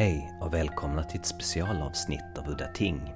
Hej 0.00 0.32
och 0.40 0.54
välkomna 0.54 1.04
till 1.04 1.20
ett 1.20 1.26
specialavsnitt 1.26 2.38
av 2.38 2.48
Udda 2.48 2.66
Ting. 2.66 3.14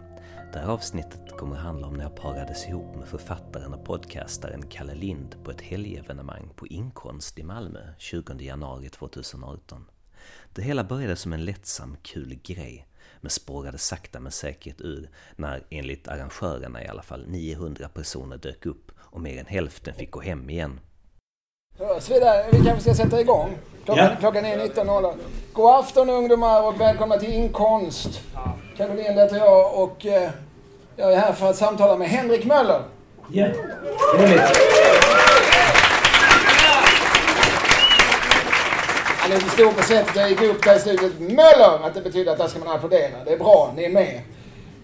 Det 0.52 0.58
här 0.58 0.66
avsnittet 0.66 1.30
kommer 1.38 1.56
att 1.56 1.62
handla 1.62 1.86
om 1.86 1.94
när 1.94 2.04
jag 2.04 2.16
parades 2.16 2.68
ihop 2.68 2.96
med 2.96 3.08
författaren 3.08 3.74
och 3.74 3.84
podcastaren 3.84 4.66
Kalle 4.66 4.94
Lind 4.94 5.36
på 5.44 5.50
ett 5.50 5.60
helgevenemang 5.60 6.50
på 6.56 6.66
Inkonst 6.66 7.38
i 7.38 7.42
Malmö 7.42 7.80
20 7.98 8.34
januari 8.38 8.88
2018. 8.88 9.84
Det 10.54 10.62
hela 10.62 10.84
började 10.84 11.16
som 11.16 11.32
en 11.32 11.44
lättsam, 11.44 11.96
kul 12.02 12.38
grej, 12.42 12.86
men 13.20 13.30
spårade 13.30 13.78
sakta 13.78 14.20
men 14.20 14.32
säkert 14.32 14.80
ur 14.80 15.10
när, 15.36 15.64
enligt 15.70 16.08
arrangörerna 16.08 16.84
i 16.84 16.88
alla 16.88 17.02
fall, 17.02 17.26
900 17.28 17.88
personer 17.88 18.36
dök 18.36 18.66
upp 18.66 18.92
och 18.98 19.20
mer 19.20 19.40
än 19.40 19.46
hälften 19.46 19.94
fick 19.94 20.10
gå 20.10 20.20
hem 20.20 20.50
igen. 20.50 20.80
Svida, 22.00 22.42
vi 22.50 22.64
kanske 22.64 22.80
ska 22.80 22.94
sätta 22.94 23.20
igång. 23.20 23.58
Klockan, 23.84 24.04
Ja. 24.04 24.16
klockan 24.20 24.44
är 24.44 24.58
19.00. 24.58 25.14
God 25.52 25.70
afton 25.70 26.10
ungdomar 26.10 26.62
och 26.62 26.80
välkomna 26.80 27.16
till 27.18 27.32
Inkonst. 27.32 28.20
Caroline 28.76 29.18
heter 29.18 29.36
jag 29.36 29.74
och 29.74 30.06
eh, 30.06 30.30
jag 30.96 31.12
är 31.12 31.16
här 31.16 31.32
för 31.32 31.50
att 31.50 31.56
samtala 31.56 31.96
med 31.96 32.08
Henrik 32.08 32.44
Möller. 32.44 32.82
Ja, 33.32 33.46
trevligt. 34.16 34.40
Han 39.18 39.32
är 39.32 39.36
lite 39.36 39.50
stor 39.50 39.72
på 39.72 39.82
sättet. 39.82 40.16
Jag 40.16 40.28
gick 40.30 40.42
upp 40.42 40.64
där 40.64 40.76
i 40.76 40.78
slutet. 40.78 41.20
Möller! 41.20 41.86
Att 41.86 41.94
det 41.94 42.00
betyder 42.00 42.32
att 42.32 42.38
där 42.38 42.48
ska 42.48 42.58
man 42.58 42.76
applådera. 42.76 43.24
Det 43.24 43.32
är 43.32 43.38
bra, 43.38 43.72
ni 43.76 43.84
är 43.84 43.90
med. 43.90 44.20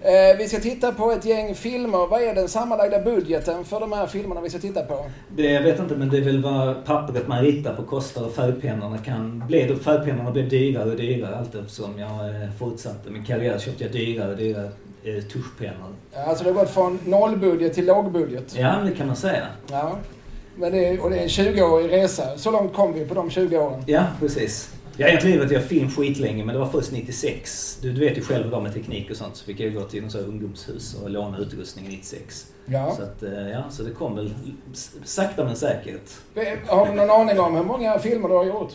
Eh, 0.03 0.37
vi 0.39 0.49
ska 0.49 0.59
titta 0.61 0.93
på 0.93 1.13
ett 1.13 1.25
gäng 1.25 1.55
filmer. 1.55 2.07
Vad 2.07 2.23
är 2.23 2.35
den 2.35 2.49
sammanlagda 2.49 3.01
budgeten 3.01 3.65
för 3.65 3.81
de 3.81 3.93
här 3.93 4.07
filmerna 4.07 4.41
vi 4.41 4.51
ska 4.51 4.59
titta 4.59 4.83
på? 4.83 5.05
Det, 5.37 5.43
jag 5.43 5.63
vet 5.63 5.79
inte, 5.79 5.95
men 5.97 6.09
det 6.09 6.17
är 6.17 6.23
väl 6.23 6.43
vad 6.43 6.85
pappret 6.85 7.29
man 7.29 7.43
ritar 7.43 7.75
på 7.75 7.83
kostar 7.83 8.27
och 8.27 8.33
färgpennorna 8.33 8.99
kan 8.99 9.45
bli. 9.47 9.77
Färgpennorna 9.85 10.31
blev 10.31 10.49
dyrare 10.49 10.91
och 10.91 10.97
dyrare 10.97 11.37
allt 11.37 11.55
eftersom 11.55 11.99
jag 11.99 12.11
eh, 12.11 12.51
fortsatte 12.59 13.11
min 13.11 13.25
karriär. 13.25 13.59
köpte 13.59 13.85
jag 13.85 13.93
dyrare 13.93 14.31
och 14.31 14.37
dyrare 14.37 14.71
eh, 15.05 15.23
tuschpennor. 15.25 15.95
Ja, 16.15 16.21
Alltså 16.25 16.45
det 16.45 16.51
har 16.51 16.61
gått 16.61 16.71
från 16.71 16.99
nollbudget 17.07 17.75
till 17.75 17.87
lågbudget. 17.87 18.55
Ja, 18.59 18.75
det 18.85 18.93
kan 18.93 19.07
man 19.07 19.17
säga. 19.17 19.47
Ja. 19.71 19.93
Men 20.57 20.73
det 20.73 20.89
är, 20.89 21.03
och 21.05 21.11
det 21.11 21.17
är 21.19 21.23
en 21.23 21.29
20-årig 21.29 21.93
resa. 21.93 22.39
Så 22.39 22.51
långt 22.51 22.75
kom 22.75 22.93
vi 22.93 23.05
på 23.05 23.15
de 23.15 23.31
20 23.31 23.59
åren. 23.59 23.85
Ja, 23.87 24.05
precis. 24.21 24.75
Jag 25.01 25.07
har 25.07 25.11
egentligen 25.11 25.39
varit 25.39 25.53
jag 25.53 25.65
film 25.65 25.91
skitlänge, 25.91 26.45
men 26.45 26.55
det 26.55 26.59
var 26.59 26.67
först 26.69 26.93
96. 26.93 27.79
Du, 27.83 27.93
du 27.93 28.01
vet 28.01 28.19
ju 28.19 28.23
själv 28.23 28.37
hur 28.45 28.51
det 28.51 28.57
var 28.57 28.61
med 28.63 28.75
teknik 28.75 29.11
och 29.11 29.17
sånt. 29.17 29.37
Så 29.37 29.45
fick 29.45 29.61
jag 29.61 29.75
gå 29.75 29.83
till 29.85 30.03
något 30.03 30.15
ungdomshus 30.15 30.95
och 31.03 31.11
låna 31.11 31.39
utrustning 31.39 31.89
96. 31.89 32.47
Ja. 32.67 32.95
Så, 32.97 33.03
att, 33.03 33.23
eh, 33.23 33.49
ja, 33.49 33.65
så 33.71 33.83
det 33.83 33.91
kom 33.91 34.17
väl 34.17 34.35
sakta 35.05 35.45
men 35.45 35.57
säkert. 35.57 36.11
Har 36.67 36.87
du 36.87 36.93
någon 36.95 37.11
aning 37.11 37.41
om 37.41 37.57
hur 37.57 37.65
många 37.65 37.99
filmer 37.99 38.29
du 38.29 38.35
har 38.35 38.45
gjort? 38.45 38.73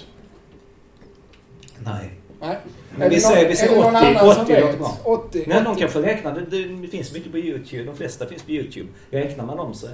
Nej. 1.79 2.09
Nej. 2.41 2.57
Men 2.97 3.09
vi 3.09 3.19
säger- 3.19 3.41
någon- 3.41 3.49
vi 3.49 3.55
säger 3.55 3.71
är 3.71 3.75
det 3.75 3.81
någon 3.83 3.95
80, 3.95 4.05
annan 4.07 4.33
som 4.35 4.43
80 4.43 4.53
låter 4.53 4.67
vet? 4.67 4.77
bra. 4.79 4.97
80. 5.03 5.43
Nej, 5.47 5.61
de 5.65 5.75
kanske 5.75 6.01
räknar. 6.01 6.45
Det, 6.49 6.63
det, 6.81 6.87
finns 6.87 7.13
mycket 7.13 7.31
på 7.31 7.37
YouTube. 7.37 7.83
De 7.83 7.97
flesta 7.97 8.25
finns 8.25 8.43
på 8.43 8.51
YouTube. 8.51 8.87
Räknar 9.11 9.45
man 9.45 9.57
dem 9.57 9.73
så. 9.73 9.87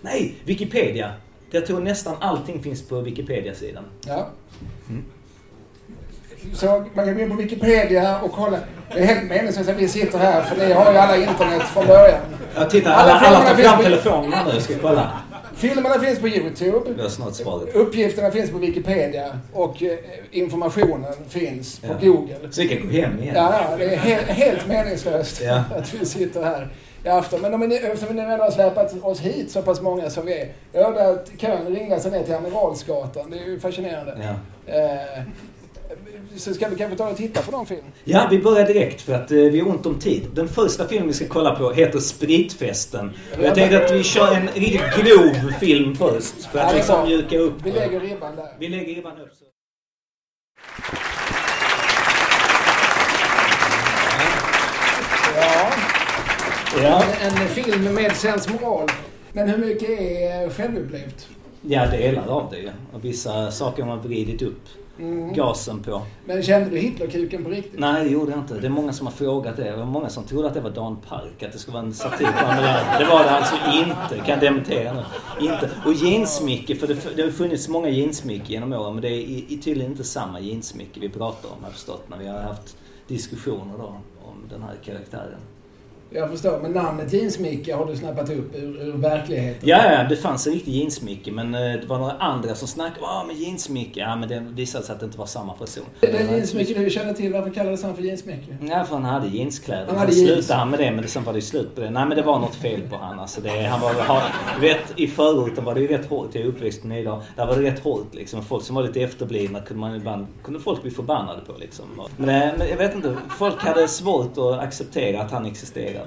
Nej! 0.00 0.34
Wikipedia! 0.44 1.12
Jag 1.50 1.66
tror 1.66 1.80
nästan 1.80 2.16
allting 2.20 2.62
finns 2.62 2.82
på 2.88 3.00
Wikipedia-sidan. 3.00 3.84
Ja. 4.06 4.28
Så 6.54 6.84
man 6.94 7.04
kan 7.06 7.14
gå 7.14 7.20
in 7.20 7.30
på 7.30 7.36
Wikipedia 7.36 8.18
och 8.20 8.32
kolla. 8.32 8.58
Det 8.94 9.00
är 9.00 9.04
helt 9.06 9.28
meningslöst 9.30 9.70
att 9.70 9.76
vi 9.76 9.88
sitter 9.88 10.18
här 10.18 10.42
för 10.42 10.56
ni 10.66 10.72
har 10.72 10.92
ju 10.92 10.98
alla 10.98 11.16
internet 11.16 11.62
från 11.62 11.86
början. 11.86 12.20
Jag 12.56 12.70
tittar, 12.70 12.90
Alla 12.90 13.12
alla, 13.12 13.36
alla 13.38 13.48
tar 13.48 13.54
fram 13.54 13.76
på- 13.76 13.82
telefonerna 13.82 14.44
nu 14.54 14.60
ska 14.60 14.74
kolla. 14.82 15.10
Filmerna 15.56 15.98
finns 16.00 16.18
på 16.18 16.28
YouTube. 16.28 16.90
Det 16.96 17.02
är 17.04 17.08
snart 17.08 17.34
svaret. 17.34 17.74
Uppgifterna 17.74 18.30
finns 18.30 18.50
på 18.50 18.58
Wikipedia 18.58 19.38
och 19.52 19.82
eh, 19.82 19.98
informationen 20.30 21.12
finns 21.28 21.78
på 21.80 21.86
Ja. 22.00 22.06
Google. 22.12 22.36
Så 22.50 22.60
vi 22.62 22.68
kan 22.68 22.86
gå 22.88 22.92
hem 22.92 23.18
igen. 23.22 23.34
Ja, 23.36 23.54
ja, 23.70 23.76
det 23.78 23.84
är 23.94 23.96
helt, 23.96 24.26
helt 24.26 24.66
meningslöst 24.66 25.40
Ja. 25.44 25.64
att 25.78 25.94
vi 25.94 26.06
sitter 26.06 26.42
här 26.44 26.68
i 27.04 27.08
afton. 27.08 27.40
Men 27.40 27.54
om 27.54 27.60
ni, 27.60 27.74
eftersom 27.76 28.08
vi 28.08 28.14
nu 28.14 28.32
ändå 28.32 28.44
har 28.44 28.50
släpat 28.50 28.94
oss 29.04 29.20
hit 29.20 29.50
så 29.50 29.62
pass 29.62 29.80
många 29.80 30.10
som 30.10 30.26
vi 30.26 30.40
är. 30.40 30.48
Jag 30.72 30.84
hörde 30.84 31.08
att 31.08 31.28
kön 31.38 31.66
ringde 31.74 32.00
sig 32.00 32.10
ner 32.10 32.22
till 32.22 32.34
Amiralsgatan. 32.34 33.30
Det 33.30 33.38
är 33.38 33.44
ju 33.44 33.60
fascinerande. 33.60 34.16
Ja. 34.66 34.72
Eh, 34.74 35.22
så 36.36 36.54
ska 36.54 36.68
vi 36.68 36.76
kanske 36.76 36.96
ta 36.96 37.08
och 37.10 37.16
titta 37.16 37.42
på 37.42 37.50
de 37.50 37.66
film? 37.66 37.84
ja, 38.04 38.28
vi 38.30 38.38
börjar 38.38 38.66
direkt 38.66 39.00
för 39.02 39.12
att 39.14 39.30
eh, 39.30 39.36
vi 39.36 39.60
har 39.60 39.68
ont 39.68 39.86
om 39.86 39.98
tid. 39.98 40.26
Den 40.34 40.48
första 40.48 40.88
filmen 40.88 41.06
vi 41.08 41.14
ska 41.14 41.26
kolla 41.28 41.54
på 41.54 41.72
heter 41.72 41.98
Spritfesten. 41.98 43.10
Och 43.38 43.44
jag 43.44 43.54
tänkte 43.54 43.84
att 43.84 43.90
vi 43.90 44.02
kör 44.02 44.34
en 44.34 44.48
riktigt 44.48 44.96
grov 44.96 45.52
film 45.60 45.94
först. 45.96 46.44
För 46.52 46.58
att 46.58 46.74
liksom 46.74 47.04
mjuka 47.06 47.38
upp. 47.38 47.54
Vi 47.64 47.72
lägger 47.72 48.00
ribban 48.00 48.36
där. 48.36 48.48
Vi 48.58 48.68
lägger 48.68 48.94
ribban 48.94 49.12
upp. 49.20 49.32
Så. 49.38 49.44
Ja, 55.36 55.70
Ja. 56.82 57.04
en, 57.22 57.42
en 57.42 57.48
film 57.48 57.94
med 57.94 58.16
sensmoral. 58.16 58.88
Men 59.32 59.48
hur 59.48 59.58
mycket 59.58 59.90
är 60.00 60.50
självupplevt? 60.50 61.28
Ja, 61.62 61.86
delar 61.86 62.26
av 62.28 62.50
det. 62.50 62.72
Och 62.92 63.04
vissa 63.04 63.50
saker 63.50 63.82
har 63.82 63.88
man 63.96 64.02
vridit 64.08 64.42
upp 64.42 64.62
Mm. 65.00 65.32
gasen 65.32 65.82
på. 65.82 66.02
Men 66.24 66.42
kände 66.42 66.70
du 66.70 66.78
Hitlerkuken 66.78 67.44
på 67.44 67.50
riktigt? 67.50 67.80
Nej, 67.80 68.04
det 68.04 68.10
gjorde 68.10 68.30
jag 68.30 68.40
inte. 68.40 68.54
Det 68.54 68.66
är 68.66 68.70
många 68.70 68.92
som 68.92 69.06
har 69.06 69.14
frågat 69.14 69.56
det. 69.56 69.64
Det 69.70 69.76
var 69.76 69.84
många 69.84 70.08
som 70.08 70.24
trodde 70.24 70.48
att 70.48 70.54
det 70.54 70.60
var 70.60 70.70
Dan 70.70 70.96
Park, 71.08 71.42
att 71.42 71.52
det 71.52 71.58
skulle 71.58 71.74
vara 71.74 71.86
en 71.86 71.94
satir 71.94 72.26
på 72.26 72.46
honom. 72.46 72.64
Det- 72.98 73.04
var 73.04 73.24
det 73.24 73.30
alltså 73.30 73.54
inte. 73.72 74.16
Kan 74.16 74.28
jag 74.28 74.40
dementera 74.40 74.92
nu. 74.92 75.02
Inte. 75.46 75.70
Och 75.86 75.92
jeansmycke, 75.92 76.76
för 76.76 76.86
det, 76.86 77.16
det 77.16 77.22
har 77.22 77.30
funnits 77.30 77.68
många 77.68 77.88
jeansmycke 77.88 78.52
genom 78.52 78.72
åren, 78.72 78.92
men 78.94 79.02
det 79.02 79.08
är 79.08 79.56
tydligen 79.62 79.90
inte 79.92 80.04
samma 80.04 80.40
jeansmycke 80.40 81.00
vi 81.00 81.08
pratar 81.08 81.48
om, 81.48 81.54
har 81.60 81.66
jag 81.68 81.72
förstått, 81.72 82.04
när 82.08 82.18
vi 82.18 82.26
har 82.28 82.38
haft 82.40 82.76
diskussioner 83.08 83.78
då 83.78 83.86
om 84.22 84.48
den 84.50 84.62
här 84.62 84.74
karaktären. 84.84 85.38
Jag 86.12 86.30
förstår, 86.30 86.58
men 86.62 86.72
namnet 86.72 87.12
Jeans-Micke 87.12 87.74
har 87.74 87.86
du 87.86 87.96
snappat 87.96 88.30
upp 88.30 88.56
ur, 88.56 88.82
ur 88.82 88.92
verkligheten? 88.92 89.68
Ja, 89.68 89.92
ja, 89.92 90.08
det 90.08 90.16
fanns 90.16 90.46
en 90.46 90.52
riktig 90.52 90.72
jeansmycke, 90.72 91.32
men 91.32 91.54
eh, 91.54 91.60
det 91.60 91.86
var 91.86 91.98
några 91.98 92.12
andra 92.12 92.54
som 92.54 92.68
snackade 92.68 93.06
om 93.06 93.26
men 93.26 93.36
jeansmycke. 93.36 94.00
Ja, 94.00 94.16
men 94.16 94.28
det 94.28 94.40
visade 94.40 94.84
sig 94.84 94.92
att 94.92 95.00
det 95.00 95.06
inte 95.06 95.18
var 95.18 95.26
samma 95.26 95.52
person. 95.52 95.84
Är 96.00 96.08
Jeans-Micke 96.08 96.78
du 96.78 96.90
känner 96.90 97.12
till, 97.12 97.32
varför 97.32 97.50
kallades 97.50 97.82
han 97.82 97.96
för 97.96 98.02
Jeans-Micke? 98.02 98.70
Ja, 98.70 98.84
för 98.84 98.94
han 98.94 99.04
hade 99.04 99.28
jeanskläder. 99.28 99.86
Han 99.86 99.98
hade 99.98 100.12
jeans. 100.12 100.30
slutade 100.30 100.58
han 100.58 100.70
med 100.70 100.78
det, 100.78 100.90
men 100.90 101.08
sen 101.08 101.24
var 101.24 101.32
det 101.32 101.40
slut 101.40 101.74
på 101.74 101.80
det. 101.80 101.90
Nej, 101.90 102.06
men 102.06 102.16
det 102.16 102.22
var 102.22 102.38
något 102.38 102.54
fel 102.54 102.80
på 102.90 102.96
han. 102.96 103.18
Alltså 103.18 103.40
det, 103.40 103.66
han 103.66 103.80
var, 103.80 103.92
ha, 103.92 104.22
du 104.60 104.60
vet, 104.60 104.80
I 104.96 105.06
förorten 105.06 105.64
var 105.64 105.74
det 105.74 105.80
ju 105.80 105.86
rätt 105.86 106.06
hårt. 106.06 106.28
Jag 106.32 106.44
är 106.44 106.48
uppväxt 106.48 106.84
med 106.84 107.00
idag. 107.00 107.22
Där 107.36 107.46
var 107.46 107.56
det 107.56 107.62
rätt 107.62 107.78
hårt 107.78 108.14
liksom. 108.14 108.42
Folk 108.44 108.64
som 108.64 108.76
var 108.76 108.82
lite 108.82 109.00
efterblivna 109.00 109.60
kunde 109.60 109.80
man 109.80 109.94
ibland, 109.94 110.26
kunde 110.44 110.60
folk 110.60 110.82
bli 110.82 110.90
förbannade 110.90 111.40
på 111.46 111.52
liksom. 111.58 111.84
Men, 112.16 112.28
eh, 112.28 112.58
men 112.58 112.68
jag 112.68 112.76
vet 112.76 112.94
inte. 112.94 113.16
Folk 113.38 113.62
hade 113.62 113.88
svårt 113.88 114.38
att 114.38 114.58
acceptera 114.58 115.22
att 115.22 115.30
han 115.30 115.46
existerade. 115.46 115.99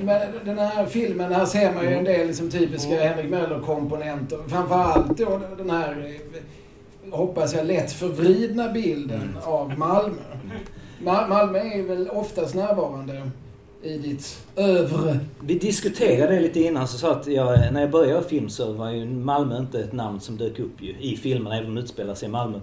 Men, 0.00 0.06
men 0.06 0.20
den 0.44 0.58
här 0.58 0.86
filmen, 0.86 1.32
här 1.32 1.46
ser 1.46 1.74
man 1.74 1.84
ju 1.84 1.94
en 1.94 2.04
del 2.04 2.26
liksom, 2.26 2.50
typiska 2.50 3.02
Henrik 3.08 3.30
Möller-komponenter. 3.30 4.38
Framförallt 4.48 5.18
då 5.18 5.40
den 5.58 5.70
här, 5.70 6.14
hoppas 7.10 7.54
jag, 7.54 7.66
lätt 7.66 7.92
förvridna 7.92 8.68
bilden 8.72 9.36
av 9.44 9.78
Malmö. 9.78 10.16
Ma- 11.04 11.28
Malmö 11.28 11.58
är 11.58 11.82
väl 11.82 12.08
oftast 12.08 12.54
närvarande 12.54 13.30
i 13.82 13.98
ditt 13.98 14.38
övre. 14.56 15.18
Vi 15.40 15.58
diskuterade 15.58 16.34
det 16.34 16.40
lite 16.40 16.60
innan 16.60 16.88
så 16.88 16.98
sa 16.98 17.12
att 17.12 17.26
jag, 17.26 17.72
när 17.72 17.80
jag 17.80 17.90
började 17.90 18.28
film 18.28 18.48
så 18.48 18.72
var 18.72 18.90
ju 18.90 19.06
Malmö 19.06 19.58
inte 19.58 19.80
ett 19.80 19.92
namn 19.92 20.20
som 20.20 20.36
dök 20.36 20.58
upp 20.58 20.82
ju, 20.82 20.94
i 21.00 21.16
filmerna, 21.16 21.56
även 21.56 21.68
om 21.68 21.74
de 21.74 21.80
utspelar 21.80 22.14
sig 22.14 22.28
i 22.28 22.32
Malmö. 22.32 22.60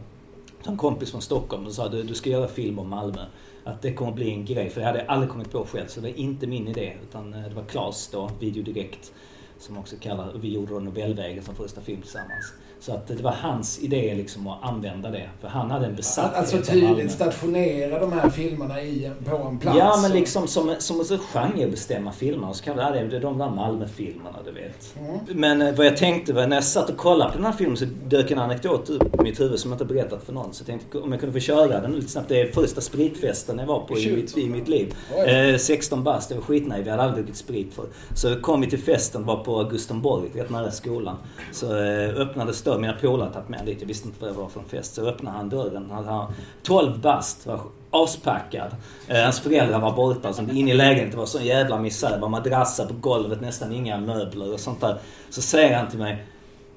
Så 0.63 0.71
en 0.71 0.77
kompis 0.77 1.11
från 1.11 1.21
Stockholm 1.21 1.65
och 1.65 1.71
sa 1.71 1.88
du, 1.88 2.03
du 2.03 2.13
ska 2.13 2.29
göra 2.29 2.47
film 2.47 2.79
om 2.79 2.89
Malmö. 2.89 3.21
Att 3.67 3.81
det 3.81 3.94
kommer 3.94 4.11
bli 4.11 4.31
en 4.31 4.45
grej, 4.45 4.69
för 4.69 4.81
det 4.81 4.88
hade 4.88 5.00
jag 5.00 5.07
aldrig 5.07 5.31
kommit 5.31 5.51
på 5.51 5.66
själv. 5.66 5.88
Så 5.88 6.01
det 6.01 6.07
var 6.07 6.17
inte 6.17 6.47
min 6.47 6.67
idé. 6.67 6.94
Utan 7.03 7.33
eh, 7.33 7.44
det 7.50 7.55
var 7.55 7.63
Klas 7.63 8.09
då, 8.11 8.31
Video 8.39 8.63
Direkt, 8.63 9.13
som 9.59 9.78
också 9.78 9.95
kallar, 10.01 10.33
och 10.33 10.44
vi 10.44 10.53
gjorde 10.53 10.73
då 10.73 10.79
Nobelvägen 10.79 11.44
som 11.44 11.56
första 11.56 11.81
film 11.81 12.01
tillsammans. 12.01 12.53
Så 12.79 12.94
att 12.94 13.07
det 13.07 13.24
var 13.24 13.31
hans 13.31 13.79
idé 13.79 14.15
liksom 14.15 14.47
att 14.47 14.63
använda 14.63 15.12
det. 15.12 15.29
För 15.41 15.47
han 15.47 15.71
hade 15.71 15.85
en 15.85 15.95
besatthet 15.95 16.38
Alltså 16.38 16.71
tydligt 16.71 17.12
stationera 17.12 18.00
de 18.00 18.12
här 18.12 18.29
filmerna 18.29 18.81
i, 18.81 19.12
på 19.29 19.38
en 19.38 19.59
plats. 19.59 19.77
Ja, 19.77 20.00
men 20.01 20.12
liksom 20.12 20.47
som, 20.47 20.75
som 20.79 21.00
en 21.00 21.18
genrebestämma 21.18 22.12
filmer. 22.12 22.53
Så 22.53 22.63
kan 22.63 22.77
det, 22.77 23.07
det 23.12 23.19
de 23.19 23.38
där 23.38 23.50
Malmö-filmerna, 23.50 24.38
du 24.45 24.51
vet. 24.51 24.95
Mm. 25.00 25.19
Men 25.39 25.62
eh, 25.62 25.75
vad 25.75 25.85
jag 25.85 25.97
tänkte 25.97 26.33
var, 26.33 26.47
när 26.47 26.56
jag 26.56 26.63
satt 26.63 26.89
och 26.89 26.97
kollade 26.97 27.31
på 27.31 27.38
den 27.38 27.45
här 27.45 27.53
filmen 27.53 27.77
så 27.77 27.85
dök 28.07 28.31
en 28.31 28.39
anekdot 28.39 28.89
upp 28.89 29.19
i 29.19 29.23
mitt 29.23 29.39
huvud 29.39 29.59
som 29.59 29.71
jag 29.71 29.75
inte 29.75 29.94
berättat 29.94 30.23
för 30.23 30.33
någon. 30.33 30.53
Så 30.53 30.62
jag 30.62 30.68
tänkte 30.68 30.97
om 30.97 31.12
jag 31.12 31.19
kunde 31.19 31.33
få 31.33 31.39
köra 31.39 31.81
den 31.81 31.95
lite 31.95 32.12
snabbt. 32.12 32.30
Det 32.30 32.41
är 32.41 32.51
första 32.51 32.81
spritfesten 32.81 33.59
jag 33.59 33.65
var 33.65 33.80
på 33.80 33.97
i 33.97 34.15
mitt, 34.15 34.38
i 34.38 34.50
mitt 34.50 34.68
liv. 34.68 34.95
Eh, 35.27 35.57
16 35.57 36.03
bast, 36.03 36.30
jag 36.30 36.38
var 36.38 36.44
skitnöjd. 36.44 36.83
Vi 36.83 36.89
hade 36.89 37.03
aldrig 37.03 37.25
druckit 37.25 37.38
sprit 37.38 37.73
för. 37.73 37.85
Så 38.15 38.35
kom 38.35 38.62
vi 38.62 38.69
till 38.69 38.80
festen, 38.80 39.25
var 39.25 39.44
på 39.44 39.59
Augustenborg, 39.59 40.30
rätt 40.33 40.50
nära 40.50 40.71
skolan. 40.71 41.15
Så 41.51 41.65
eh, 41.65 42.09
öppnades 42.09 42.57
dörren, 42.68 42.81
mina 42.81 42.94
polare 42.94 43.24
hade 43.24 43.34
tagit 43.34 43.50
med 43.50 43.66
dit. 43.66 43.78
Jag 43.80 43.88
visste 43.88 44.08
inte 44.08 44.22
vad 44.22 44.30
det 44.30 44.38
var 44.38 44.50
för 44.50 44.60
en 44.60 44.66
fest. 44.66 44.96
Så 44.96 45.06
öppnade 45.06 45.38
han 45.38 45.50
dörren. 45.50 45.90
Han 45.92 46.06
var 46.06 46.31
12 46.64 47.00
bast, 47.00 47.46
var 47.46 47.60
aspackad. 47.92 48.75
Eh, 49.08 49.24
hans 49.24 49.40
föräldrar 49.40 49.80
var 49.80 49.92
borta. 49.96 50.34
Så 50.34 50.42
inne 50.42 50.72
i 50.72 50.74
lägenheten 50.74 51.19
var 51.19 51.25
sån 51.25 51.46
jävla 51.46 51.80
misär. 51.80 52.12
Det 52.12 52.18
var 52.18 52.30
madrasser 52.30 52.86
på 52.86 52.94
golvet, 52.94 53.42
nästan 53.42 53.74
inga 53.74 53.98
möbler 53.98 54.54
och 54.54 54.60
sånt 54.60 54.81
där. 54.81 54.98
Så 55.30 55.42
säger 55.42 55.78
han 55.78 55.90
till 55.90 56.00
mig, 56.00 56.25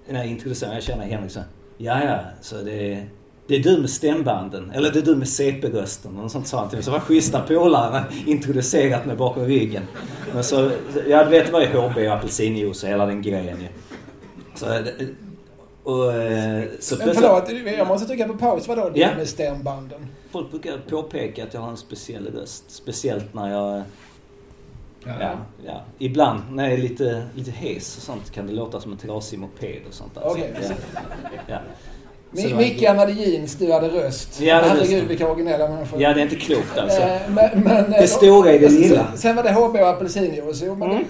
när 0.09 0.19
jag 0.19 0.27
introducerar 0.27 0.71
mig, 0.71 0.77
jag 0.77 0.85
känner 0.85 1.05
Henrik 1.05 1.33
så 1.33 1.41
Ja, 1.77 2.05
ja, 2.05 2.19
så 2.41 2.57
det 2.57 2.93
är 2.93 3.07
det 3.47 3.57
är 3.57 3.63
du 3.63 3.79
med 3.79 3.91
stämbanden. 3.91 4.71
Eller 4.71 4.93
det 4.93 4.99
är 4.99 5.03
du 5.03 5.17
med 5.17 5.29
CP-rösten. 5.29 6.19
Och 6.19 6.31
sånt 6.31 6.47
sa 6.47 6.61
han 6.61 6.69
till 6.69 6.77
mig. 6.77 6.85
Så 6.85 6.91
var 6.91 7.01
schyssta 7.01 7.41
polare 7.41 8.05
introducerat 8.27 9.07
mig 9.07 9.17
bakom 9.17 9.45
ryggen. 9.45 9.83
Men 10.35 10.45
så, 10.45 10.71
jag 11.09 11.27
vet, 11.27 11.47
det 11.47 11.53
var 11.53 11.61
ju 11.61 11.67
HB 11.67 11.97
och 12.09 12.17
apelsinjuice 12.17 12.83
och 12.83 12.89
hela 12.89 13.07
den 13.07 13.23
grejen 13.23 13.61
ju. 13.61 13.69
Så, 14.55 14.67
eh, 14.67 14.83
och, 15.85 16.13
eh, 16.13 16.63
så 16.81 16.97
Men 16.97 17.15
förlåt, 17.15 17.51
jag 17.79 17.89
måste 17.89 18.07
trycka 18.07 18.27
på 18.29 18.35
paus. 18.35 18.69
Vadå 18.69 18.91
det 18.95 19.01
Ja. 19.01 19.09
med 19.17 19.29
stämbanden? 19.29 20.07
Folk 20.33 20.51
brukar 20.51 20.79
påpeka 20.91 21.45
att 21.45 21.55
jag 21.55 21.61
har 21.61 21.71
en 21.71 21.77
speciell 21.77 22.27
röst. 22.35 22.65
Speciellt 22.71 23.35
när 23.35 23.51
jag... 23.51 23.83
Ja, 25.05 25.33
ja. 25.67 25.81
Ibland 25.99 26.41
när 26.51 26.65
jag 26.65 26.73
är 26.73 26.79
lite, 26.79 27.23
lite 27.35 27.51
hes 27.51 27.97
och 27.97 28.03
sånt 28.03 28.31
kan 28.33 28.47
det 28.47 28.53
låta 28.53 28.81
som 28.81 28.93
en 28.93 28.99
trasig 28.99 29.39
moped 29.39 29.81
och 29.89 29.95
sånt 29.95 30.15
där. 30.15 30.23
Okej. 30.27 30.53
Så, 30.63 30.73
ja. 31.47 31.59
ja. 32.33 32.57
Micke 32.57 32.87
hade 32.89 33.13
jeans, 33.13 33.57
du 33.57 33.73
hade 33.73 33.89
röst. 33.89 34.41
Ja, 34.41 34.55
det 34.55 34.61
är 34.67 34.69
Herregud 34.69 35.05
vilka 35.09 35.29
originella 35.31 35.69
människor. 35.69 36.03
ja, 36.03 36.15
det 36.15 36.21
är 36.21 36.23
inte 36.23 36.37
klokt 36.37 36.79
alltså. 36.79 37.01
Eh, 37.01 37.21
men, 37.29 37.61
men, 37.65 37.91
Det 37.91 38.07
stora 38.07 38.51
är 38.51 38.59
det 38.59 38.69
lilla. 38.69 39.07
Sen, 39.07 39.19
sen 39.19 39.37
var 39.37 39.43
det 39.43 39.53
HB 39.53 39.77
och 39.83 39.89
apelsinjuice. 39.89 40.63
Jo, 40.65 40.75
men 40.75 40.91
Mm. 40.91 41.05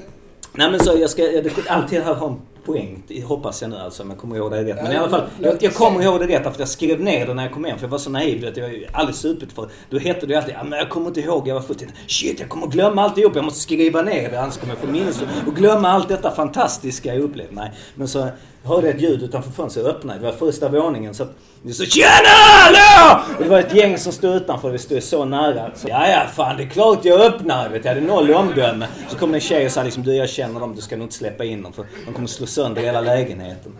Nej 0.54 0.70
men 0.70 0.80
så 0.80 0.96
jag 0.98 1.10
ska, 1.10 1.22
jag, 1.22 1.44
det- 1.44 1.68
allt 1.68 1.90
det 1.90 2.00
här 2.00 2.14
har 2.14 2.28
en 2.28 2.36
poäng, 2.64 3.02
hoppas 3.24 3.62
jag 3.62 3.70
nu 3.70 3.76
alltså 3.76 4.02
om 4.02 4.10
jag 4.10 4.18
kommer 4.18 4.36
ihåg 4.36 4.50
det 4.50 4.64
rätt. 4.64 4.82
Men 4.82 4.92
i 4.92 4.96
alla 4.96 5.08
fall, 5.08 5.22
jag, 5.40 5.62
jag 5.62 5.74
kommer 5.74 6.02
ihåg 6.02 6.20
det 6.20 6.26
rätt 6.26 6.42
för 6.42 6.54
jag 6.58 6.68
skrev 6.68 7.00
ner 7.00 7.26
det 7.26 7.34
när 7.34 7.42
jag 7.42 7.52
kom 7.52 7.64
hem 7.64 7.78
för 7.78 7.84
jag 7.84 7.90
var 7.90 7.98
så 7.98 8.10
naiv 8.10 8.48
att 8.48 8.56
jag 8.56 8.68
var 8.68 8.86
aldrig 8.92 9.16
supit 9.16 9.52
för. 9.52 9.68
Då 9.90 9.98
hette 9.98 10.26
det 10.26 10.32
ju 10.32 10.38
alltid, 10.38 10.54
ja, 10.54 10.64
men 10.64 10.78
jag 10.78 10.88
kommer 10.88 11.06
inte 11.06 11.20
ihåg, 11.20 11.48
jag 11.48 11.54
var 11.54 11.62
fullt 11.62 11.84
Shit, 12.06 12.40
jag 12.40 12.48
kommer 12.48 12.66
glömma 12.66 13.02
alltihop, 13.02 13.36
jag 13.36 13.44
måste 13.44 13.60
skriva 13.60 14.02
ner 14.02 14.30
det 14.30 14.40
annars 14.40 14.56
kommer 14.56 14.72
jag 14.72 14.80
få 14.80 14.86
minnes 14.86 15.22
och 15.46 15.54
glömma 15.56 15.88
allt 15.88 16.08
detta 16.08 16.30
fantastiska 16.30 17.14
jag 17.14 17.22
upplevt. 17.22 17.52
Nej, 17.52 17.72
men 17.94 18.08
så 18.08 18.28
hörde 18.62 18.86
jag 18.86 18.96
ett 18.96 19.02
ljud 19.02 19.22
utanför 19.22 19.50
fönstret, 19.50 19.86
jag 19.86 19.94
öppnade, 19.94 20.18
det 20.18 20.24
var 20.24 20.32
första 20.32 20.68
våningen 20.68 21.14
så 21.14 21.22
att 21.22 21.36
det 21.62 21.72
så 21.72 21.84
Tjena! 21.84 22.08
Hallå! 22.26 23.20
Och 23.38 23.42
det 23.44 23.50
var 23.50 23.58
ett 23.58 23.74
gäng 23.74 23.98
som 23.98 24.12
stod 24.12 24.34
utanför, 24.34 24.70
vi 24.70 24.78
stod 24.78 25.02
så 25.02 25.24
nära. 25.24 25.70
Så, 25.74 25.88
ja, 25.88 26.08
ja, 26.08 26.22
fan 26.34 26.56
det 26.56 26.62
är 26.62 26.68
klart 26.68 27.04
jag 27.04 27.20
öppnar. 27.20 27.68
Vet, 27.68 27.84
jag 27.84 27.94
hade 27.94 28.06
noll 28.06 28.34
omdöme. 28.34 28.86
Så 29.08 29.16
kom 29.16 29.32
det 29.32 29.36
en 29.36 29.40
tjej 29.40 29.66
och 29.66 29.72
sa 29.72 29.82
liksom, 29.82 30.02
du 30.02 30.14
jag 30.14 30.28
känner 30.28 30.60
dem, 30.60 30.74
du 30.76 30.82
ska 30.82 30.96
nog 30.96 31.04
inte 31.04 31.14
släppa 31.14 31.44
in 31.44 31.62
dem 31.62 31.72
för 31.72 31.86
de 32.06 32.14
kommer 32.14 32.28
slå 32.28 32.46
sönder 32.46 32.82
hela 32.82 33.00
lägenheten. 33.00 33.72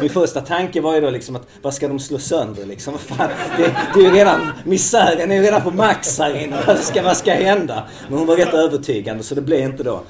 Min 0.00 0.10
första 0.10 0.40
tanke 0.40 0.80
var 0.80 0.94
ju 0.94 1.00
då 1.00 1.10
liksom 1.10 1.36
att, 1.36 1.42
vad 1.62 1.74
ska 1.74 1.88
de 1.88 1.98
slå 1.98 2.18
sönder 2.18 2.66
liksom? 2.66 2.92
Vad 2.92 3.18
fan, 3.18 3.30
det, 3.56 3.76
det 3.94 4.00
är 4.00 4.04
ju 4.04 4.10
redan, 4.10 4.52
misären 4.64 5.30
är 5.30 5.36
ju 5.36 5.42
redan 5.42 5.62
på 5.62 5.70
max 5.70 6.18
här 6.18 6.44
inne. 6.44 6.56
Vad 6.66 6.78
ska, 6.78 7.02
vad 7.02 7.16
ska 7.16 7.32
hända? 7.32 7.82
Men 8.08 8.18
hon 8.18 8.26
var 8.26 8.36
rätt 8.36 8.54
övertygande 8.54 9.24
så 9.24 9.34
det 9.34 9.40
blev 9.40 9.60
inte 9.60 9.82
då. 9.82 10.00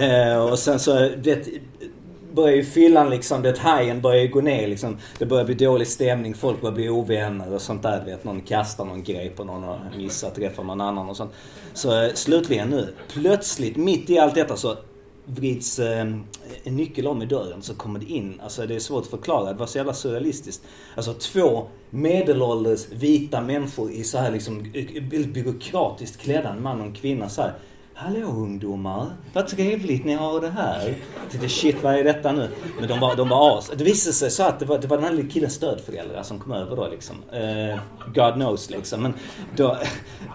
Eh, 0.00 0.36
och 0.36 0.58
sen 0.58 0.78
så, 0.78 1.10
vet, 1.16 1.48
börjar 2.36 2.56
ju 2.56 2.64
fyllan 2.64 3.10
liksom, 3.10 3.42
det 3.42 3.58
hajen 3.58 4.00
börjar 4.00 4.22
ju 4.22 4.28
gå 4.28 4.40
ner 4.40 4.66
liksom. 4.66 4.98
Det 5.18 5.26
börjar 5.26 5.44
bli 5.44 5.54
dålig 5.54 5.86
stämning, 5.86 6.34
folk 6.34 6.60
börjar 6.60 6.74
bli 6.74 6.88
ovänner 6.88 7.54
och 7.54 7.62
sånt 7.62 7.82
där. 7.82 8.00
du 8.04 8.10
Vet, 8.10 8.24
någon 8.24 8.40
kastar 8.40 8.84
någon 8.84 9.02
grej 9.02 9.30
på 9.30 9.44
någon 9.44 9.64
och 9.64 9.78
missar 9.96 10.30
träffar 10.30 10.64
någon 10.64 10.80
annan 10.80 11.08
och 11.08 11.16
sånt. 11.16 11.32
Så 11.74 12.02
eh, 12.02 12.12
slutligen 12.14 12.70
nu, 12.70 12.94
plötsligt 13.12 13.76
mitt 13.76 14.10
i 14.10 14.18
allt 14.18 14.34
detta 14.34 14.56
så 14.56 14.76
vrids 15.26 15.78
eh, 15.78 16.00
en 16.64 16.76
nyckel 16.76 17.06
om 17.06 17.22
i 17.22 17.26
dörren 17.26 17.62
så 17.62 17.74
kommer 17.74 17.98
det 17.98 18.06
in, 18.06 18.40
alltså 18.44 18.66
det 18.66 18.74
är 18.74 18.78
svårt 18.80 19.02
att 19.02 19.10
förklara, 19.10 19.52
det 19.52 19.58
var 19.58 19.66
så 19.66 19.78
jävla 19.78 19.94
surrealistiskt. 19.94 20.62
Alltså 20.94 21.12
två 21.12 21.66
medelålders 21.90 22.88
vita 22.92 23.40
människor 23.40 23.90
i 23.90 24.04
så 24.04 24.18
här 24.18 24.30
liksom 24.30 24.60
eh, 24.74 24.84
väldigt 25.10 25.34
byråkratiskt 25.34 26.20
klädda, 26.20 26.50
en 26.50 26.62
man 26.62 26.80
och 26.80 26.86
en 26.86 26.94
kvinna 26.94 27.28
så 27.28 27.42
här. 27.42 27.54
Hallå 27.98 28.26
ungdomar, 28.26 29.06
vad 29.32 29.48
trevligt 29.48 30.04
ni 30.04 30.14
har 30.14 30.40
det 30.40 30.50
här. 30.50 30.88
Jag 31.22 31.30
tänkte 31.30 31.48
shit 31.48 31.82
vad 31.82 31.94
är 31.94 32.04
detta 32.04 32.32
nu? 32.32 32.48
Men 32.78 32.88
de 32.88 33.00
var, 33.00 33.16
de 33.16 33.28
var 33.28 33.58
as. 33.58 33.70
Det 33.76 33.84
visade 33.84 34.14
sig 34.14 34.30
så 34.30 34.42
att 34.42 34.58
det 34.58 34.64
var, 34.64 34.78
det 34.78 34.86
var 34.86 34.96
den 34.96 35.06
här 35.06 35.12
lilla 35.12 35.28
killens 35.30 35.54
stödföräldrar 35.54 36.22
som 36.22 36.38
kom 36.38 36.52
över 36.52 36.76
då 36.76 36.88
liksom. 36.88 37.16
Eh, 37.32 37.78
God 38.14 38.34
knows 38.34 38.70
liksom. 38.70 39.02
Men 39.02 39.14
då, 39.56 39.76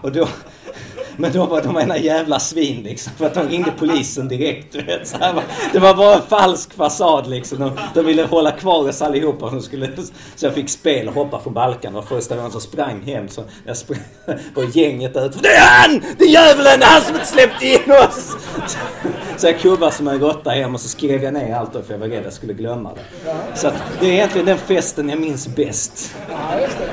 och 0.02 0.12
då, 0.12 0.28
men 1.16 1.32
då 1.32 1.46
var 1.46 1.62
de 1.62 1.78
ena 1.78 1.98
jävla 1.98 2.40
svin 2.40 2.82
liksom. 2.82 3.12
För 3.18 3.26
att 3.26 3.34
de 3.34 3.48
ringde 3.48 3.72
polisen 3.78 4.28
direkt. 4.28 4.72
Du 4.72 4.82
vet, 4.82 5.08
så 5.08 5.16
här, 5.18 5.42
det 5.72 5.78
var 5.78 5.94
bara 5.94 6.14
en 6.14 6.22
falsk 6.22 6.74
fasad 6.74 7.26
liksom. 7.26 7.58
De, 7.58 7.72
de 7.94 8.06
ville 8.06 8.24
hålla 8.24 8.50
kvar 8.50 8.88
oss 8.88 9.02
allihopa. 9.02 9.50
De 9.50 9.62
skulle, 9.62 9.88
så 10.36 10.46
jag 10.46 10.54
fick 10.54 10.70
spel 10.70 11.08
och 11.08 11.14
hoppa 11.14 11.40
från 11.40 11.54
balkan. 11.54 11.92
Det 11.92 12.00
var 12.00 12.06
första 12.06 12.36
gången 12.36 12.50
som 12.50 12.60
sprang 12.60 13.02
hem. 13.02 13.28
Så 13.28 13.44
jag 13.66 13.76
sprang 13.76 14.00
på 14.54 14.64
gänget 14.64 15.14
där 15.14 15.26
ute. 15.26 15.38
Det 15.42 15.48
är 15.48 15.66
han! 15.66 16.02
Det 16.18 16.24
är 16.24 16.28
djävulen! 16.28 16.80
Det 16.80 16.84
är 16.84 16.90
han 16.90 17.02
som 17.02 17.14
inte 17.14 17.26
släppte 17.26 17.66
in 17.66 17.92
oss! 18.08 18.36
Så 19.36 19.46
jag 19.46 19.60
kubbade 19.60 19.92
som 19.92 20.08
en 20.08 20.20
råtta 20.20 20.50
hem 20.50 20.74
och 20.74 20.80
så 20.80 20.88
skrev 20.88 21.24
jag 21.24 21.34
ner 21.34 21.54
allt 21.54 21.72
då 21.72 21.82
för 21.82 21.92
jag 21.94 21.98
var 21.98 22.08
rädd 22.08 22.18
att 22.18 22.24
jag 22.24 22.32
skulle 22.32 22.52
glömma 22.52 22.90
det. 22.94 23.30
Så 23.54 23.68
att 23.68 23.74
det 24.00 24.06
är 24.06 24.12
egentligen 24.12 24.46
den 24.46 24.58
festen 24.58 25.08
jag 25.08 25.20
minns 25.20 25.48
bäst. 25.48 26.14
Ja, 26.30 26.60
just 26.60 26.78
det. 26.78 26.84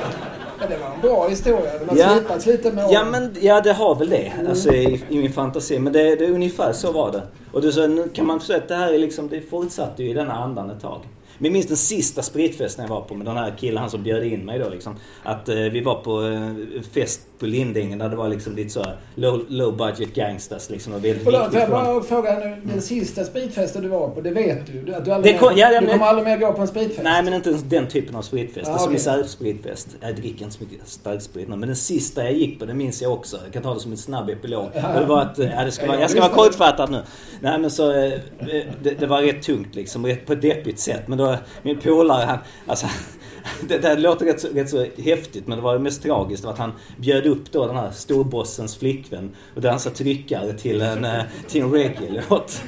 Men 0.58 0.70
det 0.70 0.76
var 0.76 0.86
en 0.86 0.89
bra 1.02 1.28
historia. 1.28 1.70
De 1.78 1.88
har 1.88 1.96
Ja. 1.96 2.08
slipats 2.16 2.46
lite 2.46 2.72
med 2.72 2.86
Ja 2.90 3.04
men 3.04 3.36
ja 3.40 3.60
det 3.60 3.72
har 3.72 3.94
väl 3.94 4.10
det. 4.10 4.32
Alltså 4.48 4.72
i, 4.72 5.02
i 5.08 5.18
min 5.18 5.32
fantasi. 5.32 5.78
Men 5.78 5.92
det, 5.92 6.02
det 6.16 6.24
är 6.24 6.30
ungefär 6.30 6.72
så 6.72 6.92
var 6.92 7.12
det. 7.12 7.22
Och 7.52 7.62
det, 7.62 7.72
så, 7.72 7.86
nu 7.86 8.08
kan 8.08 8.26
man 8.26 8.40
säga 8.40 8.58
att 8.58 8.68
det 8.68 8.74
här 8.74 8.92
är 8.92 8.98
liksom, 8.98 9.28
det 9.28 9.40
fortsatte 9.40 10.02
ju 10.02 10.10
i 10.10 10.12
denna 10.14 10.32
andan 10.34 10.70
ett 10.70 10.80
tag. 10.82 11.00
Men 11.42 11.52
minns 11.52 11.66
den 11.66 11.76
sista 11.76 12.22
spritfesten 12.22 12.84
jag 12.84 12.90
var 12.94 13.00
på 13.00 13.14
med 13.14 13.26
den 13.26 13.36
här 13.36 13.54
killen, 13.58 13.78
han 13.78 13.90
som 13.90 14.02
bjöd 14.02 14.24
in 14.24 14.44
mig 14.44 14.58
då 14.58 14.68
liksom. 14.68 14.96
Att 15.22 15.48
eh, 15.48 15.56
vi 15.56 15.80
var 15.80 15.94
på 15.94 16.22
eh, 16.26 16.82
fest 16.94 17.20
på 17.38 17.46
Lindängen 17.46 17.98
där 17.98 18.08
det 18.08 18.16
var 18.16 18.28
liksom 18.28 18.56
lite 18.56 18.70
så 18.70 18.82
här 18.82 18.96
low, 19.14 19.44
low 19.48 19.76
budget 19.76 20.14
gangsters 20.14 20.70
liksom. 20.70 20.92
Och 20.94 21.04
väldigt 21.04 21.24
Förlåt, 21.24 21.50
får 21.50 21.60
jag 21.60 21.70
bara 21.70 22.02
fråga 22.02 22.38
nu. 22.38 22.56
Den 22.64 22.82
sista 22.82 23.24
spritfesten 23.24 23.82
du 23.82 23.88
var 23.88 24.08
på, 24.08 24.20
det 24.20 24.30
vet 24.30 24.66
du? 24.86 24.94
Att 24.94 25.04
du, 25.04 25.10
aldrig 25.12 25.38
kom- 25.40 25.52
ja, 25.56 25.72
ja, 25.72 25.80
du 25.80 25.86
men- 25.86 25.92
kommer 25.94 26.06
aldrig 26.06 26.26
mer 26.28 26.36
gå 26.46 26.52
på 26.52 26.60
en 26.60 26.68
spritfest? 26.68 27.02
Nej 27.02 27.22
men 27.22 27.34
inte 27.34 27.58
den 27.68 27.86
typen 27.88 28.16
av 28.16 28.22
spritfest. 28.22 28.68
Ah, 28.68 28.72
det 28.72 28.76
är 28.76 28.78
som 28.78 28.84
okej. 28.86 28.92
misärspritfest. 28.92 29.88
Jag 30.00 30.16
dricker 30.16 30.44
inte 30.44 30.56
så 30.58 30.64
mycket 30.64 30.88
starksprit 30.88 31.48
nu. 31.48 31.56
Men 31.56 31.68
den 31.68 31.76
sista 31.76 32.24
jag 32.24 32.32
gick 32.32 32.58
på, 32.58 32.64
det 32.64 32.74
minns 32.74 33.02
jag 33.02 33.12
också. 33.12 33.36
Jag 33.44 33.52
kan 33.52 33.62
ta 33.62 33.74
det 33.74 33.80
som 33.80 33.90
en 33.92 33.98
snabb 33.98 34.30
epilog. 34.30 34.68
Ja. 34.74 35.00
Det 35.00 35.06
var 35.06 35.22
att, 35.22 35.38
eh, 35.38 35.50
ja, 35.56 35.64
det 35.64 35.70
ska 35.72 35.86
vara, 35.86 36.00
jag 36.00 36.10
ska 36.10 36.20
vara 36.20 36.32
kortfattad 36.32 36.90
nu. 36.90 37.02
Nej 37.40 37.58
men 37.58 37.70
så, 37.70 37.90
eh, 37.92 38.12
det, 38.82 39.00
det 39.00 39.06
var 39.06 39.22
rätt 39.22 39.42
tungt 39.42 39.74
liksom. 39.74 40.16
På 40.26 40.32
ett 40.32 40.42
deppigt 40.42 40.78
sätt. 40.78 41.08
Men 41.08 41.18
då, 41.18 41.29
min 41.62 41.78
polare 41.78 42.24
han, 42.24 42.38
alltså 42.66 42.86
det, 43.68 43.78
det 43.78 43.96
låter 43.96 44.26
rätt 44.26 44.40
så, 44.40 44.48
rätt 44.48 44.70
så 44.70 44.86
häftigt 44.98 45.46
men 45.46 45.58
det 45.58 45.64
var 45.64 45.74
det 45.74 45.80
mest 45.80 46.02
tragiskt 46.02 46.44
var 46.44 46.52
att 46.52 46.58
han 46.58 46.72
bjöd 46.96 47.26
upp 47.26 47.52
då 47.52 47.66
den 47.66 47.76
här 47.76 47.90
storbossens 47.90 48.76
flickvän 48.76 49.30
och 49.54 49.60
dansade 49.60 49.96
tryckare 49.96 50.52
till 50.52 50.82
en, 50.82 51.04
eh, 51.04 51.22
till 51.48 51.62
en 51.62 51.72
reggae-låt. 51.72 52.62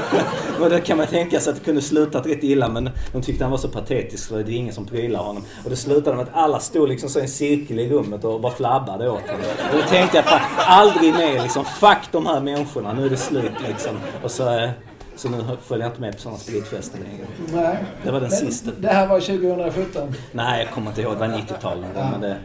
och 0.60 0.70
då 0.70 0.78
kan 0.78 0.96
man 0.96 1.06
tänka 1.06 1.40
sig 1.40 1.50
att 1.50 1.58
det 1.58 1.64
kunde 1.64 1.82
slutat 1.82 2.26
rätt 2.26 2.44
illa 2.44 2.68
men 2.68 2.90
de 3.12 3.22
tyckte 3.22 3.44
han 3.44 3.50
var 3.50 3.58
så 3.58 3.68
patetisk 3.68 4.28
så 4.28 4.34
det 4.34 4.52
är 4.52 4.56
ingen 4.56 4.74
som 4.74 4.86
prylar 4.86 5.20
honom. 5.20 5.42
Och 5.64 5.70
det 5.70 5.76
slutade 5.76 6.16
med 6.16 6.22
att 6.22 6.34
alla 6.34 6.60
stod 6.60 6.88
liksom 6.88 7.08
så 7.08 7.18
i 7.18 7.22
en 7.22 7.28
cirkel 7.28 7.78
i 7.78 7.88
rummet 7.88 8.24
och 8.24 8.40
bara 8.40 8.52
flabbade 8.52 9.10
åt 9.10 9.28
honom. 9.28 9.46
Och 9.72 9.76
då 9.76 9.82
tänkte 9.88 10.16
jag 10.16 10.24
fan, 10.24 10.40
aldrig 10.56 11.12
mer 11.12 11.42
liksom. 11.42 11.64
Fuck 11.64 12.12
de 12.12 12.26
här 12.26 12.40
människorna, 12.40 12.92
nu 12.92 13.06
är 13.06 13.10
det 13.10 13.16
slut 13.16 13.52
liksom. 13.68 13.96
Och 14.22 14.30
så, 14.30 14.58
eh, 14.58 14.70
så 15.16 15.28
nu 15.28 15.42
följer 15.62 15.84
jag 15.86 15.90
inte 15.90 16.00
med 16.00 16.12
på 16.14 16.20
sådana 16.20 16.38
spritfester 16.38 16.98
längre. 16.98 17.26
Nej. 17.52 17.84
Det 18.04 18.10
var 18.10 18.20
den 18.20 18.30
Men 18.30 18.38
sista. 18.38 18.70
Det 18.80 18.88
här 18.88 19.06
var 19.06 19.20
2017. 19.20 20.14
Nej, 20.32 20.64
jag 20.64 20.74
kommer 20.74 20.88
inte 20.90 21.02
ihåg. 21.02 21.12
Det 21.14 21.18
var 21.18 21.28
90-talet. 21.28 21.90
Ja. 21.94 22.10
Men 22.10 22.20
det, 22.20 22.36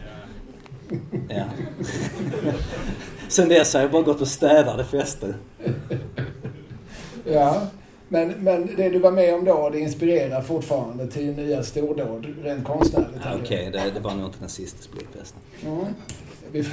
ja. 1.28 1.44
Sen 3.28 3.48
dess 3.48 3.74
har 3.74 3.80
jag 3.80 3.90
bara 3.90 4.02
gått 4.02 4.20
och 4.20 4.28
städade 4.28 4.84
fester. 4.84 5.34
Ja. 7.24 7.62
Men, 8.08 8.28
men 8.28 8.70
det 8.76 8.88
du 8.88 8.98
var 8.98 9.10
med 9.10 9.34
om 9.34 9.44
då, 9.44 9.70
det 9.72 9.78
inspirerar 9.80 10.42
fortfarande 10.42 11.06
till 11.06 11.32
nya 11.32 11.62
stordåd 11.62 12.26
rent 12.42 12.64
konstnärligt? 12.64 13.20
Ja, 13.24 13.30
Okej, 13.42 13.70
det, 13.72 13.90
det 13.94 14.00
var 14.00 14.14
nog 14.14 14.26
inte 14.26 14.38
den 14.40 14.48
sista 14.48 14.82
spritfesten. 14.82 15.40
Mm. 15.66 15.84
Vi, 16.52 16.64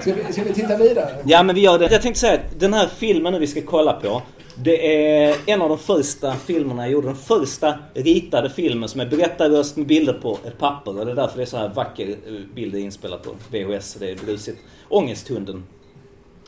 ska, 0.00 0.14
vi, 0.14 0.32
ska 0.32 0.42
vi 0.42 0.54
titta 0.54 0.76
vidare? 0.76 1.10
Ja, 1.24 1.42
men 1.42 1.54
vi 1.54 1.60
gör 1.60 1.78
det. 1.78 1.92
Jag 1.92 2.02
tänkte 2.02 2.20
säga 2.20 2.34
att 2.34 2.60
den 2.60 2.74
här 2.74 2.88
filmen 2.96 3.32
nu 3.32 3.38
vi 3.38 3.46
ska 3.46 3.62
kolla 3.62 3.92
på. 3.92 4.22
Det 4.54 4.96
är 4.96 5.36
en 5.46 5.62
av 5.62 5.68
de 5.68 5.78
första 5.78 6.34
filmerna 6.34 6.82
jag 6.82 6.92
gjorde. 6.92 7.06
Den 7.06 7.16
första 7.16 7.78
ritade 7.94 8.50
filmen 8.50 8.88
som 8.88 9.00
är 9.00 9.06
berättarröst 9.06 9.76
med 9.76 9.86
bilder 9.86 10.12
på 10.12 10.38
ett 10.46 10.58
papper. 10.58 10.98
Och 10.98 11.06
det 11.06 11.12
är 11.12 11.16
därför 11.16 11.36
det 11.36 11.42
är 11.42 11.46
så 11.46 11.56
här 11.56 11.68
vacker 11.68 12.08
eh, 12.08 12.32
bilder 12.54 12.78
inspelat 12.78 13.22
på 13.22 13.30
VHS. 13.50 13.94
Det 13.94 14.10
är 14.10 14.16
brusigt. 14.16 14.58
Ångesthunden. 14.88 15.64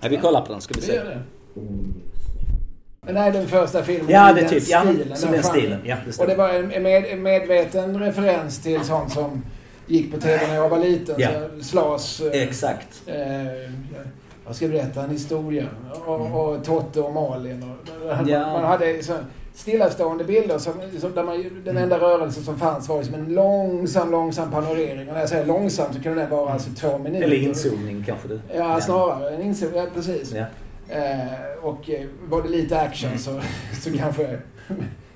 Ja, 0.01 0.09
vi 0.09 0.17
kollar 0.17 0.41
på 0.41 0.53
den 0.53 0.61
ska 0.61 0.75
vi 0.75 0.81
se. 0.81 1.01
Men 3.07 3.17
är 3.17 3.33
den 3.33 3.49
första 3.49 3.83
filmen 3.83 4.11
Ja, 4.11 4.33
det 4.33 4.41
är 4.41 4.49
typ. 4.49 4.69
Ja, 4.69 4.85
stilen, 4.85 5.17
som 5.17 5.33
den 5.33 5.43
stilen. 5.43 5.81
Ja, 5.85 5.97
det 6.07 6.19
Och 6.21 6.27
det 6.27 6.35
var 6.35 6.49
en 6.49 6.83
med, 6.83 7.05
en 7.05 7.23
medveten 7.23 8.01
referens 8.01 8.63
till 8.63 8.85
sånt 8.85 9.13
som 9.13 9.43
gick 9.91 10.13
på 10.15 10.21
TV 10.21 10.47
när 10.47 10.55
jag 10.55 10.69
var 10.69 10.79
liten. 10.79 11.15
Ja. 11.19 11.31
Så 11.59 11.65
Slas... 11.65 12.21
eh, 12.21 12.43
Exakt. 12.43 13.03
Eh, 13.07 13.17
jag 14.47 14.55
ska 14.57 14.69
berätta 14.69 15.05
en 15.05 15.11
historia. 15.11 15.67
Och, 16.07 16.21
och 16.51 16.65
Totte 16.65 17.01
och 17.01 17.13
Malin. 17.15 17.63
Och, 17.63 17.77
Mm. 18.13 18.29
Ja. 18.29 18.53
Man 18.53 18.65
hade 18.65 19.03
så 19.03 19.13
stillastående 19.55 20.25
bilder. 20.25 20.59
Som, 20.59 20.73
som 21.01 21.15
där 21.15 21.25
man, 21.25 21.37
den 21.43 21.53
Mm. 21.77 21.83
enda 21.83 21.99
rörelsen 21.99 22.43
som 22.45 22.59
fanns 22.59 22.89
var 22.89 23.03
som 23.03 23.15
en 23.15 23.35
långsam, 23.35 24.11
långsam 24.11 24.51
panorering. 24.51 25.09
Och 25.09 25.15
när 25.15 25.21
jag 25.21 25.29
säger 25.29 25.47
långsam 25.47 25.93
så 25.95 26.01
kunde 26.03 26.21
den 26.21 26.31
vara 26.31 26.53
alltså 26.53 26.71
två 26.77 26.99
minuter. 26.99 27.25
Eller 27.25 27.37
inzoomning 27.37 28.05
kanske 28.07 28.29
du. 28.29 28.41
Ja, 28.55 28.81
snarare. 28.81 29.31
En 29.35 29.43
inzoom, 29.43 29.71
ja, 29.75 29.87
precis. 29.95 30.33
Ja. 30.35 30.45
Eh, 30.97 31.19
och 31.63 31.91
eh, 31.91 32.07
var 32.29 32.43
det 32.43 32.49
lite 32.49 32.81
action 32.81 33.09
Mm. 33.11 33.19
så, 33.23 33.41
så 33.83 33.99
kanske 33.99 34.39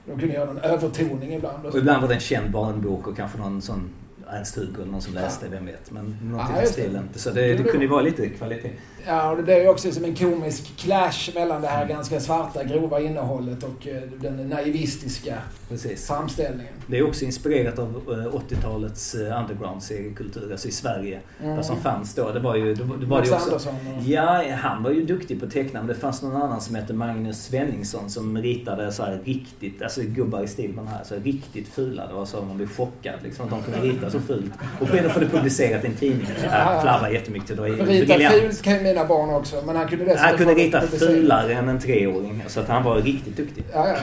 de 0.06 0.18
kunde 0.20 0.34
göra 0.34 0.50
en 0.50 0.58
övertoning 0.58 1.34
ibland. 1.34 1.66
Och 1.66 1.72
Och 1.72 1.78
ibland 1.78 2.00
var 2.02 2.08
det 2.08 2.14
en 2.14 2.20
känd 2.20 2.50
barnbok 2.50 3.06
och 3.06 3.16
kanske 3.16 3.38
någon 3.38 3.62
sån 3.62 3.90
Ernst-Hugo 4.30 4.82
eller 4.82 4.92
någon 4.92 5.02
som 5.02 5.14
läste, 5.14 5.48
vem 5.48 5.66
vet. 5.66 5.90
Men 5.90 6.16
något 6.22 6.46
Ja, 6.56 6.62
i 6.62 6.66
stilen. 6.66 7.08
Så 7.14 7.30
det, 7.30 7.54
det 7.54 7.62
kunde 7.64 7.84
ju 7.84 7.90
vara 7.90 8.02
lite 8.02 8.28
kvalitet. 8.28 8.70
Ja, 9.06 9.30
och 9.30 9.36
det 9.36 9.42
blir 9.42 9.60
ju 9.62 9.68
också 9.68 9.92
som 9.92 10.04
en 10.04 10.14
komisk 10.14 10.76
clash 10.76 11.30
mellan 11.34 11.62
det 11.62 11.68
här 11.68 11.86
ganska 11.86 12.20
svarta, 12.20 12.64
grova 12.64 13.00
innehållet 13.00 13.62
och 13.62 13.88
eh, 13.88 14.02
den 14.20 14.48
naivistiska 14.48 15.38
Precis. 15.68 16.06
framställningen. 16.06 16.72
Det 16.86 16.98
är 16.98 17.06
också 17.06 17.24
inspirerat 17.24 17.78
av 17.78 17.88
eh, 17.88 18.56
80-talets 18.56 19.14
eh, 19.14 19.40
underground-seriekultur, 19.40 20.52
alltså 20.52 20.68
i 20.68 20.70
Sverige. 20.70 21.20
Mm. 21.42 21.56
Vad 21.56 21.66
som 21.66 21.80
fanns 21.80 22.14
då. 22.14 22.32
Det 22.32 22.40
var 22.40 22.56
ju, 22.56 22.74
det 22.74 22.84
var, 22.84 22.96
det 22.96 23.06
var 23.06 23.18
Max 23.18 23.30
det 23.30 23.36
ju 23.36 23.54
också, 23.54 23.68
Andersson 23.68 23.98
och... 23.98 24.02
Ja, 24.04 24.44
han 24.56 24.82
var 24.82 24.90
ju 24.90 25.04
duktig 25.04 25.40
på 25.40 25.46
att 25.46 25.52
teckna 25.52 25.80
men 25.80 25.88
det 25.88 25.94
fanns 25.94 26.22
någon 26.22 26.42
annan 26.42 26.60
som 26.60 26.74
hette 26.74 26.92
Magnus 26.92 27.44
Svenningsson 27.44 28.10
som 28.10 28.38
ritade 28.38 28.92
så 28.92 29.02
här 29.02 29.20
riktigt, 29.24 29.82
alltså 29.82 30.00
gubbar 30.02 30.42
i 30.42 30.48
stil 30.48 30.72
med 30.74 30.84
den 30.84 30.92
här, 30.92 31.04
så 31.04 31.14
riktigt 31.14 31.68
fula. 31.68 32.06
Det 32.06 32.14
var 32.14 32.24
så 32.24 32.42
man 32.42 32.56
blev 32.56 32.68
chockad 32.68 33.14
liksom 33.22 33.44
att 33.44 33.50
de 33.50 33.62
kunde 33.62 33.88
rita 33.88 34.10
så 34.10 34.20
fult. 34.20 34.52
Och 34.80 34.88
sen 34.88 35.10
få 35.10 35.20
det 35.20 35.26
publicerat 35.26 35.84
i 35.84 35.86
en 35.86 35.94
tidning. 35.94 36.26
Jag 36.42 36.82
flabbar 36.82 37.08
jättemycket. 37.08 37.48
Det 37.48 37.54
var 37.62 37.68
Rita 37.68 37.84
briljant. 37.84 38.34
fult 38.34 38.62
kan 38.62 38.86
ju 38.86 38.93
mina 38.94 39.06
barn 39.06 39.30
också, 39.30 39.62
men 39.66 39.76
han 39.76 39.88
kunde 39.88 40.18
Han 40.18 40.36
kunde 40.36 40.54
rita 40.54 40.80
fulare 40.80 41.54
än 41.54 41.68
en 41.68 41.80
treåring. 41.80 42.44
Så 42.46 42.60
att 42.60 42.68
han 42.68 42.84
var 42.84 42.96
riktigt 42.96 43.36
duktig. 43.36 43.64
Ja, 43.72 43.88
ja. 43.88 43.96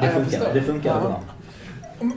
Det 0.00 0.10
funkar, 0.10 0.30
förstår. 0.30 0.54
det 0.54 0.62
funkar 0.62 1.00
bra. 1.00 1.22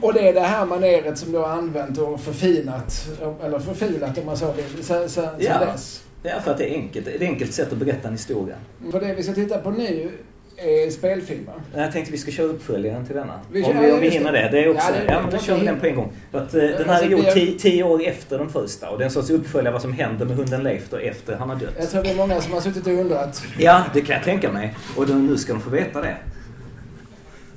Och 0.02 0.14
det 0.14 0.28
är 0.28 0.34
det 0.34 0.40
här 0.40 0.66
maneret 0.66 1.18
som 1.18 1.32
du 1.32 1.38
har 1.38 1.48
använt 1.48 1.98
och 1.98 2.20
förfinat, 2.20 3.08
eller 3.42 3.58
förfilat 3.58 4.18
om 4.18 4.26
man 4.26 4.36
så 4.36 4.52
vill, 4.52 4.84
sen, 4.84 5.08
sen, 5.08 5.28
Ja. 5.38 5.58
dess. 5.58 6.02
Ja, 6.22 6.40
för 6.44 6.50
att 6.50 6.58
det 6.58 6.70
är 6.70 6.74
enkelt. 6.74 7.04
Det 7.04 7.12
är 7.12 7.16
ett 7.16 7.22
enkelt 7.22 7.52
sätt 7.52 7.72
att 7.72 7.78
berätta 7.78 8.08
en 8.08 8.14
historia. 8.14 8.54
För 8.92 9.00
det 9.00 9.14
vi 9.14 9.22
ska 9.22 9.32
titta 9.32 9.58
på 9.58 9.70
nu 9.70 10.10
är 10.58 10.90
spelfilmer. 10.90 11.54
Jag 11.76 11.92
tänkte 11.92 12.12
vi 12.12 12.18
ska 12.18 12.30
köra 12.30 12.46
uppföljaren 12.46 13.06
till 13.06 13.16
denna. 13.16 13.40
Vi 13.52 13.62
om 13.64 13.72
kör- 13.72 13.80
vi, 13.80 13.88
ja, 13.88 13.94
om 13.94 14.00
vi 14.00 14.08
hinner 14.08 14.32
det. 14.32 14.48
det. 14.52 14.64
Är 14.64 14.68
också, 14.70 14.86
Ja, 14.92 14.96
ja, 15.08 15.14
det- 15.16 15.22
men 15.22 15.30
då 15.30 15.38
kör 15.38 15.58
vi 15.58 15.66
den 15.66 15.80
på 15.80 15.86
en 15.86 15.94
gång. 15.96 16.12
För 16.30 16.38
att, 16.38 16.54
eh, 16.54 16.60
den 16.60 16.72
här 16.72 16.88
Alltså, 16.88 17.04
är 17.04 17.10
gjord 17.10 17.24
vi 17.24 17.32
tio, 17.32 17.58
tio 17.58 17.82
år 17.84 18.02
efter 18.04 18.38
den 18.38 18.48
första. 18.48 18.90
Och 18.90 18.98
det 18.98 19.04
är 19.04 19.06
en 19.06 19.10
sorts 19.12 19.30
uppföljare 19.30 19.72
vad 19.72 19.82
som 19.82 19.92
händer 19.92 20.26
med 20.26 20.36
hunden 20.36 20.62
Leif 20.62 20.90
då 20.90 20.96
efter 20.96 21.36
han 21.36 21.48
har 21.48 21.56
dött. 21.56 21.74
Jag 21.78 21.90
tror 21.90 22.02
det 22.02 22.10
är 22.10 22.16
många 22.16 22.40
som 22.40 22.52
har 22.52 22.60
suttit 22.60 22.86
och 22.86 22.92
undrat. 22.92 23.42
Ja, 23.58 23.82
det 23.94 24.00
kan 24.00 24.14
jag 24.16 24.24
tänka 24.24 24.52
mig. 24.52 24.74
Och 24.96 25.06
då, 25.06 25.14
nu 25.14 25.36
ska 25.36 25.52
de 25.52 25.62
få 25.62 25.70
veta 25.70 26.00
det. 26.00 26.16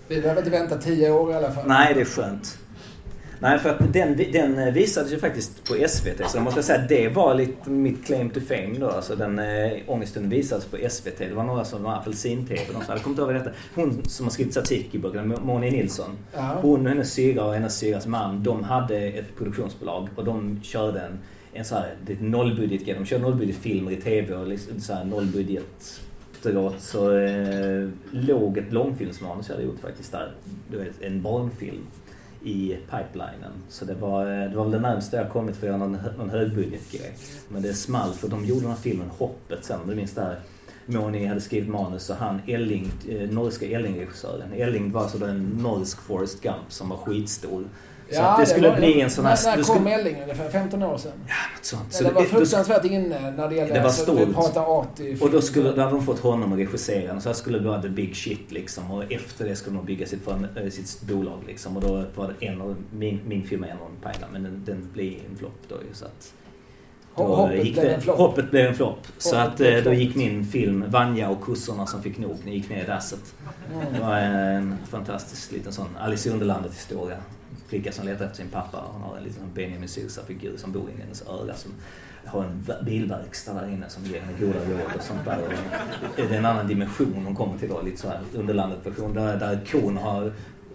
Vi 0.07 0.21
behöver 0.21 0.41
inte 0.41 0.51
vänta 0.51 0.77
tio 0.77 1.11
år 1.11 1.31
i 1.31 1.35
alla 1.35 1.51
fall. 1.51 1.63
Nej, 1.67 1.93
det 1.93 2.01
är 2.01 2.05
skönt. 2.05 2.57
Nej, 3.41 3.59
för 3.59 3.69
att 3.69 3.93
den, 3.93 4.17
den 4.31 4.73
visades 4.73 5.13
ju 5.13 5.19
faktiskt 5.19 5.63
på 5.67 5.87
SVT. 5.87 6.29
Så 6.29 6.37
jag 6.37 6.43
måste 6.43 6.63
säga 6.63 6.81
att 6.81 6.89
det 6.89 7.07
var 7.07 7.35
lite 7.35 7.69
mitt 7.69 8.05
claim 8.05 8.29
to 8.29 8.39
fame 8.39 8.79
då. 8.79 8.89
Alltså 8.89 9.15
den 9.15 9.39
äh, 9.39 9.71
ångesten 9.87 10.29
visades 10.29 10.65
på 10.65 10.77
SVT. 10.89 11.17
Det 11.17 11.33
var 11.33 11.43
några 11.43 11.65
som 11.65 11.83
var 11.83 11.93
apelsin-TV. 11.93 12.61
De 12.67 12.73
som 12.73 12.85
hade 12.87 12.99
kommit 12.99 13.19
över 13.19 13.33
detta. 13.33 13.49
Hon 13.75 14.03
som 14.05 14.25
har 14.25 14.31
skrivit 14.31 14.53
satirikböckerna, 14.53 15.37
Moni 15.43 15.71
Nilsson. 15.71 16.17
Hon, 16.61 16.85
hennes 16.85 17.13
syra 17.13 17.45
och 17.45 17.53
hennes 17.53 17.77
syras 17.77 18.07
man, 18.07 18.43
de 18.43 18.63
hade 18.63 18.97
ett 18.97 19.37
produktionsbolag 19.37 20.09
och 20.15 20.25
de 20.25 20.59
körde 20.63 21.01
en, 21.01 21.19
en 21.53 21.65
så 21.65 21.75
här, 21.75 21.95
det 22.05 22.13
är 22.13 22.15
ett 22.15 22.21
nollbudgetgrej. 22.21 22.95
De 22.95 23.05
kör 23.05 23.19
nollbudgetfilmer 23.19 23.91
i 23.91 23.95
TV 23.95 24.35
och 24.35 24.47
liksom 24.47 24.79
så 24.79 24.93
här 24.93 25.05
nollbudget. 25.05 26.01
Efteråt 26.33 26.81
så 26.81 27.17
eh, 27.17 27.89
låg 28.11 28.57
ett 28.57 28.73
långfilmsmanus 28.73 29.49
jag 29.49 29.55
hade 29.55 29.67
gjort 29.67 29.79
faktiskt 29.79 30.11
där. 30.11 30.31
Du 30.71 30.77
vet, 30.77 31.01
en 31.01 31.21
barnfilm 31.21 31.81
i 32.43 32.77
pipelinen. 32.89 33.51
Så 33.69 33.85
det 33.85 33.93
var, 33.93 34.25
eh, 34.25 34.49
det 34.49 34.57
var 34.57 34.63
väl 34.63 34.71
det 34.71 34.79
närmaste 34.79 35.17
jag 35.17 35.29
kommit 35.29 35.55
för 35.55 35.67
att 35.67 35.69
göra 35.69 35.77
någon, 35.77 35.97
någon 36.17 36.29
högbudgetgrej. 36.29 37.15
Men 37.49 37.61
det 37.61 37.73
small 37.73 38.13
för 38.13 38.27
de 38.27 38.45
gjorde 38.45 38.61
den 38.61 38.69
här 38.69 38.77
filmen 38.77 39.09
Hoppet 39.17 39.65
sen. 39.65 39.79
Du 39.87 39.95
minns 39.95 40.13
det 40.13 40.21
här. 40.21 40.39
Moni 40.85 41.25
hade 41.25 41.41
skrivit 41.41 41.69
manus 41.69 42.09
och 42.09 42.15
han 42.15 42.41
Elling, 42.47 42.91
eh, 43.09 43.29
norska 43.29 43.65
Elling-regissören. 43.65 44.53
Elling 44.53 44.91
var 44.91 45.01
alltså 45.01 45.25
en 45.25 45.43
norsk 45.43 46.01
Forrest 46.01 46.41
Gump 46.41 46.65
som 46.69 46.89
var 46.89 46.97
skitstor. 46.97 47.63
Så 48.15 48.21
att 48.21 48.39
det 48.39 48.45
skulle 48.45 48.69
var- 48.69 48.75
bli 48.77 49.01
en 49.01 49.09
sån 49.09 49.25
här... 49.25 49.37
När, 49.43 49.55
när 49.57 49.63
kom 49.63 49.75
skulle- 49.75 49.95
Elling 49.95 50.21
ungefär? 50.21 50.49
15 50.49 50.83
år 50.83 50.97
sedan? 50.97 51.11
Ja, 51.27 51.33
något 51.55 51.65
sånt. 51.65 51.83
Ja, 51.91 51.97
Så 51.97 52.03
det 52.03 52.11
var 52.11 52.21
då- 52.21 52.27
fruktansvärt 52.27 52.85
inne 52.85 53.31
när 53.31 53.49
det 53.49 53.55
gällde... 53.55 53.73
Det 53.73 53.79
var 53.79 53.85
alltså, 53.87 54.03
stort. 54.03 54.19
Vi 54.19 54.33
pratar 54.33 54.79
artig 54.79 55.21
Och 55.23 55.31
då, 55.31 55.41
skulle, 55.41 55.71
då 55.71 55.81
hade 55.81 55.95
de 55.95 56.05
fått 56.05 56.19
honom 56.19 56.53
att 56.53 56.59
regissera 56.59 57.07
den. 57.13 57.21
Så 57.21 57.29
här 57.29 57.33
skulle 57.33 57.59
det 57.59 57.65
vara 57.67 57.81
the 57.81 57.89
big 57.89 58.15
shit 58.15 58.51
liksom. 58.51 58.91
Och 58.91 59.11
efter 59.11 59.45
det 59.45 59.55
skulle 59.55 59.75
de 59.75 59.85
bygga 59.85 60.05
sitt, 60.05 60.27
äh, 60.27 60.69
sitt 60.69 61.01
bolag 61.01 61.39
liksom. 61.47 61.77
Och 61.77 61.83
då 61.83 62.03
var 62.15 62.33
det 62.39 62.45
en 62.45 62.61
av, 62.61 62.75
min, 62.93 63.19
min 63.27 63.43
film 63.43 63.63
är 63.63 63.67
en 63.67 63.77
av 63.77 63.87
de 63.95 64.09
pajlarna. 64.11 64.33
Men 64.33 64.43
den, 64.43 64.63
den 64.65 64.89
blev 64.93 65.13
en 65.31 65.37
flopp 65.37 65.59
då 65.67 65.75
ju. 65.75 65.93
Så 65.93 66.05
att, 66.05 66.33
då 67.15 67.23
Hoppet 67.23 67.65
gick 67.65 67.73
blev 67.73 67.85
det, 67.85 67.93
en 67.95 68.01
flopp. 68.01 68.17
Hoppet 68.17 68.51
blev 68.51 68.65
en 68.67 68.75
flopp. 68.75 69.07
Så 69.17 69.35
att 69.35 69.57
blev 69.57 69.77
eh, 69.77 69.83
då 69.83 69.93
gick 69.93 70.15
min 70.15 70.45
film 70.45 70.85
Vanja 70.87 71.29
och 71.29 71.41
kossorna 71.41 71.87
som 71.87 72.03
fick 72.03 72.17
nog. 72.17 72.37
Ni 72.45 72.53
gick 72.55 72.69
ner 72.69 72.83
i 72.83 72.87
dasset. 72.87 73.33
Det 73.93 73.99
var 73.99 74.17
en 74.17 74.75
fantastisk 74.89 75.51
liten 75.51 75.73
sån 75.73 75.97
Alice 75.99 76.29
i 76.29 76.31
Underlandet 76.31 76.73
historia. 76.73 77.17
Flicka 77.67 77.91
som 77.91 78.05
letar 78.05 78.25
efter 78.25 78.37
sin 78.37 78.49
pappa. 78.49 78.83
Hon 78.93 79.01
har 79.01 79.17
en 79.17 79.23
liten 79.23 79.43
Benjamin 79.53 79.89
Sousa-figur 79.89 80.57
som 80.57 80.71
bor 80.71 80.89
inne 80.89 80.99
i 80.99 81.01
hennes 81.01 81.27
öra. 81.27 81.55
Som 81.55 81.71
har 82.25 82.43
en 82.43 82.65
bilverkstad 82.85 83.53
där 83.53 83.67
inne 83.67 83.89
som 83.89 84.03
ger 84.03 84.19
henne 84.21 84.39
goda 84.39 84.59
råd 84.59 84.95
och 84.97 85.03
sånt 85.03 85.25
där. 85.25 85.39
Och 85.41 85.49
det 86.15 86.35
är 86.35 86.37
en 86.37 86.45
annan 86.45 86.67
dimension 86.67 87.21
hon 87.25 87.35
kommer 87.35 87.57
till 87.57 87.69
då. 87.69 87.81
Lite 87.81 87.97
så 87.97 88.07
här 88.07 88.19
Underlandet-version. 88.33 89.13
Där, 89.13 89.39
där 89.39 89.59
kon 89.71 89.97
har 89.97 90.25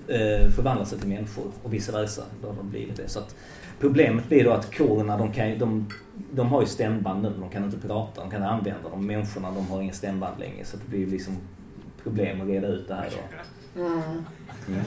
eh, 0.08 0.50
förvandlat 0.50 0.88
sig 0.88 0.98
till 0.98 1.08
människor 1.08 1.44
och 1.62 1.74
vice 1.74 1.92
versa. 1.92 2.22
Då 2.42 2.48
har 2.48 2.54
de 2.54 2.70
blivit 2.70 2.96
det. 2.96 3.08
Så 3.08 3.18
att 3.18 3.36
problemet 3.80 4.28
blir 4.28 4.44
då 4.44 4.52
att 4.52 4.76
korna 4.76 5.16
de, 5.18 5.32
kan, 5.32 5.58
de, 5.58 5.88
de 6.32 6.48
har 6.48 6.60
ju 6.60 6.66
stämband 6.66 7.22
nu. 7.22 7.32
De 7.40 7.50
kan 7.50 7.64
inte 7.64 7.88
prata. 7.88 8.20
De 8.20 8.30
kan 8.30 8.42
använda 8.42 8.88
dem. 8.88 9.06
Människorna 9.06 9.50
de 9.50 9.66
har 9.66 9.82
inga 9.82 9.92
stämband 9.92 10.40
längre. 10.40 10.64
Så 10.64 10.76
det 10.76 10.90
blir 10.90 11.06
liksom 11.06 11.36
problem 12.02 12.40
att 12.40 12.48
reda 12.48 12.66
ut 12.66 12.88
det 12.88 12.94
här 12.94 13.10
då. 13.10 13.36
Mm. 13.76 14.80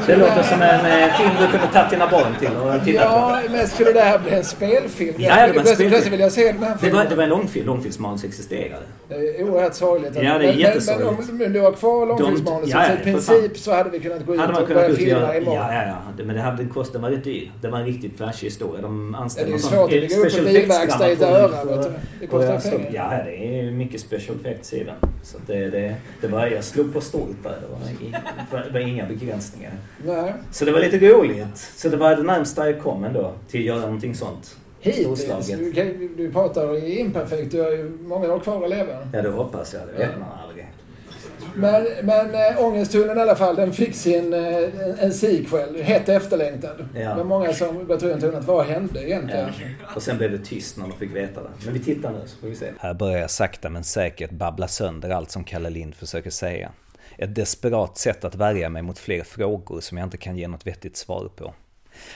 Så 0.00 0.06
det 0.06 0.16
låter 0.16 0.42
som 0.42 0.62
en 0.62 0.86
eh, 1.02 1.16
film 1.16 1.30
du 1.40 1.46
kunde 1.46 1.66
tagit 1.72 1.90
dina 1.90 2.06
barn 2.10 2.34
till 2.40 2.48
och 2.56 2.84
titta 2.84 3.02
på. 3.02 3.08
Ja, 3.08 3.40
men 3.50 3.68
skulle 3.68 3.92
det 3.92 4.00
här 4.00 4.18
bli 4.18 4.30
en 4.32 4.44
spelfilm? 4.44 5.14
Ja, 5.18 5.46
det 5.46 5.52
var 5.52 5.58
en 5.60 5.64
spelfilm. 5.66 5.90
Plötsligt 5.90 6.12
vill 6.12 6.20
jag 6.20 6.32
se 6.32 6.52
den 6.52 6.62
här 6.62 6.72
Det 6.72 6.78
filmen. 6.78 6.96
var, 6.98 7.10
det 7.10 7.14
var 7.16 7.22
en 7.22 7.28
långfilm. 7.28 7.66
Långfilmsmanus 7.66 8.24
existerade. 8.24 8.82
Det 9.08 9.14
är 9.14 9.50
oerhört 9.50 9.74
sorgligt. 9.74 10.12
Ja, 10.14 10.20
det 10.22 10.28
är 10.28 10.32
men, 10.38 10.46
men, 10.46 10.58
jättesorgligt. 10.58 11.10
men 11.20 11.30
om 11.30 11.36
men 11.38 11.52
du 11.52 11.60
har 11.60 11.72
kvar 11.72 12.06
långfilmsmanuset, 12.06 12.68
ja, 12.74 12.84
så 12.84 12.92
ja, 12.92 12.98
i 13.00 13.04
princip 13.04 13.58
så 13.58 13.74
hade 13.74 13.90
vi 13.90 14.00
kunnat 14.00 14.26
gå 14.26 14.34
ut 14.34 14.40
Hade 14.40 14.52
man 14.52 14.62
och 14.62 14.68
börja 14.68 14.94
filma 14.94 15.36
imorgon. 15.36 15.54
ja, 15.56 15.74
ja, 15.74 15.82
ja. 15.86 15.96
Det- 16.16 16.24
Men 16.24 16.36
det 16.36 16.42
hade 16.42 16.64
kostat 16.64 17.02
väldigt 17.02 17.24
dyrt. 17.24 17.48
Det 17.60 17.68
var 17.68 17.78
en 17.78 17.84
riktigt 17.86 18.16
flashig 18.16 18.46
historia. 18.46 18.82
De 18.82 19.10
Ja, 19.12 19.18
det 19.18 19.22
anställde 19.24 19.54
är 19.54 19.58
svårt 19.58 19.84
att 19.84 19.90
bygga 19.90 20.16
upp 20.16 20.24
en 20.24 20.30
special 20.30 20.46
bilverkstad 20.46 21.08
i 21.08 21.12
ett 21.12 21.22
öra. 21.22 21.84
Det 22.20 22.26
kostar 22.26 22.58
slog- 22.58 22.86
pengar. 22.86 23.18
Ja, 23.18 23.24
det 23.24 23.58
är 23.60 23.70
mycket 23.70 24.00
special 24.00 24.36
effects 24.40 24.72
i 24.72 24.84
den. 24.84 24.94
Så 25.22 25.38
det, 25.46 25.70
det, 25.70 25.94
det 26.20 26.26
var, 26.28 26.46
jag 26.46 26.64
slog 26.64 26.92
på. 26.94 27.00
Det 27.42 27.48
var, 28.50 28.60
det 28.60 28.70
var 28.70 28.80
inga 28.80 29.06
begränsningar. 29.06 29.72
Nej. 30.06 30.32
Så 30.52 30.64
det 30.64 30.72
var 30.72 30.80
lite 30.80 30.98
roligt. 30.98 31.56
Så 31.76 31.88
det 31.88 31.96
var 31.96 32.16
det 32.16 32.22
närmsta 32.22 32.70
jag 32.70 32.80
kom 32.80 33.04
ändå 33.04 33.32
till 33.48 33.60
att 33.60 33.66
göra 33.66 33.80
någonting 33.80 34.14
sånt. 34.14 34.56
Hittills. 34.80 35.46
Du, 35.48 35.72
kan- 35.72 36.14
du 36.16 36.30
pratar 36.32 36.76
i 36.84 36.98
imperfekt. 36.98 37.50
Du 37.52 37.60
har 37.62 37.70
ju 37.70 37.98
många 38.02 38.34
år 38.34 38.40
kvar 38.40 38.64
att 38.64 38.70
leva. 38.70 38.98
Ja, 39.12 39.22
det 39.22 39.28
hoppas 39.28 39.74
jag. 39.74 39.82
Det 39.86 39.92
vet 40.06 40.18
man 40.18 40.28
aldrig. 40.44 40.66
Men, 41.54 41.86
men 42.02 42.34
äh, 42.34 42.64
Ångesttunneln 42.64 43.18
i 43.18 43.22
alla 43.22 43.36
fall, 43.36 43.56
den 43.56 43.72
fick 43.72 43.94
sin 43.94 44.32
äh, 44.32 44.40
en, 44.56 44.98
en 44.98 45.12
sequel. 45.12 45.82
Hett 45.82 46.08
efterlängtad. 46.08 46.88
Ja. 46.94 47.00
Det 47.08 47.14
var 47.14 47.24
många 47.24 47.52
som 47.52 47.86
började 47.86 48.00
tro 48.00 48.20
tunneln. 48.20 48.46
Vad 48.46 48.66
hände 48.66 49.08
egentligen? 49.08 49.48
Och 49.96 50.02
sen 50.02 50.18
blev 50.18 50.30
det 50.30 50.38
tyst 50.38 50.76
när 50.76 50.88
de 50.88 50.92
fick 50.98 51.14
veta 51.16 51.42
det. 51.42 51.48
Men 51.64 51.74
vi 51.74 51.80
tittar 51.80 52.10
nu 52.12 52.18
så 52.26 52.36
får 52.36 52.48
vi 52.48 52.54
se. 52.56 52.66
Här 52.78 52.94
börjar 52.94 53.18
jag 53.18 53.30
sakta 53.30 53.68
men 53.70 53.84
säkert 53.84 54.30
babbla 54.30 54.68
sönder 54.68 55.10
allt 55.10 55.30
som 55.30 55.44
Kalle 55.44 55.70
Lind 55.70 55.94
försöker 55.94 56.30
säga. 56.30 56.70
Ett 57.22 57.34
desperat 57.34 57.98
sätt 57.98 58.24
att 58.24 58.34
värja 58.34 58.68
mig 58.68 58.82
mot 58.82 58.98
fler 58.98 59.22
frågor 59.24 59.80
som 59.80 59.98
jag 59.98 60.06
inte 60.06 60.16
kan 60.16 60.36
ge 60.36 60.48
något 60.48 60.66
vettigt 60.66 60.96
svar 60.96 61.28
på. 61.36 61.54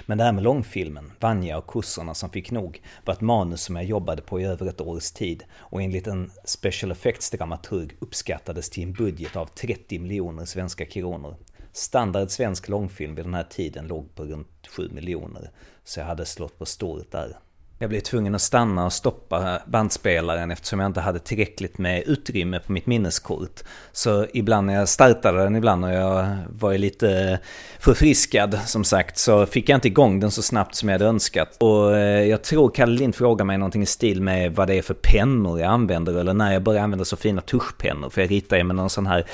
Men 0.07 0.19
det 0.19 0.25
här 0.25 0.33
med 0.33 0.45
långfilmen, 0.45 1.13
Vanja 1.21 1.59
och 1.59 1.67
kossorna 1.67 2.15
som 2.15 2.31
fick 2.31 2.51
nog, 2.51 2.83
var 3.05 3.15
ett 3.15 3.21
manus 3.21 3.63
som 3.63 3.77
jag 3.77 3.85
jobbade 3.85 4.23
på 4.23 4.41
i 4.41 4.45
över 4.45 4.67
ett 4.67 4.81
års 4.81 5.11
tid 5.11 5.45
och 5.55 5.83
enligt 5.83 6.07
en 6.07 6.31
special 6.45 6.93
effects-dramaturg 6.93 7.97
uppskattades 7.99 8.71
till 8.71 8.83
en 8.83 8.93
budget 8.93 9.37
av 9.37 9.47
30 9.47 9.99
miljoner 9.99 10.45
svenska 10.45 10.85
kronor. 10.85 11.37
Standard 11.73 12.31
svensk 12.31 12.69
långfilm 12.69 13.15
vid 13.15 13.25
den 13.25 13.35
här 13.35 13.47
tiden 13.51 13.87
låg 13.87 14.15
på 14.15 14.25
runt 14.25 14.67
7 14.77 14.89
miljoner, 14.89 15.51
så 15.85 16.01
jag 16.01 16.07
hade 16.07 16.27
slått 16.27 16.59
på 16.59 16.67
stort 16.67 17.11
där. 17.11 17.37
Jag 17.79 17.91
blev 17.91 18.01
tvungen 18.01 18.35
att 18.35 18.43
stanna 18.43 18.85
och 18.85 18.93
stoppa 18.93 19.59
bandspelaren 19.67 20.51
eftersom 20.51 20.81
jag 20.81 20.87
inte 20.87 21.01
hade 21.01 21.19
tillräckligt 21.19 21.79
med 21.79 22.03
utrymme 22.07 22.61
på 22.61 22.73
mitt 22.73 22.87
minneskort. 22.87 23.61
Så 23.93 24.27
ibland 24.35 24.67
när 24.67 24.75
jag 24.75 24.89
startade 24.89 25.43
den 25.43 25.57
ibland 25.57 25.85
och 25.85 25.93
jag 25.93 26.37
var 26.49 26.73
ju 26.73 26.79
lite 26.79 27.39
förfriskad 27.79 28.59
som 28.67 28.85
sagt 28.85 29.19
så 29.19 29.47
fick 29.47 29.69
jag 29.69 29.77
inte 29.77 29.89
igång 29.89 30.21
den 30.21 30.31
så 30.31 30.43
snabbt 30.43 30.75
som 30.75 30.89
jag 30.89 30.95
hade 30.95 31.07
önskat. 31.07 31.57
Och 31.61 31.97
eh, 31.97 32.25
jag 32.25 32.43
tror 32.43 32.71
Kalle 32.75 32.99
Lind 32.99 33.15
frågar 33.15 33.45
mig 33.45 33.59
någonting 33.59 33.83
i 33.83 33.87
stil 33.87 34.23
med 34.23 34.55
vad 34.55 34.69
det 34.69 34.75
är 34.75 34.83
för 34.83 34.95
pennor 34.95 35.61
jag 35.61 35.71
använder 35.71 36.15
eller 36.15 36.35
när 36.35 36.53
jag 36.53 36.63
började 36.63 36.85
använda 36.85 37.05
så 37.05 37.17
fina 37.17 37.41
tuschpennor. 37.41 38.11
För 38.11 38.21
jag 38.21 38.31
ritar 38.31 38.57
ju 38.57 38.65
med 38.65 38.77
någon 38.77 38.91
sån 38.91 39.07
här 39.07 39.27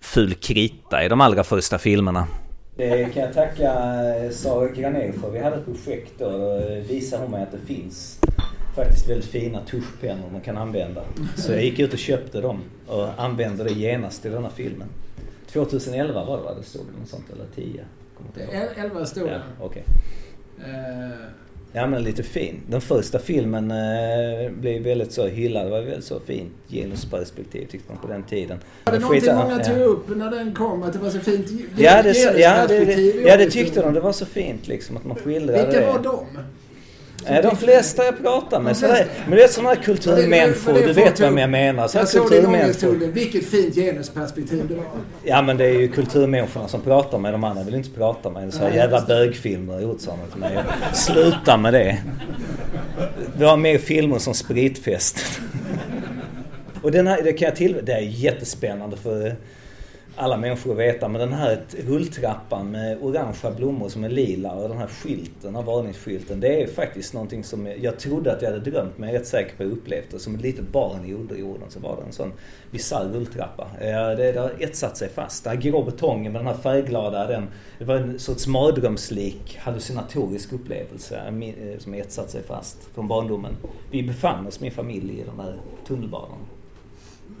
ful 0.00 0.34
krita 0.34 1.04
i 1.04 1.08
de 1.08 1.20
allra 1.20 1.44
första 1.44 1.78
filmerna. 1.78 2.26
Det 2.78 3.12
kan 3.14 3.22
jag 3.22 3.32
tacka 3.34 3.72
eh, 4.24 4.30
Sara 4.30 4.68
Granér 4.68 5.12
för. 5.12 5.30
Vi 5.30 5.38
hade 5.38 5.56
ett 5.56 5.64
projekt 5.64 6.12
då 6.18 6.26
och 6.26 6.90
visade 6.90 7.22
hon 7.22 7.30
mig 7.30 7.42
att 7.42 7.52
det 7.52 7.58
finns 7.58 8.20
faktiskt 8.76 9.08
väldigt 9.10 9.26
fina 9.30 9.60
tuschpennor 9.64 10.30
man 10.32 10.40
kan 10.40 10.56
använda. 10.56 11.02
Så 11.36 11.52
jag 11.52 11.62
gick 11.64 11.78
ut 11.78 11.92
och 11.92 11.98
köpte 11.98 12.40
dem 12.40 12.60
och 12.86 13.08
använde 13.22 13.64
det 13.64 13.72
genast 13.72 14.26
i 14.26 14.28
denna 14.28 14.50
filmen. 14.50 14.88
2011 15.52 16.24
var 16.24 16.36
det 16.36 16.42
va? 16.42 16.54
Det 16.54 16.62
stod 16.62 16.82
det 16.94 17.00
något 17.00 17.08
sånt 17.08 17.24
eller 17.32 17.44
10? 17.54 17.84
Kommer 18.16 18.30
inte 18.30 18.40
ihåg. 18.40 18.54
El- 18.76 18.84
Elva 18.84 19.06
stod 19.06 19.28
Ja, 19.28 19.32
det. 19.32 19.40
okej. 19.60 19.84
Ja 21.72 21.86
men 21.86 22.02
lite 22.02 22.22
fin. 22.22 22.60
Den 22.66 22.80
första 22.80 23.18
filmen 23.18 23.70
eh, 23.70 24.50
blev 24.50 24.82
väldigt 24.82 25.12
så 25.12 25.26
hyllad. 25.26 25.66
Det 25.66 25.70
var 25.70 25.80
väldigt 25.80 26.04
så 26.04 26.20
fint 26.20 26.52
genusperspektiv 26.68 27.66
tyckte 27.66 27.92
man 27.92 28.02
på 28.02 28.08
den 28.08 28.22
tiden. 28.22 28.58
var 28.84 28.92
det 28.92 28.98
någonting 28.98 29.34
många 29.34 29.58
ja. 29.58 29.64
tog 29.64 29.78
upp 29.78 30.16
när 30.16 30.30
den 30.30 30.54
kom? 30.54 30.82
Att 30.82 30.92
det 30.92 30.98
var 30.98 31.10
så 31.10 31.18
fint 31.18 31.46
Ja 31.76 32.02
det, 32.02 32.18
ja, 32.18 32.66
det, 32.66 32.76
genusperspektiv 32.76 33.16
i 33.16 33.28
ja, 33.28 33.36
det 33.36 33.50
tyckte 33.50 33.82
de. 33.82 33.94
Det 33.94 34.00
var 34.00 34.12
så 34.12 34.26
fint 34.26 34.68
liksom 34.68 34.96
att 34.96 35.04
man 35.04 35.16
skildrade 35.16 35.66
Vilka 35.66 35.80
det. 35.80 35.86
var 35.86 35.98
de? 36.02 36.26
De 37.26 37.56
flesta 37.56 38.04
jag 38.04 38.22
pratar 38.22 38.60
med. 38.60 38.74
De 38.74 38.78
Sådär. 38.78 39.06
Men 39.28 39.36
det 39.38 39.44
är 39.44 39.48
sådana 39.48 39.68
här 39.68 39.76
kulturmänniskor. 39.82 40.72
det- 40.72 40.78
det- 40.80 40.86
Du 40.86 40.92
det 40.92 41.00
vet 41.04 41.16
ta- 41.16 41.24
jag 41.38 41.50
menar. 41.50 41.90
Jag 41.94 42.08
såg 42.08 42.32
ångesttonen. 42.32 43.12
Vilket 43.12 43.44
fint 43.46 43.74
genusperspektiv 43.74 44.64
det 44.68 44.74
var. 44.74 44.84
Ja 45.24 45.42
men 45.42 45.56
det 45.56 45.64
är 45.64 45.72
ju 45.80 45.88
kulturmänniskorna 45.88 46.68
som 46.68 46.80
pratar 46.80 47.18
med 47.18 47.34
de 47.34 47.44
andra. 47.44 47.62
vill 47.64 47.74
inte 47.74 47.90
prata 47.90 48.30
med. 48.30 48.54
Så 48.54 48.62
här 48.62 48.70
jävla 48.70 49.00
det. 49.00 49.06
bögfilmer 49.06 49.74
har 49.74 49.80
gjort 49.80 50.00
sådana 50.00 50.22
till 50.32 50.40
mig. 50.40 50.58
Sluta 50.94 51.56
med 51.56 51.72
det. 51.72 51.98
Vi 53.38 53.44
har 53.44 53.56
mer 53.56 53.78
filmer 53.78 54.18
som 54.18 54.34
Spritfest. 54.34 55.40
Och 56.82 56.90
den 56.92 57.06
här, 57.06 57.22
det 57.22 57.32
kan 57.32 57.46
jag 57.46 57.56
till... 57.56 57.76
Det 57.82 57.92
är 57.92 58.00
jättespännande 58.00 58.96
för 58.96 59.36
alla 60.18 60.36
människor 60.36 60.72
att 60.72 60.78
veta. 60.78 61.08
Men 61.08 61.20
den 61.20 61.32
här 61.32 61.60
rulltrappan 61.86 62.70
med 62.70 62.98
orangea 63.00 63.50
blommor 63.56 63.88
som 63.88 64.04
är 64.04 64.08
lila 64.08 64.52
och 64.52 64.68
den 64.68 64.78
här 64.78 64.86
skylten, 64.86 65.32
den 65.40 65.54
här 65.54 65.62
varningsskylten. 65.62 66.40
Det 66.40 66.62
är 66.62 66.66
faktiskt 66.66 67.14
någonting 67.14 67.44
som 67.44 67.68
jag, 67.80 67.98
trodde 67.98 68.32
att 68.32 68.42
jag 68.42 68.50
hade 68.50 68.70
drömt 68.70 68.98
men 68.98 69.08
jag 69.08 69.14
är 69.14 69.18
rätt 69.18 69.28
säker 69.28 69.56
på 69.56 69.62
att 69.62 69.68
jag 69.68 69.78
upplevt 69.78 70.10
det. 70.10 70.18
Som 70.18 70.34
ett 70.34 70.40
litet 70.40 70.68
barn 70.68 71.04
i 71.04 71.12
underjorden 71.12 71.70
så 71.70 71.80
var 71.80 71.96
det 71.96 72.02
en 72.02 72.12
sån 72.12 72.32
bisarr 72.70 73.08
rulltrappa. 73.12 73.66
Det, 73.80 74.32
det 74.32 74.40
har 74.40 74.52
etsat 74.58 74.96
sig 74.96 75.08
fast. 75.08 75.44
Den 75.44 75.56
här 75.56 75.62
grå 75.62 75.82
betongen 75.82 76.32
med 76.32 76.40
den 76.40 76.46
här 76.46 76.62
färgglada, 76.62 77.26
den, 77.26 77.48
det 77.78 77.84
var 77.84 77.96
en 77.96 78.18
sorts 78.18 78.46
mardrömslik 78.46 79.58
hallucinatorisk 79.60 80.52
upplevelse 80.52 81.16
eh, 81.16 81.48
eh, 81.48 81.78
som 81.78 81.94
etsat 81.94 82.30
sig 82.30 82.42
fast 82.42 82.78
från 82.94 83.08
barndomen. 83.08 83.56
Vi 83.90 84.02
befann 84.02 84.46
oss, 84.46 84.60
min 84.60 84.72
familj, 84.72 85.20
i 85.20 85.24
den 85.24 85.40
här 85.40 85.56
tunnelbanan. 85.86 86.38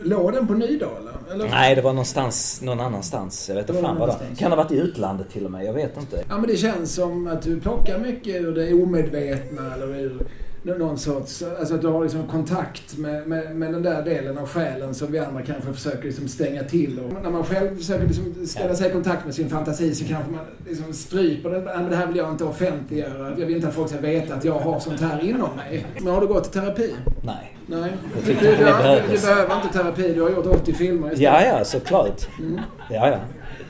Låg 0.02 0.32
den 0.32 0.46
på 0.46 0.54
Nydala? 0.54 1.10
Eller? 1.32 1.48
Nej, 1.48 1.74
det 1.74 1.82
var 1.82 1.92
någonstans, 1.92 2.62
någon 2.62 2.80
annanstans. 2.80 3.48
Jag 3.48 3.56
vet 3.56 3.66
Det 3.66 3.72
inte 3.72 3.82
fan 3.82 3.98
vad 3.98 4.08
det. 4.08 4.36
Kan 4.38 4.50
ha 4.52 4.56
varit 4.56 4.72
i 4.72 4.76
utlandet 4.76 5.30
till 5.30 5.44
och 5.44 5.50
med. 5.50 5.64
Jag 5.64 5.72
vet 5.72 5.96
inte. 5.96 6.24
Ja, 6.28 6.38
men 6.38 6.46
det 6.46 6.56
känns 6.56 6.94
som 6.94 7.26
att 7.26 7.42
du 7.42 7.60
plockar 7.60 7.98
mycket 7.98 8.36
ur 8.42 8.54
det 8.54 8.72
omedvetna 8.72 9.74
eller 9.74 10.00
ur 10.00 10.18
någon 10.62 10.98
sorts... 10.98 11.42
Alltså 11.58 11.74
att 11.74 11.80
du 11.80 11.88
har 11.88 12.02
liksom 12.02 12.26
kontakt 12.26 12.98
med, 12.98 13.26
med, 13.26 13.56
med 13.56 13.72
den 13.72 13.82
där 13.82 14.02
delen 14.02 14.38
av 14.38 14.48
själen 14.48 14.94
som 14.94 15.12
vi 15.12 15.18
andra 15.18 15.42
kanske 15.42 15.72
försöker 15.72 16.04
liksom 16.04 16.28
stänga 16.28 16.62
till. 16.62 17.00
Och 17.00 17.22
när 17.22 17.30
man 17.30 17.44
själv 17.44 17.76
försöker 17.76 18.06
liksom 18.06 18.46
ställa 18.46 18.74
sig 18.74 18.88
i 18.88 18.92
kontakt 18.92 19.24
med 19.24 19.34
sin 19.34 19.50
fantasi 19.50 19.94
så 19.94 20.04
kanske 20.04 20.30
man 20.30 20.44
liksom 20.68 20.92
stryper. 20.92 21.50
Ja, 21.52 21.80
men 21.80 21.90
det 21.90 21.96
här 21.96 22.06
vill 22.06 22.16
jag 22.16 22.30
inte 22.30 22.44
offentliggöra. 22.44 23.30
Jag 23.38 23.46
vill 23.46 23.56
inte 23.56 23.68
att 23.68 23.74
folk 23.74 23.88
ska 23.88 24.00
veta 24.00 24.34
att 24.34 24.44
jag 24.44 24.58
har 24.58 24.80
sånt 24.80 25.00
här 25.00 25.24
inom 25.24 25.56
mig. 25.56 25.86
Men 26.00 26.14
har 26.14 26.20
du 26.20 26.26
gått 26.26 26.46
i 26.46 26.50
terapi? 26.50 26.94
Nej. 27.22 27.54
Nej. 27.66 27.92
Du, 28.26 28.34
du, 28.34 28.40
det 28.40 28.56
du, 28.56 29.12
du 29.14 29.20
behöver 29.20 29.56
inte 29.62 29.78
terapi. 29.78 30.14
Du 30.14 30.22
har 30.22 30.30
gjort 30.30 30.46
80 30.46 30.72
filmer 30.72 31.12
istället. 31.12 31.20
Ja, 31.20 31.58
ja, 31.58 31.64
såklart. 31.64 32.28
Mm. 32.38 32.60
Ja, 32.90 33.08
ja. 33.10 33.18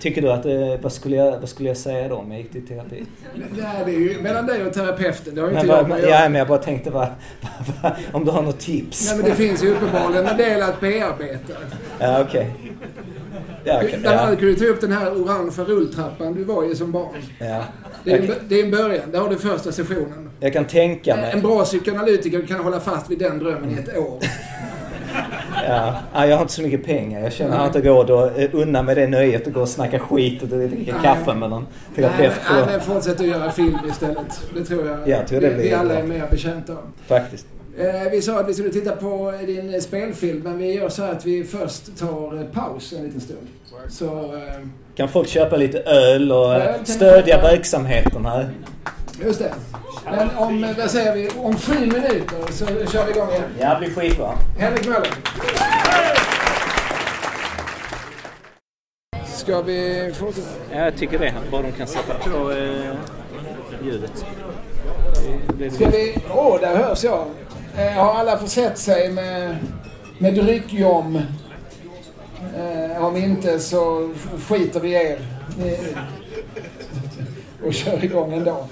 Tycker 0.00 0.22
du 0.22 0.32
att, 0.32 0.46
eh, 0.46 0.52
vad, 0.82 0.92
skulle 0.92 1.16
jag, 1.16 1.38
vad 1.40 1.48
skulle 1.48 1.68
jag 1.68 1.76
säga 1.76 2.08
då 2.08 2.14
om 2.16 2.32
jag 2.32 2.40
gick 2.40 2.52
till 2.52 2.66
terapi? 2.66 3.04
Nej, 3.34 3.82
det 3.86 3.90
är 3.94 3.98
ju 3.98 4.20
mellan 4.22 4.46
dig 4.46 4.66
och 4.66 4.72
terapeuten. 4.72 5.34
Det 5.34 5.40
har 5.40 5.48
ju 5.48 5.54
Men, 5.54 5.62
inte 5.64 5.76
jag 5.76 5.88
med 5.88 6.00
men, 6.00 6.10
ja, 6.10 6.20
men 6.28 6.34
jag 6.34 6.48
bara 6.48 6.58
tänkte 6.58 6.90
vad, 6.90 7.08
om 8.12 8.24
du 8.24 8.30
har 8.30 8.42
något 8.42 8.58
tips? 8.60 9.06
Nej, 9.08 9.16
men 9.22 9.30
det 9.30 9.36
finns 9.36 9.64
ju 9.64 9.70
uppenbarligen 9.74 10.26
en 10.26 10.36
del 10.36 10.62
att 10.62 10.80
bearbeta. 10.80 11.52
Ja, 11.98 12.20
okej. 12.28 12.50
Ja, 13.64 13.80
okej. 13.84 13.98
Bland 14.02 14.18
annat 14.18 14.38
kan 14.38 14.48
du 14.48 14.54
ta 14.54 14.64
upp 14.64 14.80
den 14.80 14.92
här 14.92 15.22
orangea 15.22 15.64
rulltrappan 15.64 16.34
du 16.34 16.44
var 16.44 16.72
i 16.72 16.74
som 16.76 16.92
barn. 16.92 17.14
ja. 17.38 17.64
Det 18.04 18.12
är, 18.12 18.18
en, 18.18 18.30
det 18.48 18.60
är 18.60 18.64
en 18.64 18.70
början. 18.70 19.10
Där 19.12 19.18
har 19.20 19.28
du 19.28 19.36
första 19.38 19.72
sessionen. 19.72 20.30
jag 20.40 20.52
kan 20.52 20.64
tänka 20.64 21.14
En 21.14 21.20
mig... 21.20 21.42
bra 21.42 21.64
psykoanalytiker 21.64 22.46
kan 22.46 22.60
hålla 22.60 22.80
fast 22.80 23.10
vid 23.10 23.18
den 23.18 23.38
drömmen 23.38 23.70
i 23.70 23.74
ett 23.74 23.96
år. 23.98 24.18
Ja, 25.68 25.94
ja, 26.14 26.26
jag 26.26 26.36
har 26.36 26.42
inte 26.42 26.54
så 26.54 26.62
mycket 26.62 26.84
pengar. 26.84 27.20
Jag 27.20 27.32
känner 27.32 27.58
att 27.58 27.76
inte 27.76 27.88
råd 27.88 28.10
att 28.10 28.54
unna 28.54 28.82
mig 28.82 28.94
det 28.94 29.06
nöjet 29.06 29.46
att 29.46 29.52
gå 29.52 29.60
och 29.60 29.68
snacka 29.68 29.98
skit 29.98 30.42
och 30.42 30.48
dricka 30.48 30.94
kaffe 31.02 31.34
med 31.34 31.50
någon 31.50 31.66
terapeut. 31.96 32.32
nej, 32.50 32.64
men 32.66 32.80
fortsätt 32.80 33.20
att 33.20 33.26
göra 33.26 33.50
film 33.50 33.78
istället. 33.90 34.40
Det 34.54 34.64
tror 34.64 34.86
jag, 34.86 35.08
Jag 35.08 35.28
tror 35.28 35.40
det 35.40 35.50
vi, 35.50 35.62
vi 35.62 35.74
alla 35.74 35.94
är 35.94 36.02
mer 36.02 36.26
betjänta 36.30 36.72
av. 36.72 36.82
Faktiskt. 37.06 37.46
Eh, 37.78 38.10
vi 38.10 38.22
sa 38.22 38.40
att 38.40 38.48
vi 38.48 38.54
skulle 38.54 38.70
titta 38.70 38.92
på 38.96 39.34
din 39.46 39.82
spelfilm, 39.82 40.40
men 40.44 40.58
vi 40.58 40.74
gör 40.74 40.88
så 40.88 41.02
att 41.02 41.26
vi 41.26 41.44
först 41.44 41.98
tar 41.98 42.36
eh, 42.36 42.44
paus 42.44 42.92
en 42.98 43.04
liten 43.04 43.20
stund. 43.20 43.46
Så, 43.88 44.04
eh, 44.06 44.66
Kan 44.96 45.08
folk 45.08 45.28
köpa 45.28 45.56
lite 45.56 45.78
öl 45.78 46.32
och 46.32 46.54
stödja 46.84 47.42
verksamheten 47.42 48.26
här? 48.26 48.48
Just 49.20 49.38
det. 49.38 49.54
Men 50.04 50.30
om, 50.36 50.64
eh, 50.64 50.76
vad 50.76 50.90
säger 50.90 51.14
vi, 51.14 51.30
om 51.38 51.58
sju 51.58 51.80
minuter 51.80 52.52
så 52.52 52.66
kör 52.66 53.04
vi 53.06 53.10
igång 53.10 53.30
igen. 53.30 53.42
Ja, 53.60 53.74
det 53.74 53.78
blir 53.78 53.90
skitbra. 53.90 54.32
Henrik 54.58 54.86
Möller. 54.86 55.14
Ska 59.26 59.62
vi 59.62 60.12
fortsätta? 60.18 60.48
Ja, 60.72 60.84
jag 60.84 60.96
tycker 60.96 61.18
det. 61.18 61.34
Bara 61.50 61.62
de 61.62 61.72
kan 61.72 61.86
sätta 61.86 62.14
på 62.14 62.50
eh, 62.52 62.94
ljudet. 63.84 64.24
Ska 65.74 65.88
vi... 65.88 66.18
Åh, 66.30 66.48
oh, 66.48 66.60
där 66.60 66.76
hörs 66.76 67.04
jag. 67.04 67.26
Eh, 67.78 67.92
har 67.92 68.14
alla 68.14 68.38
försett 68.38 68.78
sig 68.78 69.12
med, 69.12 69.56
med 70.18 70.34
dryckjom? 70.34 71.20
Eh, 72.56 73.04
om 73.04 73.16
inte 73.16 73.58
så 73.58 74.10
skiter 74.48 74.80
vi 74.80 74.88
i 74.88 74.94
er. 74.94 75.18
Ni, 75.58 75.78
och 77.66 77.74
kör 77.74 78.04
igång 78.04 78.32
ändå. 78.32 78.66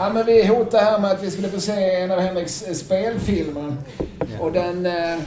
Ja, 0.00 0.12
men 0.12 0.26
vi 0.26 0.46
hotade 0.46 0.84
här 0.84 0.98
med 0.98 1.10
att 1.10 1.22
vi 1.22 1.30
skulle 1.30 1.48
få 1.48 1.60
se 1.60 1.94
en 1.94 2.10
av 2.10 2.20
Henriks 2.20 2.62
eh, 2.62 2.74
spelfilmer. 2.74 3.76
Och 4.38 4.52
den... 4.52 4.86
Eh, 4.86 5.14
eh, 5.14 5.18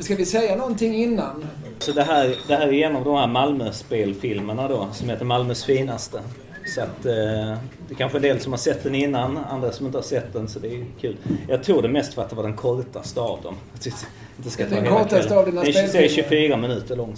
ska 0.00 0.14
vi 0.14 0.26
säga 0.26 0.56
någonting 0.56 0.94
innan? 0.94 1.46
Så 1.78 1.92
det 1.92 2.02
här, 2.02 2.36
det 2.48 2.56
här 2.56 2.72
är 2.72 2.86
en 2.86 2.96
av 2.96 3.04
de 3.04 3.16
här 3.16 3.26
Malmö-spelfilmerna 3.26 4.68
då, 4.68 4.88
som 4.92 5.08
heter 5.08 5.24
Malmös 5.24 5.64
finaste. 5.64 6.20
Så 6.74 6.80
att 6.80 7.06
eh, 7.06 7.12
det 7.88 7.90
är 7.90 7.94
kanske 7.98 8.18
en 8.18 8.22
del 8.22 8.40
som 8.40 8.52
har 8.52 8.58
sett 8.58 8.82
den 8.82 8.94
innan, 8.94 9.36
andra 9.36 9.72
som 9.72 9.86
inte 9.86 9.98
har 9.98 10.02
sett 10.02 10.32
den, 10.32 10.48
så 10.48 10.58
det 10.58 10.68
är 10.68 10.84
kul. 11.00 11.16
Jag 11.48 11.62
tror 11.62 11.82
det 11.82 11.88
mest 11.88 12.14
för 12.14 12.22
att 12.22 12.30
det 12.30 12.36
var 12.36 12.42
den 12.42 12.56
kortaste 12.56 13.20
av 13.20 13.42
dem. 13.42 13.54
Jag 13.84 13.94
inte 14.36 14.50
ska 14.50 14.64
ta 14.64 14.74
Den 14.74 14.86
kortaste 14.86 15.38
av 15.38 15.44
dina 15.46 15.60
Den 15.60 15.70
är 15.70 15.72
20 15.72 15.88
spelfilmer. 15.88 16.08
24 16.08 16.56
minuter 16.56 16.96
lång, 16.96 17.16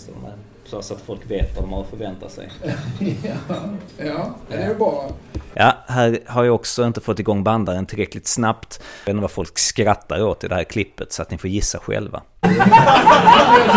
så 0.70 0.94
att 0.94 1.00
folk 1.06 1.20
vet 1.30 1.56
vad 1.56 1.64
de 1.64 1.72
har 1.72 1.80
att 1.80 1.90
förvänta 1.90 2.28
sig. 2.28 2.48
ja, 3.22 3.54
ja, 3.98 4.34
det 4.48 4.56
är 4.56 4.68
ju 4.68 4.74
bra. 4.74 5.10
Ja, 5.54 5.72
här 5.86 6.18
har 6.26 6.44
jag 6.44 6.54
också 6.54 6.86
inte 6.86 7.00
fått 7.00 7.18
igång 7.18 7.44
bandaren 7.44 7.86
tillräckligt 7.86 8.26
snabbt. 8.26 8.80
Jag 8.80 9.06
vet 9.06 9.14
inte 9.14 9.22
vad 9.22 9.30
folk 9.30 9.58
skrattar 9.58 10.22
åt 10.22 10.44
i 10.44 10.48
det 10.48 10.54
här 10.54 10.64
klippet 10.64 11.12
så 11.12 11.22
att 11.22 11.30
ni 11.30 11.38
får 11.38 11.50
gissa 11.50 11.78
själva. 11.78 12.22
Jag 12.40 12.50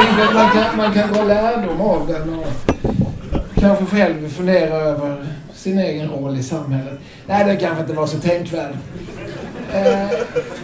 tänker 0.01 0.23
att 0.27 0.34
man 0.34 0.51
kan, 0.51 0.77
man 0.77 0.93
kan 0.93 1.13
dra 1.13 1.23
lärdom 1.23 1.82
av 1.82 2.08
den 2.08 2.39
och 2.39 2.47
kanske 3.56 3.86
själv 3.86 4.29
fundera 4.29 4.75
över 4.75 5.25
sin 5.53 5.79
egen 5.79 6.10
roll 6.10 6.38
i 6.38 6.43
samhället. 6.43 6.99
Nej, 7.27 7.45
det 7.45 7.56
kanske 7.56 7.82
inte 7.82 7.93
var 7.93 8.08
så 8.08 8.19
tänkvärd. 8.19 8.75
Eh, 9.73 10.19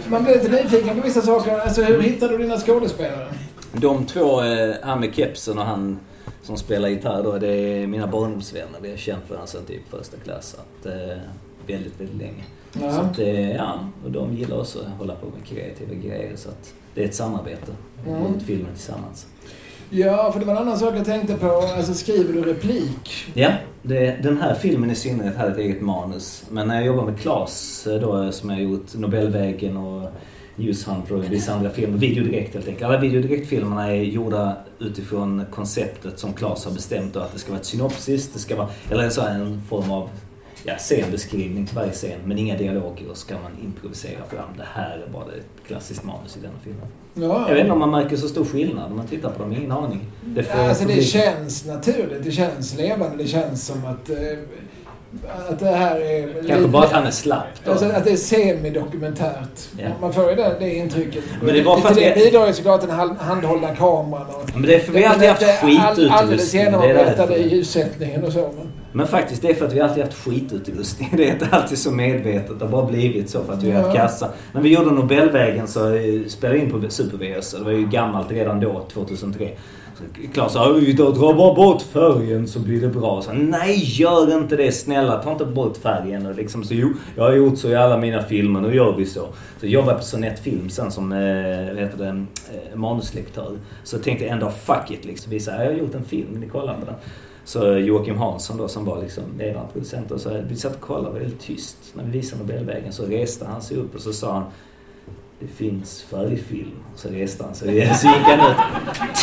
man 0.08 0.24
blir 0.24 0.34
lite 0.34 0.48
nyfiken 0.48 0.96
på 0.96 1.06
vissa 1.06 1.22
saker. 1.22 1.58
Alltså, 1.58 1.82
hur 1.82 2.02
hittar 2.02 2.28
du 2.28 2.38
dina 2.38 2.58
skådespelare? 2.58 3.26
De 3.72 4.06
två, 4.06 4.42
eh, 4.42 4.74
han 4.82 5.00
med 5.00 5.14
kepsen 5.14 5.58
och 5.58 5.64
han 5.64 5.98
som 6.50 6.56
spelar 6.56 6.88
gitarr 6.88 7.22
då, 7.22 7.38
det 7.38 7.48
är 7.52 7.86
mina 7.86 8.06
barndomsvänner. 8.06 8.78
Vi 8.82 8.90
har 8.90 8.96
känt 8.96 9.30
varandra 9.30 9.46
sedan 9.46 9.64
typ 9.66 9.80
första 9.90 10.16
klass. 10.16 10.56
Att, 10.58 10.86
eh, 10.86 11.18
väldigt, 11.66 12.00
väldigt 12.00 12.16
länge. 12.18 12.44
Så 12.72 12.78
Ja. 12.82 12.88
att, 13.00 13.18
eh, 13.18 13.50
ja, 13.56 13.78
och 14.04 14.10
de 14.10 14.34
gillar 14.36 14.58
också 14.58 14.78
att 14.78 14.98
hålla 14.98 15.14
på 15.14 15.26
med 15.26 15.44
kreativa 15.46 15.94
grejer. 15.94 16.36
Så 16.36 16.48
att 16.48 16.74
det 16.94 17.00
är 17.02 17.04
ett 17.04 17.14
samarbete. 17.14 17.72
Mm. 18.06 18.24
Runt 18.24 18.42
filmen 18.42 18.74
tillsammans. 18.74 19.26
ja, 19.90 20.32
för 20.32 20.40
det 20.40 20.46
var 20.46 20.52
en 20.52 20.58
annan 20.62 20.78
sak 20.78 20.94
jag 20.96 21.04
tänkte 21.04 21.34
på. 21.34 21.46
Alltså, 21.76 21.94
skriver 21.94 22.32
du 22.32 22.42
replik? 22.42 23.24
Ja, 23.34 23.50
det, 23.82 24.22
den 24.22 24.38
här 24.40 24.54
filmen 24.54 24.90
i 24.90 24.94
synnerhet 24.94 25.36
hade 25.36 25.50
ett 25.52 25.58
eget 25.58 25.80
manus. 25.82 26.44
Men 26.50 26.68
när 26.68 26.74
jag 26.74 26.86
jobbade 26.86 27.10
med 27.12 27.20
Klas 27.20 27.86
eh, 27.86 28.00
då, 28.00 28.32
som 28.32 28.50
jag 28.50 28.56
har 28.56 28.62
gjort 28.62 28.94
Nobelvägen 28.94 29.76
och 29.76 30.10
Ljushunter 30.60 31.14
och 31.14 31.32
vissa 31.32 31.54
andra 31.54 31.70
filmer, 31.70 31.98
videodirekt 31.98 32.54
helt 32.54 32.68
enkelt. 32.68 32.84
Alla 32.84 32.98
videodirektfilmerna 32.98 33.86
är 33.86 34.02
gjorda 34.02 34.56
utifrån 34.78 35.44
konceptet 35.50 36.18
som 36.18 36.32
Klas 36.32 36.64
har 36.64 36.72
bestämt 36.72 37.14
då, 37.14 37.20
att 37.20 37.32
det 37.32 37.38
ska 37.38 37.50
vara 37.50 37.60
ett 37.60 37.66
synopsis, 37.66 38.30
det 38.32 38.38
ska 38.38 38.56
vara, 38.56 38.68
eller 38.90 39.10
så 39.10 39.20
en 39.22 39.62
form 39.68 39.90
av 39.90 40.08
ja, 40.64 40.76
scenbeskrivning 40.78 41.66
till 41.66 41.76
varje 41.76 41.92
scen, 41.92 42.20
men 42.24 42.38
inga 42.38 42.56
dialoger 42.56 43.10
och 43.10 43.16
ska 43.16 43.34
man 43.34 43.52
improvisera 43.64 44.24
fram. 44.30 44.48
Det 44.56 44.66
här 44.74 44.98
är 44.98 45.12
bara 45.12 45.24
ett 45.24 45.66
klassiskt 45.66 46.04
manus 46.04 46.36
i 46.36 46.40
denna 46.40 46.58
filmen. 46.64 46.86
Ja. 47.14 47.48
Jag 47.48 47.54
vet 47.54 47.60
inte 47.60 47.72
om 47.72 47.78
man 47.78 47.90
märker 47.90 48.16
så 48.16 48.28
stor 48.28 48.44
skillnad 48.44 48.90
när 48.90 48.96
man 48.96 49.06
tittar 49.06 49.30
på 49.30 49.42
dem, 49.42 49.52
ingen 49.52 49.72
aning. 49.72 50.00
Det 50.24 50.52
Alltså 50.52 50.84
det 50.84 51.02
känns 51.02 51.66
naturligt, 51.66 52.24
det 52.24 52.32
känns 52.32 52.76
levande, 52.76 53.16
det 53.16 53.28
känns 53.28 53.66
som 53.66 53.84
att... 53.84 54.10
Eh, 54.10 54.16
Att 55.48 55.58
det 55.58 55.66
här 55.66 55.96
är... 56.00 56.32
Kanske 56.32 56.56
lite- 56.56 56.68
bara 56.68 56.82
att 56.84 56.92
han 56.92 57.06
är 57.06 57.10
slapp 57.10 57.44
då. 57.64 57.70
Alltså 57.70 57.86
att 57.86 58.04
det 58.04 58.10
är 58.12 58.16
semidokumentärt. 58.16 59.68
Ja. 59.78 59.88
Man 60.00 60.12
får 60.12 60.30
ju 60.30 60.36
det, 60.36 60.56
det 60.60 60.74
intrycket. 60.74 61.24
Men 61.42 61.54
det 61.54 61.62
var 61.62 61.80
för 61.80 61.94
Till 61.94 62.08
att 62.08 62.14
det 62.14 62.24
bidrar 62.24 62.46
ju 62.46 62.52
såklart 62.52 62.80
den 62.80 62.90
hand- 62.90 63.16
handhållna 63.18 63.74
kameran 63.74 64.26
och... 64.26 64.50
Men 64.54 64.62
det 64.62 64.74
är 64.74 64.78
för 64.78 64.92
vi 64.92 65.02
har 65.02 65.14
alltid 65.14 65.28
haft 65.28 65.42
är 65.42 65.46
all- 65.80 66.10
Alldeles 66.10 66.52
skitutrustning. 66.52 66.62
Genomarbetade 66.62 67.16
därför. 67.34 67.50
ljussättningen 67.50 68.24
och 68.24 68.32
så. 68.32 68.38
Men, 68.56 68.68
Men 68.92 69.06
faktiskt, 69.06 69.42
det 69.42 69.48
är 69.50 69.54
för 69.54 69.66
att 69.66 69.72
vi 69.72 69.80
alltid 69.80 70.04
haft 70.04 70.24
skitutrustning. 70.24 71.12
Det 71.16 71.28
är 71.28 71.32
inte 71.32 71.48
alltid 71.50 71.78
så 71.78 71.90
medvetet. 71.90 72.58
Det 72.58 72.64
har 72.64 72.72
bara 72.72 72.86
blivit 72.86 73.30
så 73.30 73.44
för 73.44 73.52
att 73.52 73.62
vi 73.62 73.70
har 73.70 73.82
haft 73.82 73.94
Ja. 73.96 74.02
kassa. 74.02 74.28
När 74.52 74.60
vi 74.62 74.68
gjorde 74.74 74.90
Nobelvägen 74.90 75.68
så 75.68 75.94
eh, 75.94 76.02
spelade 76.28 76.58
vi 76.58 76.64
in 76.64 76.70
på 76.70 76.90
Super-VHS. 76.90 77.52
Det 77.58 77.64
var 77.64 77.72
ju 77.72 77.86
gammalt 77.86 78.30
redan 78.30 78.60
då, 78.60 78.86
2003. 78.92 79.48
Klas 80.32 80.52
sa 80.52 80.72
vi 80.72 80.92
då 80.92 81.10
dra 81.10 81.32
bara 81.32 81.54
bort 81.54 81.82
färgen 81.82 82.48
så 82.48 82.58
blir 82.58 82.80
det 82.80 82.88
bra. 82.88 83.22
Så, 83.22 83.32
Nej, 83.32 84.00
gör 84.00 84.38
inte 84.38 84.56
det 84.56 84.72
snälla. 84.72 85.22
Ta 85.22 85.32
inte 85.32 85.44
bort 85.44 85.76
färgen. 85.76 86.26
Och 86.26 86.34
liksom, 86.34 86.64
så, 86.64 86.74
jo, 86.74 86.92
jag 87.16 87.24
har 87.24 87.32
gjort 87.32 87.58
så 87.58 87.68
i 87.68 87.76
alla 87.76 87.96
mina 87.96 88.22
filmer. 88.22 88.60
Nu 88.60 88.74
gör 88.74 88.96
vi 88.96 89.06
så. 89.06 89.28
Så 89.60 89.66
jag 89.66 89.82
var 89.82 89.94
på 89.94 90.02
Sonett 90.02 90.38
Film 90.38 90.70
sen 90.70 90.90
som 90.90 91.12
eh, 91.12 91.18
heter 91.78 91.98
det, 91.98 92.08
eh, 92.08 92.76
manuslektör. 92.76 93.58
Så 93.84 93.96
jag 93.96 94.02
tänkte 94.02 94.26
ändå 94.26 94.50
fuck 94.50 94.90
it 94.90 95.04
liksom. 95.04 95.30
Vi 95.30 95.40
sa, 95.40 95.50
jag 95.50 95.64
har 95.64 95.72
gjort 95.72 95.94
en 95.94 96.04
film, 96.04 96.40
ni 96.40 96.48
kollar 96.48 96.74
på 96.74 96.86
den. 96.86 96.94
Så 97.44 97.76
Joakim 97.76 98.18
Hansson 98.18 98.56
då 98.56 98.68
som 98.68 98.84
var 98.84 99.02
liksom 99.02 99.24
ledande 99.38 99.68
producent 99.72 100.10
och 100.10 100.20
så 100.20 100.40
vi 100.48 100.56
satt 100.56 100.74
och 100.74 100.80
kollade, 100.80 101.12
var 101.12 101.20
väldigt 101.20 101.40
tyst. 101.40 101.76
När 101.94 102.04
vi 102.04 102.10
visade 102.10 102.42
Nobelvägen 102.42 102.92
så 102.92 103.06
reste 103.06 103.44
han 103.44 103.62
sig 103.62 103.76
upp 103.76 103.94
och 103.94 104.00
så 104.00 104.12
sa 104.12 104.32
han 104.32 104.44
det 105.40 105.46
finns 105.46 106.02
färgfilm. 106.02 106.70
Så 106.96 107.08
reste 107.08 107.44
han 107.44 107.54
sig. 107.54 107.94
Så 107.94 108.06
gick 108.06 108.16
han 108.16 108.50
ut. 108.50 108.56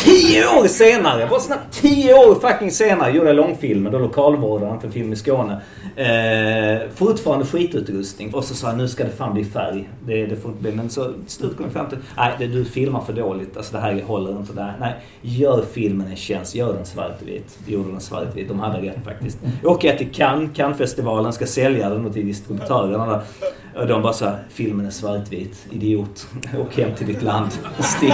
Tio 0.04 0.60
år 0.60 0.66
senare, 0.66 1.26
bara 1.26 1.40
snabbt 1.40 1.80
tio 1.80 2.14
år 2.14 2.34
fucking 2.34 2.70
senare, 2.70 3.12
gjorde 3.12 3.26
jag 3.26 3.36
långfilmen. 3.36 3.92
Då 3.92 3.98
lokalvårdaren 3.98 4.80
för 4.80 4.88
Film 4.88 5.12
i 5.12 5.16
Skåne. 5.16 5.60
Eh, 5.96 6.88
fortfarande 6.94 7.46
skitutrustning. 7.46 8.34
Och 8.34 8.44
så 8.44 8.54
sa 8.54 8.66
han, 8.66 8.78
nu 8.78 8.88
ska 8.88 9.04
det 9.04 9.10
fan 9.10 9.34
bli 9.34 9.44
färg. 9.44 9.88
Det, 10.06 10.26
det 10.26 10.36
får 10.36 10.50
inte 10.50 10.62
bli. 10.62 10.72
Men 10.72 10.90
så 10.90 11.04
till 11.04 11.14
slut 11.26 11.56
kom 11.56 11.64
jag 11.64 11.72
fram 11.72 11.88
till, 11.88 11.98
nej 12.16 12.32
det, 12.38 12.46
du 12.46 12.64
filmar 12.64 13.00
för 13.00 13.12
dåligt. 13.12 13.56
Alltså 13.56 13.72
det 13.72 13.80
här 13.80 14.02
håller 14.02 14.30
inte. 14.30 14.52
Där. 14.52 14.74
Nej, 14.80 14.94
gör 15.22 15.64
filmen 15.72 16.06
en 16.06 16.16
tjänst. 16.16 16.54
Gör 16.54 16.74
den 16.74 16.86
svartvit. 16.86 17.58
Gjorde 17.66 17.90
den 17.90 18.00
svartvit. 18.00 18.48
De 18.48 18.60
hade 18.60 18.78
rätt 18.78 19.04
faktiskt. 19.04 19.38
Åker 19.64 19.88
jag 19.88 19.98
till 19.98 20.10
Cannes, 20.12 20.56
Cannesfestivalen, 20.56 21.32
ska 21.32 21.46
sälja 21.46 21.90
den 21.90 22.12
till 22.12 22.26
distributörerna 22.26 23.06
där. 23.06 23.20
Och 23.80 23.86
de 23.86 24.02
bara 24.02 24.12
så 24.12 24.24
här, 24.24 24.38
filmen 24.50 24.86
är 24.86 24.90
svartvit. 24.90 25.66
Idiot. 25.70 26.26
Åk 26.60 26.76
hem 26.78 26.94
till 26.94 27.06
ditt 27.06 27.22
land. 27.22 27.50
Stick. 27.78 28.12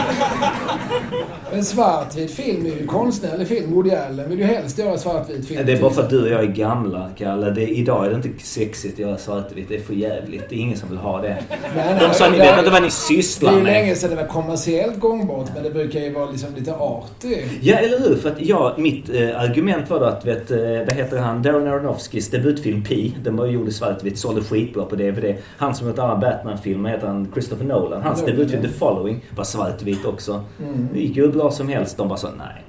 en 1.52 1.64
svartvit 1.64 2.30
film 2.30 2.66
är 2.66 2.70
ju 2.70 2.86
konstnärlig 2.86 3.48
film. 3.48 3.74
Woody 3.74 3.90
Allen 3.90 4.28
vill 4.30 4.38
ju 4.38 4.44
helst 4.44 4.78
göra 4.78 4.98
svartvit 4.98 5.48
film. 5.48 5.66
Det 5.66 5.72
är 5.72 5.80
bara 5.80 5.90
för 5.90 6.02
att 6.02 6.10
du 6.10 6.22
och 6.22 6.28
jag 6.28 6.40
är 6.40 6.46
gamla, 6.46 7.10
Kalle. 7.18 7.50
Det, 7.50 7.66
idag 7.68 8.06
är 8.06 8.10
det 8.10 8.16
inte 8.16 8.28
sexigt 8.44 8.94
att 8.94 8.98
göra 9.00 9.18
svartvitt. 9.18 9.68
Det 9.68 9.76
är 9.76 9.80
för 9.80 9.94
jävligt. 9.94 10.48
Det 10.48 10.54
är 10.54 10.58
ingen 10.58 10.78
som 10.78 10.88
vill 10.88 10.98
ha 10.98 11.20
det. 11.22 11.36
Nej, 11.50 11.58
nej, 11.76 11.96
De 12.08 12.14
sa, 12.14 12.30
ni 12.30 12.38
det- 12.38 12.44
vet 12.44 12.58
inte 12.58 12.70
vad 12.70 12.82
ni 12.82 12.88
Det 12.88 12.92
sysslar 12.94 13.52
är 13.52 13.56
ju 13.56 13.62
med. 13.62 13.72
länge 13.72 13.94
sedan 13.94 14.10
det 14.10 14.16
var 14.16 14.26
kommersiellt 14.26 15.00
gångbart, 15.00 15.50
men 15.54 15.62
det 15.62 15.70
brukar 15.70 16.00
ju 16.00 16.12
vara 16.12 16.30
liksom 16.30 16.48
lite 16.56 16.74
arty. 16.74 17.36
Ja, 17.60 17.76
eller 17.76 17.98
hur? 18.00 18.16
För 18.16 18.28
att 18.30 18.40
jag, 18.40 18.78
mitt 18.78 19.08
eh, 19.14 19.40
argument 19.40 19.90
var 19.90 20.00
då 20.00 20.04
att, 20.06 20.24
vet, 20.26 20.50
eh, 20.50 20.58
vad 20.58 20.92
heter 20.92 21.18
han, 21.18 21.42
Darren 21.42 21.66
Aronofskys 21.68 22.30
debutfilm 22.30 22.84
Pi. 22.84 23.14
Den 23.24 23.36
var 23.36 23.46
gjord 23.46 23.68
i 23.68 23.72
svartvitt, 23.72 24.18
sålde 24.18 24.40
skitbra 24.42 24.84
på 24.84 24.96
DVD. 24.96 25.34
Han 25.56 25.74
som 25.74 25.88
gjort 25.88 25.98
alla 25.98 26.16
Batman-filmer 26.16 26.90
heter 26.90 27.06
han 27.06 27.28
Christopher 27.32 27.64
Nolan. 27.64 28.02
Hans 28.02 28.20
Nolan, 28.20 28.36
debutfilm. 28.36 28.62
The 28.62 28.68
Following 28.68 29.24
var 29.36 29.44
svartvit 29.44 30.04
också. 30.04 30.44
Mm. 30.62 30.88
Det 30.92 30.98
gick 31.00 31.16
ju 31.16 31.22
hur 31.22 31.32
bra 31.32 31.50
som 31.50 31.68
helst. 31.68 31.96
De 31.96 32.08
bara 32.08 32.18
sa, 32.18 32.28
nej. 32.38 32.64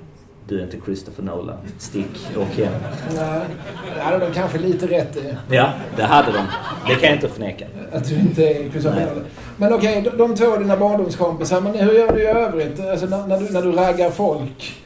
Du 0.47 0.59
är 0.59 0.63
inte 0.63 0.77
Christopher 0.85 1.23
Nolan. 1.23 1.57
Stick, 1.77 2.27
åk 2.37 2.57
hem. 2.57 2.73
Nej, 3.15 3.41
det 3.95 4.01
hade 4.01 4.25
de 4.25 4.33
kanske 4.33 4.57
lite 4.57 4.87
rätt 4.87 5.17
i. 5.17 5.35
Ja, 5.49 5.69
det 5.97 6.03
hade 6.03 6.31
de. 6.31 6.45
Det 6.87 6.95
kan 6.95 7.09
jag 7.09 7.13
inte 7.13 7.29
förneka. 7.29 7.65
Att 7.91 8.09
du 8.09 8.15
inte 8.15 8.43
är 8.43 8.69
Christopher 8.69 8.95
Nej. 8.99 9.05
Nolan. 9.05 9.25
Men 9.57 9.73
okej, 9.73 10.01
de, 10.01 10.17
de 10.17 10.35
två 10.35 10.53
är 10.53 10.59
dina 10.59 10.77
barndomskompisar. 10.77 11.61
Men 11.61 11.73
hur 11.73 11.93
gör 11.93 12.13
du 12.13 12.21
i 12.21 12.25
övrigt? 12.25 12.79
Alltså 12.79 13.05
när, 13.05 13.27
när, 13.27 13.39
du, 13.39 13.49
när 13.49 13.61
du 13.61 13.71
raggar 13.71 14.09
folk? 14.09 14.81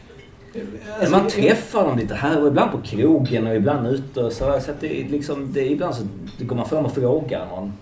Alltså, 0.99 1.11
man 1.11 1.27
träffar 1.27 1.83
dem 1.83 1.97
lite 1.97 2.15
här 2.15 2.41
och 2.41 2.47
ibland 2.47 2.71
på 2.71 2.77
krogen 2.81 3.47
och 3.47 3.55
ibland 3.55 3.87
ute 3.87 4.23
och 4.23 4.31
så. 4.31 4.59
så 4.59 4.71
att 4.71 4.81
det 4.81 4.87
liksom, 4.87 5.53
det 5.53 5.71
ibland 5.71 5.95
så 5.95 6.03
går 6.39 6.55
man 6.55 6.65
fram 6.65 6.85
och 6.85 6.91
frågar 6.93 7.45
någon. 7.45 7.73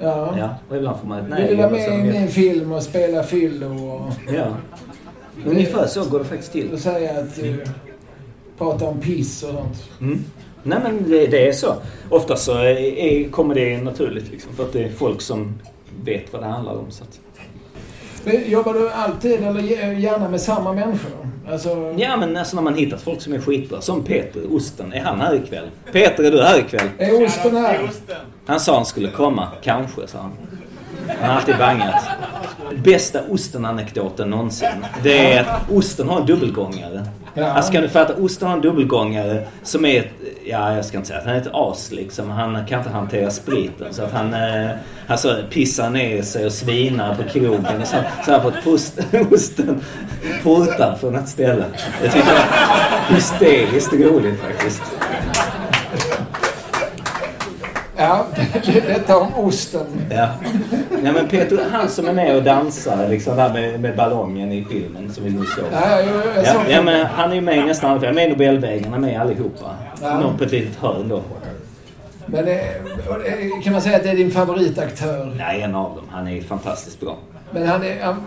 Ja. 0.00 0.34
Ja, 0.38 0.48
och 0.68 0.76
ibland 0.76 1.00
får 1.00 1.08
man 1.08 1.18
ett 1.18 1.24
Vill 1.24 1.30
nej. 1.34 1.48
du 1.48 1.56
vara 1.56 1.70
med 1.70 1.98
i 1.98 2.12
min 2.18 2.28
film 2.28 2.72
och 2.72 2.82
spela 2.82 3.22
fyllo 3.22 3.88
och, 3.88 4.32
Ja. 4.34 4.46
Ungefär 5.46 5.86
så 5.86 6.04
går 6.04 6.18
det 6.18 6.24
faktiskt 6.24 6.52
till. 6.52 6.72
och 6.72 6.78
säga 6.78 7.20
att 7.20 7.36
du 7.36 7.64
pratar 8.58 8.86
om 8.86 9.00
piss 9.00 9.42
och 9.42 9.50
sånt? 9.50 9.90
Mm. 10.00 10.24
Nej 10.62 10.78
men 10.82 11.10
det, 11.10 11.26
det 11.26 11.48
är 11.48 11.52
så. 11.52 11.74
Ofta 12.10 12.36
så 12.36 12.52
är, 12.52 12.76
är, 12.80 13.28
kommer 13.30 13.54
det 13.54 13.82
naturligt 13.82 14.30
liksom. 14.30 14.52
För 14.52 14.62
att 14.64 14.72
det 14.72 14.84
är 14.84 14.88
folk 14.90 15.20
som 15.20 15.54
vet 16.04 16.32
vad 16.32 16.42
det 16.42 16.46
handlar 16.48 16.72
om. 16.72 16.90
Så 16.90 17.04
att. 17.04 17.20
Jobbar 18.46 18.74
du 18.74 18.90
alltid 18.90 19.32
eller 19.42 19.62
gärna 19.92 20.28
med 20.28 20.40
samma 20.40 20.72
människor? 20.72 21.10
Alltså, 21.52 21.94
Ja 21.96 22.16
men 22.16 22.36
alltså 22.36 22.56
när 22.56 22.62
man 22.62 22.74
hittat 22.74 23.02
folk 23.02 23.22
som 23.22 23.32
är 23.32 23.38
skitbra. 23.38 23.80
Som 23.80 24.04
Peter, 24.04 24.56
osten. 24.56 24.92
Är 24.92 25.00
han 25.00 25.20
här 25.20 25.34
ikväll? 25.34 25.66
Peter, 25.92 26.24
är 26.24 26.30
du 26.30 26.42
här 26.42 26.58
ikväll? 26.58 26.88
är 26.98 27.26
osten 27.26 27.56
här? 27.56 27.90
Han 28.46 28.60
sa 28.60 28.74
han 28.74 28.86
skulle 28.86 29.10
komma. 29.10 29.48
Kanske, 29.62 30.06
sa 30.06 30.18
han. 30.18 30.32
Han 31.20 31.30
har 31.30 31.36
alltid 31.36 31.58
bangat. 31.58 32.04
Bästa 32.84 33.20
osten-anekdoten 33.28 34.30
någonsin. 34.30 34.68
Det 35.02 35.32
är 35.32 35.40
att 35.40 35.70
osten 35.70 36.08
har 36.08 36.20
en 36.20 36.26
dubbelgångare. 36.26 37.04
Ja. 37.34 37.46
Alltså 37.46 37.72
kan 37.72 37.82
du 37.82 37.88
fatta? 37.88 38.14
Osten 38.14 38.48
har 38.48 38.54
en 38.54 38.62
dubbelgångare 38.62 39.46
som 39.62 39.84
är 39.84 40.00
ett, 40.00 40.10
ja 40.44 40.74
jag 40.74 40.84
ska 40.84 40.96
inte 40.96 41.08
säga 41.08 41.20
att 41.20 41.26
han 41.26 41.34
är 41.34 41.40
ett 41.40 41.50
as 41.52 41.92
liksom. 41.92 42.30
Han 42.30 42.66
kan 42.66 42.78
inte 42.78 42.90
hantera 42.90 43.30
spriten. 43.30 43.94
Så 43.94 44.02
att 44.02 44.12
han 44.12 44.34
eh, 44.34 44.70
alltså, 45.06 45.36
pissar 45.50 45.90
ner 45.90 46.22
sig 46.22 46.46
och 46.46 46.52
svinar 46.52 47.14
på 47.14 47.22
krogen. 47.22 47.80
Och 47.80 47.86
så, 47.86 47.96
så 48.24 48.32
har 48.32 48.38
han 48.38 48.52
fått 48.52 48.64
post, 48.64 48.98
osten 49.30 49.80
portad 50.42 51.00
från 51.00 51.14
ett 51.14 51.28
ställe. 51.28 51.64
Det 52.02 52.08
tyckte 52.08 52.28
jag 52.28 52.36
var 52.36 53.14
hysteriskt 53.16 53.92
roligt 53.92 54.40
faktiskt. 54.40 54.82
Ja, 58.00 58.26
detta 58.86 59.18
om 59.18 59.34
osten. 59.34 59.86
Ja. 60.10 60.28
ja 61.04 61.12
men 61.12 61.28
Peter, 61.28 61.58
han 61.72 61.88
som 61.88 62.08
är 62.08 62.12
med 62.12 62.36
och 62.36 62.42
dansar 62.42 63.08
liksom 63.08 63.36
där 63.36 63.52
med, 63.52 63.80
med 63.80 63.96
ballongen 63.96 64.52
i 64.52 64.64
filmen 64.64 65.12
som 65.12 65.24
vi 65.24 65.30
nyss 65.30 65.54
såg. 65.54 65.64
Ja, 65.72 66.00
jag, 66.00 66.06
jag 66.36 66.44
Ja, 66.44 66.54
ja 66.68 66.82
men 66.82 67.06
han 67.06 67.30
är 67.30 67.34
ju 67.34 67.40
med 67.40 67.66
nästan 67.66 67.90
alla. 67.90 68.00
Jag 68.04 68.10
är 68.18 68.36
med 68.36 68.84
han 68.84 68.94
är 68.94 68.98
med 68.98 69.20
allihopa. 69.20 69.74
Ja. 70.02 70.20
Någon 70.20 70.38
på 70.38 70.44
ett 70.44 70.52
litet 70.52 70.76
hörn 70.76 71.08
då. 71.08 71.22
Men 72.26 72.38
och 72.38 72.44
det- 72.44 73.62
kan 73.64 73.72
man 73.72 73.82
säga 73.82 73.96
att 73.96 74.02
det 74.02 74.10
är 74.10 74.16
din 74.16 74.30
favoritaktör? 74.30 75.32
Nej, 75.38 75.62
en 75.62 75.74
av 75.74 75.96
dem. 75.96 76.04
Han 76.10 76.28
är 76.28 76.40
fantastiskt 76.42 77.00
bra. 77.00 77.16
Men 77.50 77.66
han 77.66 77.82
är... 77.84 78.02
Han, 78.02 78.26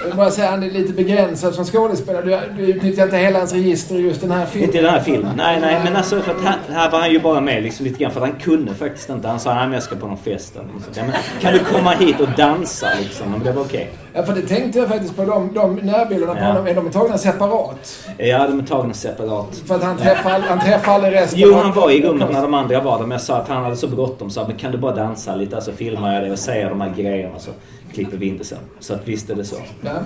jag 0.00 0.06
vill 0.06 0.16
bara 0.16 0.30
säga 0.30 0.50
han 0.50 0.62
är 0.62 0.70
lite 0.70 0.92
begränsad 0.92 1.54
som 1.54 1.64
skådespelare. 1.64 2.22
Du, 2.56 2.62
du 2.64 2.70
utnyttjar 2.72 3.04
inte 3.04 3.16
hela 3.16 3.38
hans 3.38 3.52
register 3.52 3.94
i 3.94 3.98
just 3.98 4.20
den 4.20 4.30
här 4.30 4.46
filmen. 4.46 4.66
Inte 4.68 4.78
i 4.78 4.82
den 4.82 4.90
här 4.90 5.00
filmen. 5.00 5.32
Nej, 5.36 5.60
nej, 5.60 5.80
men 5.84 5.96
alltså 5.96 6.20
för 6.20 6.32
att 6.34 6.40
här, 6.44 6.58
här 6.68 6.90
var 6.90 6.98
han 6.98 7.10
ju 7.12 7.20
bara 7.20 7.40
med 7.40 7.62
liksom 7.62 7.86
lite 7.86 7.98
grann 8.02 8.12
för 8.12 8.20
att 8.20 8.28
han 8.28 8.38
kunde 8.38 8.74
faktiskt 8.74 9.10
inte. 9.10 9.28
Han 9.28 9.40
sa 9.40 9.54
nej 9.54 9.62
men 9.64 9.72
jag 9.72 9.82
ska 9.82 9.96
på 9.96 10.06
någon 10.06 10.16
fest. 10.18 10.52
Ja, 10.94 11.02
men 11.02 11.12
Kan 11.40 11.52
du 11.52 11.58
komma 11.58 11.90
hit 11.90 12.20
och 12.20 12.28
dansa 12.36 12.86
liksom? 13.02 13.30
Men 13.30 13.40
det 13.44 13.52
var 13.52 13.62
okej. 13.62 13.90
Ja, 14.12 14.22
för 14.22 14.32
det 14.34 14.42
tänkte 14.42 14.78
jag 14.78 14.88
faktiskt 14.88 15.16
på. 15.16 15.24
De, 15.24 15.54
de 15.54 15.74
närbilderna 15.76 16.34
på 16.34 16.40
Ja. 16.40 16.46
honom, 16.46 16.66
är 16.66 16.74
de 16.74 16.90
tagna 16.90 17.18
separat? 17.18 18.06
Ja, 18.18 18.46
de 18.48 18.58
är 18.58 18.62
tagna 18.66 18.94
separat. 18.94 19.62
För 19.66 19.74
att 19.74 19.82
han 19.82 19.96
träffar, 19.96 20.30
all- 20.30 20.42
han 20.42 20.60
träffar 20.60 20.92
aldrig 20.92 21.14
resten 21.14 21.38
Jo, 21.40 21.54
han 21.54 21.72
var 21.72 21.90
i 21.90 22.02
rummet 22.02 22.32
när 22.32 22.42
de 22.42 22.54
andra 22.54 22.80
var 22.80 22.92
där. 22.98 23.00
Men 23.02 23.10
jag 23.10 23.20
sa 23.20 23.36
att 23.36 23.48
han 23.48 23.62
hade 23.64 23.76
så 23.76 23.86
bråttom. 23.88 24.30
Så 24.30 24.44
men 24.48 24.56
kan 24.56 24.72
du 24.72 24.78
bara 24.78 24.94
dansa 24.94 25.36
lite? 25.36 25.56
Alltså 25.56 25.72
filmar 25.72 26.14
jag 26.14 26.22
det 26.24 26.30
och 26.32 26.38
säger 26.38 26.68
de 26.68 26.80
här 26.80 26.94
grejerna 26.96 27.38
så 27.38 27.50
klipper 27.94 28.16
vi 28.16 28.26
inte 28.26 28.44
sen. 28.44 28.58
Så 28.80 28.94
att 28.94 29.08
visst 29.08 29.30
är 29.30 29.34
det 29.34 29.44
så. 29.44 29.56
Ja. 29.82 30.02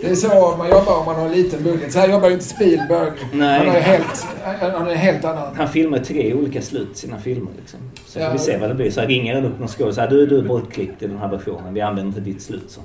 Det 0.00 0.10
är 0.10 0.14
så 0.14 0.56
man 0.58 0.70
jobbar 0.70 0.98
om 0.98 1.06
man 1.06 1.14
har 1.16 1.26
en 1.26 1.32
liten 1.32 1.62
budget. 1.62 1.92
Så 1.92 1.98
här 1.98 2.08
jobbar 2.08 2.28
ju 2.28 2.34
inte 2.34 2.46
Spielberg. 2.46 3.10
Nej. 3.32 3.58
Han 3.58 3.68
har 3.68 3.80
helt, 3.80 4.26
han 4.60 4.88
en 4.88 4.96
helt 4.96 5.24
annan... 5.24 5.56
Han 5.56 5.68
filmar 5.68 5.98
tre 5.98 6.34
olika 6.34 6.62
slut 6.62 6.96
sina 6.96 7.18
filmer. 7.18 7.50
Liksom. 7.60 7.80
Så 8.06 8.18
Ja. 8.18 8.32
vi 8.32 8.38
se 8.38 8.56
vad 8.56 8.70
det 8.70 8.74
blir. 8.74 8.90
Så 8.90 9.00
ringer 9.00 9.44
upp 9.44 9.58
någon 9.58 9.68
skådis. 9.68 9.96
Du, 10.10 10.26
du 10.26 10.38
är 10.38 10.42
bortklippt 10.42 11.02
i 11.02 11.06
den 11.06 11.18
här 11.18 11.28
versionen. 11.28 11.74
Vi 11.74 11.80
använder 11.80 12.18
inte 12.18 12.30
ditt 12.30 12.42
slut. 12.42 12.64
Så. 12.68 12.80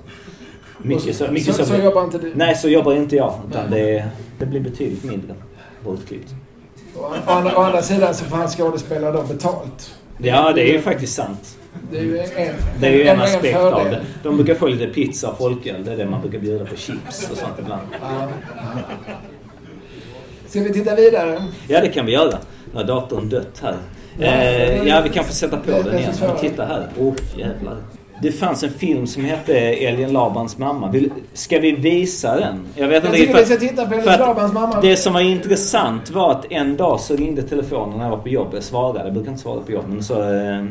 Mycket 0.77 1.15
så, 1.15 1.31
mycket 1.31 1.55
så, 1.55 1.65
så 1.65 1.75
jobbar 1.75 2.03
inte 2.03 2.17
du. 2.17 2.31
Nej, 2.35 2.55
så 2.55 2.69
jobbar 2.69 2.93
inte 2.93 3.15
jag. 3.15 3.33
Utan 3.49 3.71
det, 3.71 4.05
det 4.39 4.45
blir 4.45 4.59
betydligt 4.59 5.03
mindre 5.03 5.35
bortklippt. 5.83 6.33
Å, 6.97 7.13
å 7.55 7.61
andra 7.61 7.81
sidan 7.81 8.13
så 8.15 8.25
får 8.25 8.37
han 8.37 8.47
skådespelare 8.47 9.11
då 9.11 9.23
betalt. 9.23 9.95
Ja, 10.17 10.51
det 10.53 10.69
är 10.69 10.73
ju 10.73 10.81
faktiskt 10.81 11.15
sant. 11.15 11.57
Det 11.91 11.97
är 11.97 12.01
ju 12.03 12.17
en, 12.19 12.25
Det 12.79 12.87
är 12.87 12.91
ju 12.91 13.01
en 13.01 13.07
ändå 13.07 13.23
aspekt 13.23 13.57
av 13.57 13.71
fördel. 13.71 13.91
det. 13.91 14.01
De 14.23 14.35
brukar 14.37 14.55
få 14.55 14.67
lite 14.67 14.87
pizza 14.87 15.29
och 15.29 15.37
folköl. 15.37 15.83
Det 15.85 15.91
är 15.93 15.97
det 15.97 16.05
man 16.05 16.21
brukar 16.21 16.39
bjuda 16.39 16.65
på 16.65 16.75
chips 16.75 17.29
och 17.31 17.37
sånt 17.37 17.53
ibland. 17.59 17.81
Ja. 18.01 18.27
Ska 20.47 20.59
vi 20.59 20.73
titta 20.73 20.95
vidare? 20.95 21.43
Ja, 21.67 21.81
det 21.81 21.87
kan 21.89 22.05
vi 22.05 22.11
göra. 22.11 22.37
Nu 22.71 22.77
har 22.77 22.83
datorn 22.83 23.29
dött 23.29 23.61
här. 23.63 23.75
Ja, 24.19 24.25
Eh, 24.27 24.87
ja, 24.87 25.01
vi 25.03 25.09
kan 25.09 25.23
få 25.23 25.33
sätta 25.33 25.57
på 25.57 25.71
det- 25.71 25.83
den 25.83 25.99
igen. 25.99 26.13
Men 26.21 26.35
titta 26.37 26.65
här. 26.65 26.87
Åh, 26.99 27.07
oh, 27.07 27.13
jävlar. 27.37 27.77
Det 28.21 28.31
fanns 28.31 28.63
en 28.63 28.69
film 28.71 29.07
som 29.07 29.25
hette 29.25 29.53
Elin 29.57 30.13
Labans 30.13 30.57
mamma. 30.57 30.91
Vill, 30.91 31.09
ska 31.33 31.59
vi 31.59 31.71
visa 31.71 32.35
den? 32.39 32.65
Jag 32.75 32.87
vet 32.87 33.05
inte. 33.05 33.17
Jag 33.17 33.27
tycker 33.27 33.39
vi 33.39 33.45
ska 33.45 33.55
titta 33.57 33.85
på 33.85 33.93
Elin 33.93 34.05
Labans 34.05 34.53
mamma. 34.53 34.81
Det 34.81 34.95
som 34.97 35.13
var 35.13 35.21
intressant 35.21 36.09
var 36.11 36.31
att 36.31 36.45
en 36.51 36.77
dag 36.77 36.99
så 36.99 37.15
ringde 37.15 37.41
telefonen 37.43 37.97
när 37.97 38.03
jag 38.05 38.11
var 38.11 38.17
på 38.17 38.29
jobb. 38.29 38.47
Jag 38.53 38.63
svarade. 38.63 39.03
Jag 39.03 39.13
brukar 39.13 39.29
inte 39.31 39.41
svara 39.43 39.61
på 39.61 39.71
jobb. 39.71 39.85
Men 39.87 40.03
så, 40.03 40.21
eh, 40.33 40.65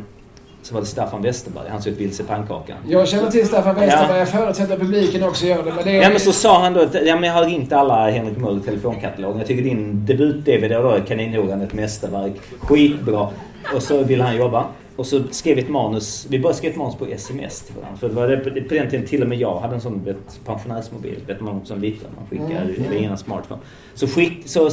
så 0.62 0.74
var 0.74 0.80
det 0.80 0.86
Staffan 0.86 1.22
Westerberg. 1.22 1.68
Han 1.68 1.82
såg 1.82 1.92
ut 1.92 2.00
vilse 2.00 2.24
pannkakan. 2.24 2.76
Jag 2.88 3.08
känner 3.08 3.30
till 3.30 3.46
Staffan 3.46 3.74
Westerberg. 3.74 4.10
Ja. 4.10 4.18
Jag 4.18 4.28
förutsätter 4.28 4.74
att 4.74 4.80
publiken 4.80 5.22
också 5.22 5.46
gör 5.46 5.62
det. 5.62 5.72
Men, 5.74 5.84
det 5.84 5.90
är... 5.90 6.02
ja, 6.02 6.08
men 6.08 6.20
så 6.20 6.32
sa 6.32 6.62
han 6.62 6.74
då 6.74 6.80
att 6.80 6.94
ja, 7.06 7.14
men 7.14 7.24
jag 7.24 7.32
har 7.32 7.44
ringt 7.44 7.72
alla 7.72 8.10
Henrik 8.10 8.38
Möller 8.38 8.60
telefonkatalogen. 8.60 9.38
Jag 9.38 9.46
tycker 9.46 9.62
din 9.62 10.06
debut-DVD 10.06 10.82
då, 10.82 10.98
Kaninhoran, 11.08 11.60
ett 11.60 11.72
mästerverk. 11.72 12.32
Skitbra. 12.60 13.28
Och 13.74 13.82
så 13.82 14.02
ville 14.02 14.24
han 14.24 14.36
jobba. 14.36 14.66
Och 14.96 15.06
så 15.06 15.22
skrev 15.30 15.56
vi 15.56 15.62
ett 15.62 15.68
manus. 15.68 16.26
Vi 16.30 16.38
började 16.38 16.58
skriva 16.58 16.72
ett 16.72 16.78
manus 16.78 16.94
på 16.94 17.06
sms 17.06 17.62
till 17.62 17.74
varandra. 17.74 17.98
För 17.98 18.08
det 18.08 18.14
var 18.14 18.28
det, 18.28 18.36
på 18.60 18.74
den 18.74 18.90
tiden 18.90 19.06
till 19.06 19.22
och 19.22 19.28
med 19.28 19.38
jag 19.38 19.60
hade 19.60 19.74
en 19.74 19.80
sån 19.80 20.04
vet, 20.04 20.44
pensionärsmobil. 20.44 21.20
Vet 21.26 21.40
man 21.40 21.64
som 21.64 21.80
liten. 21.80 22.08
Man 22.16 22.26
skickar, 22.30 22.62
mm. 22.62 22.96
ingen 22.96 23.18
smartphone. 23.18 23.60
Så, 23.94 24.06
skick, 24.06 24.42
så 24.44 24.70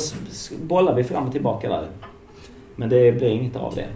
bollade 0.62 0.97
vi 0.97 1.04
fram 1.04 1.25
och 1.25 1.32
tillbaka 1.32 1.69
där. 1.69 1.88
Men 2.75 2.89
det 2.89 3.12
blev 3.12 3.32
inget 3.32 3.56
av 3.56 3.75
det. 3.75 3.88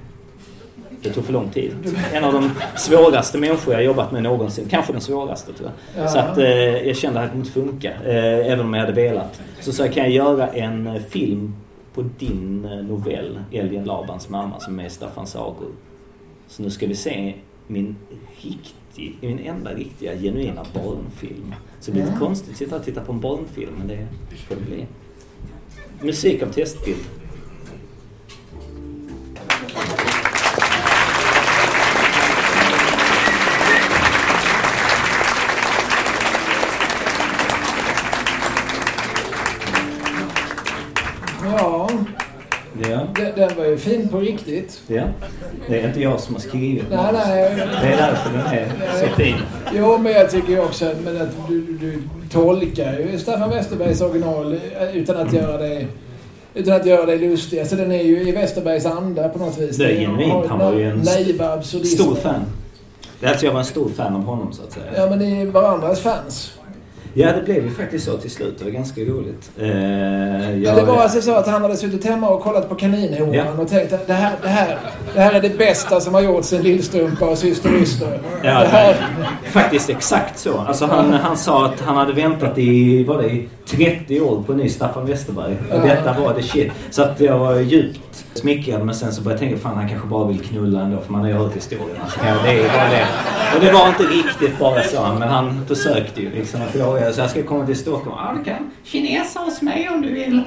Det 1.03 1.09
tog 1.09 1.25
för 1.25 1.33
lång 1.33 1.49
tid. 1.49 1.71
En 2.13 2.23
av 2.23 2.33
de 2.33 2.51
svåraste 2.75 3.37
människor 3.37 3.73
jag 3.73 3.83
jobbat 3.83 4.11
med 4.11 4.23
någonsin. 4.23 4.67
Kanske 4.69 4.91
den 4.91 5.01
svåraste 5.01 5.53
tror 5.53 5.71
jag. 5.93 6.03
Ja. 6.03 6.07
Så 6.07 6.19
att 6.19 6.37
eh, 6.37 6.47
jag 6.87 6.97
kände 6.97 7.19
att 7.19 7.31
det 7.31 7.37
inte 7.37 7.51
funka. 7.51 7.91
Eh, 7.91 8.51
även 8.51 8.59
om 8.59 8.73
jag 8.73 8.81
hade 8.81 8.93
velat. 8.93 9.41
Så, 9.59 9.73
så 9.73 9.83
kan 9.89 10.03
jag 10.03 10.11
göra 10.11 10.47
en 10.47 10.87
eh, 10.87 11.01
film 11.01 11.55
på 11.93 12.01
din 12.19 12.65
eh, 12.65 12.85
novell 12.85 13.39
Älgen 13.51 13.85
Labans 13.85 14.29
mamma 14.29 14.59
som 14.59 14.79
är 14.79 14.89
Staffan 14.89 15.27
sagor. 15.27 15.69
Så 16.47 16.63
nu 16.63 16.69
ska 16.69 16.87
vi 16.87 16.95
se 16.95 17.33
min 17.67 17.95
riktig, 18.41 19.17
min 19.21 19.39
enda 19.39 19.73
riktiga 19.73 20.15
genuina 20.15 20.65
barnfilm. 20.73 21.55
Så 21.79 21.91
det 21.91 21.95
blir 21.95 22.05
lite 22.05 22.17
konstigt 22.19 22.51
att 22.51 22.57
sitta 22.57 22.75
och 22.75 22.83
titta 22.85 23.01
på 23.01 23.11
en 23.11 23.19
barnfilm 23.19 23.71
men 23.77 23.87
det 23.87 24.07
får 24.47 24.55
det 24.55 24.61
bli. 24.61 24.85
Musik 26.01 26.43
av 26.43 26.47
testbild. 26.47 26.99
Ju 43.73 43.79
fin 43.79 44.09
på 44.09 44.19
riktigt. 44.19 44.81
Ja. 44.87 45.03
Det 45.67 45.79
är 45.79 45.87
inte 45.87 46.01
jag 46.01 46.19
som 46.19 46.35
har 46.35 46.41
skrivit 46.41 46.83
nej, 46.89 47.13
nej. 47.13 47.55
Det 47.81 47.87
är 47.87 47.97
därför 47.97 48.29
den 48.29 48.45
är 48.45 48.69
så 48.99 49.15
fin. 49.15 49.35
Jo, 49.73 49.97
men 49.97 50.11
jag 50.11 50.31
tycker 50.31 50.63
också 50.63 50.91
men 51.03 51.21
att 51.21 51.29
du, 51.47 51.61
du 51.61 52.03
tolkar 52.31 52.99
ju 52.99 53.19
Staffan 53.19 53.49
Westerbergs 53.49 54.01
original 54.01 54.59
utan 54.93 55.17
att 55.17 55.33
göra 55.33 55.57
det 55.57 55.87
utan 56.53 56.75
att 56.75 56.85
göra 56.85 57.05
det 57.05 57.17
lustigt. 57.17 57.59
Alltså 57.59 57.75
den 57.75 57.91
är 57.91 58.03
ju 58.03 58.29
i 58.29 58.31
Westerbergs 58.31 58.85
anda 58.85 59.29
på 59.29 59.39
något 59.39 59.57
vis. 59.57 59.77
Det 59.77 59.85
är 59.85 59.99
genuint. 59.99 60.45
Han 60.49 60.59
var 60.59 60.73
ju 60.73 60.89
en 60.89 61.05
stor 61.63 62.15
fan. 62.15 62.45
Alltså 63.25 63.45
jag 63.45 63.53
var 63.53 63.59
en 63.59 63.65
stor 63.65 63.89
fan 63.89 64.15
av 64.15 64.23
honom 64.23 64.53
så 64.53 64.63
att 64.63 64.71
säga. 64.71 64.85
Ja 64.95 65.09
men 65.09 65.19
ni 65.19 65.41
är 65.41 65.45
varandras 65.45 65.99
fans. 65.99 66.53
Ja, 67.13 67.31
det 67.31 67.41
blev 67.41 67.63
ju 67.63 67.71
faktiskt 67.71 68.05
så 68.05 68.17
till 68.17 68.31
slut. 68.31 68.55
Det 68.59 68.63
var 68.65 68.71
ganska 68.71 69.01
roligt. 69.01 69.51
Eh, 69.59 69.67
jag... 69.67 70.59
ja, 70.59 70.75
det 70.75 70.85
var 70.85 70.97
alltså 70.97 71.21
så 71.21 71.33
att 71.33 71.47
han 71.47 71.61
hade 71.61 71.77
suttit 71.77 72.05
hemma 72.05 72.29
och 72.29 72.41
kollat 72.41 72.69
på 72.69 72.75
Kaninhoran 72.75 73.33
ja. 73.33 73.61
och 73.61 73.67
tänkt 73.67 73.93
att 73.93 74.07
det 74.07 74.13
här, 74.13 74.35
det, 74.41 74.47
här, 74.47 74.77
det 75.13 75.21
här 75.21 75.33
är 75.33 75.41
det 75.41 75.57
bästa 75.57 76.01
som 76.01 76.13
har 76.13 76.21
gjorts 76.21 76.47
sen 76.47 76.61
Lillstrumpa 76.61 77.25
och 77.25 77.37
Syster 77.37 77.75
Yster. 77.81 78.19
Ja, 78.43 78.59
det 78.59 78.67
här... 78.67 78.95
faktiskt 79.45 79.89
exakt 79.89 80.39
så. 80.39 80.57
Alltså 80.57 80.85
han, 80.85 81.13
han 81.13 81.37
sa 81.37 81.65
att 81.65 81.79
han 81.79 81.97
hade 81.97 82.13
väntat 82.13 82.57
i, 82.57 83.03
var 83.03 83.21
det, 83.21 83.27
i 83.27 83.49
30 83.65 84.21
år 84.21 84.43
på 84.43 84.51
en 84.51 84.57
ny 84.57 84.69
Staffan 84.69 85.05
Westerberg. 85.05 85.57
Och 85.71 85.77
ja. 85.77 85.83
detta 85.83 86.19
var 86.19 86.33
det 86.33 86.43
shit. 86.43 86.71
Så 86.91 87.03
att 87.03 87.19
jag 87.19 87.39
var 87.39 87.59
djupt 87.59 88.25
smickrad 88.33 88.85
men 88.85 88.95
sen 88.95 89.13
så 89.13 89.21
började 89.21 89.43
jag 89.43 89.49
tänka 89.49 89.63
fan 89.63 89.77
han 89.77 89.89
kanske 89.89 90.07
bara 90.07 90.27
vill 90.27 90.39
knulla 90.39 90.81
ändå 90.81 91.01
för 91.01 91.11
man 91.11 91.21
har 91.21 91.27
ju 91.27 91.33
hört 91.33 91.55
historien. 91.55 91.97
Alltså, 92.03 92.19
ja, 92.25 92.35
det 92.43 92.51
är 92.51 92.67
bara 92.67 92.89
det. 92.89 93.07
Och 93.55 93.61
det 93.61 93.71
var 93.71 93.87
inte 93.87 94.03
riktigt 94.03 94.59
bara 94.59 94.83
så 94.83 95.15
men 95.19 95.29
han 95.29 95.65
försökte 95.67 96.21
ju 96.21 96.31
liksom 96.31 96.61
att 96.61 96.69
fråga 96.69 97.02
Eh, 97.03 97.11
så 97.11 97.21
jag 97.21 97.29
ska 97.29 97.43
komma 97.43 97.65
till 97.65 97.77
Stockholm. 97.77 98.15
Ja 98.17 98.35
du 98.37 98.43
kan 98.43 98.71
kinesa 98.83 99.39
hos 99.39 99.61
mig 99.61 99.89
om 99.89 100.01
du 100.01 100.13
vill. 100.13 100.41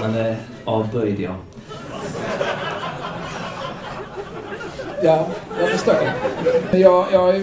Men 0.00 0.12
det 0.12 0.28
eh, 0.28 0.36
avböjde 0.64 1.22
jag. 1.22 1.34
Ja, 5.02 5.26
jag 5.60 5.70
förstår. 5.70 5.96
Jag, 6.72 7.06
jag 7.12 7.34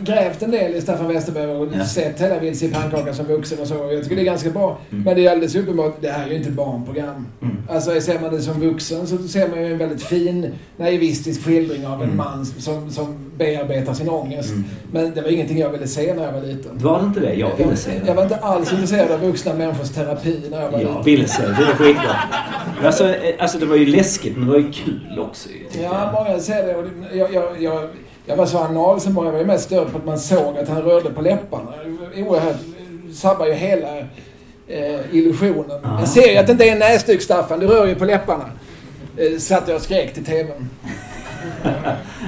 grävt 0.00 0.42
en 0.42 0.50
del 0.50 0.74
i 0.74 0.80
Staffan 0.80 1.08
Westerberg 1.08 1.50
och 1.50 1.68
ja. 1.74 1.84
sett 1.84 2.20
hela 2.20 2.38
Vilse 2.38 2.66
i 2.66 2.68
pannkakan 2.68 3.14
som 3.14 3.26
vuxen 3.26 3.58
och 3.60 3.66
så. 3.66 3.74
Jag 3.74 4.02
tycker 4.02 4.16
det 4.16 4.22
är 4.22 4.24
ganska 4.24 4.50
bra. 4.50 4.78
Mm. 4.90 5.04
Men 5.04 5.16
det 5.16 5.26
är 5.26 5.30
alldeles 5.30 5.54
uppenbart, 5.54 5.96
det 6.00 6.08
här 6.08 6.26
är 6.26 6.30
ju 6.30 6.36
inte 6.36 6.50
barnprogram. 6.50 7.26
Mm. 7.42 7.56
Alltså 7.68 8.00
ser 8.00 8.20
man 8.20 8.34
det 8.34 8.42
som 8.42 8.60
vuxen 8.60 9.06
så 9.06 9.18
ser 9.18 9.48
man 9.48 9.58
ju 9.58 9.72
en 9.72 9.78
väldigt 9.78 10.02
fin 10.02 10.52
naivistisk 10.76 11.44
skildring 11.44 11.86
av 11.86 12.02
en 12.02 12.02
mm. 12.02 12.16
man 12.16 12.46
som, 12.46 12.90
som 12.90 13.30
bearbetar 13.36 13.94
sin 13.94 14.08
ångest. 14.08 14.50
Mm. 14.50 14.64
Men 14.92 15.14
det 15.14 15.22
var 15.22 15.28
ingenting 15.28 15.58
jag 15.58 15.70
ville 15.70 15.86
se 15.86 16.14
när 16.14 16.24
jag 16.24 16.32
var 16.32 16.40
liten. 16.40 16.78
Var 16.78 17.00
det 17.00 17.06
inte 17.06 17.20
det? 17.20 17.34
Jag 17.34 17.56
ville 17.56 17.76
se 17.76 17.90
det. 17.90 18.06
Jag 18.06 18.14
var 18.14 18.22
inte 18.22 18.36
alls 18.36 18.72
intresserad 18.72 19.10
av 19.10 19.20
vuxna 19.20 19.54
människors 19.54 19.90
terapi 19.90 20.40
när 20.50 20.60
jag 20.60 20.70
var 20.70 20.78
liten. 20.78 20.94
Jag 20.94 21.04
ville 21.04 21.28
se 21.28 21.42
det. 21.42 21.48
Det 21.48 21.64
var 21.64 21.74
skitbra. 21.74 22.16
Alltså, 22.84 23.08
eh, 23.08 23.34
alltså 23.38 23.58
det 23.58 23.66
var 23.66 23.76
ju 23.76 23.86
läskigt 23.86 24.36
men 24.36 24.46
det 24.46 24.52
var 24.52 24.58
ju 24.58 24.72
kul 24.72 25.18
också. 25.18 25.48
Ja, 25.82 26.12
många 26.12 26.40
ser 26.40 26.66
det. 26.66 26.76
Och 26.76 26.86
jag, 27.32 27.62
jag, 27.62 27.88
jag, 28.26 28.36
var 28.36 28.46
så 28.46 28.58
anal 28.58 29.00
som 29.00 29.16
jag 29.16 29.32
var 29.32 29.44
mest 29.44 29.64
störd 29.64 29.92
på 29.92 29.98
att 29.98 30.06
man 30.06 30.18
såg 30.18 30.58
att 30.58 30.68
han 30.68 30.82
rörde 30.82 31.10
på 31.10 31.20
läpparna. 31.20 31.72
Oerhört, 32.16 32.56
sabbar 33.14 33.46
ju 33.46 33.52
hela 33.52 33.98
eh, 34.68 35.00
illusionen. 35.12 35.80
Jag 35.82 36.08
ser 36.08 36.32
ju 36.32 36.36
att 36.36 36.46
det 36.46 36.52
inte 36.52 36.64
är 36.64 36.72
en 36.72 36.78
näsduk 36.78 37.22
Staffan, 37.22 37.60
du 37.60 37.66
rör 37.66 37.86
ju 37.86 37.94
på 37.94 38.04
läpparna. 38.04 38.50
Eh, 39.16 39.38
satt 39.38 39.68
jag 39.68 39.76
och 39.76 39.82
skrek 39.82 40.14
till 40.14 40.24
TVn. 40.24 40.68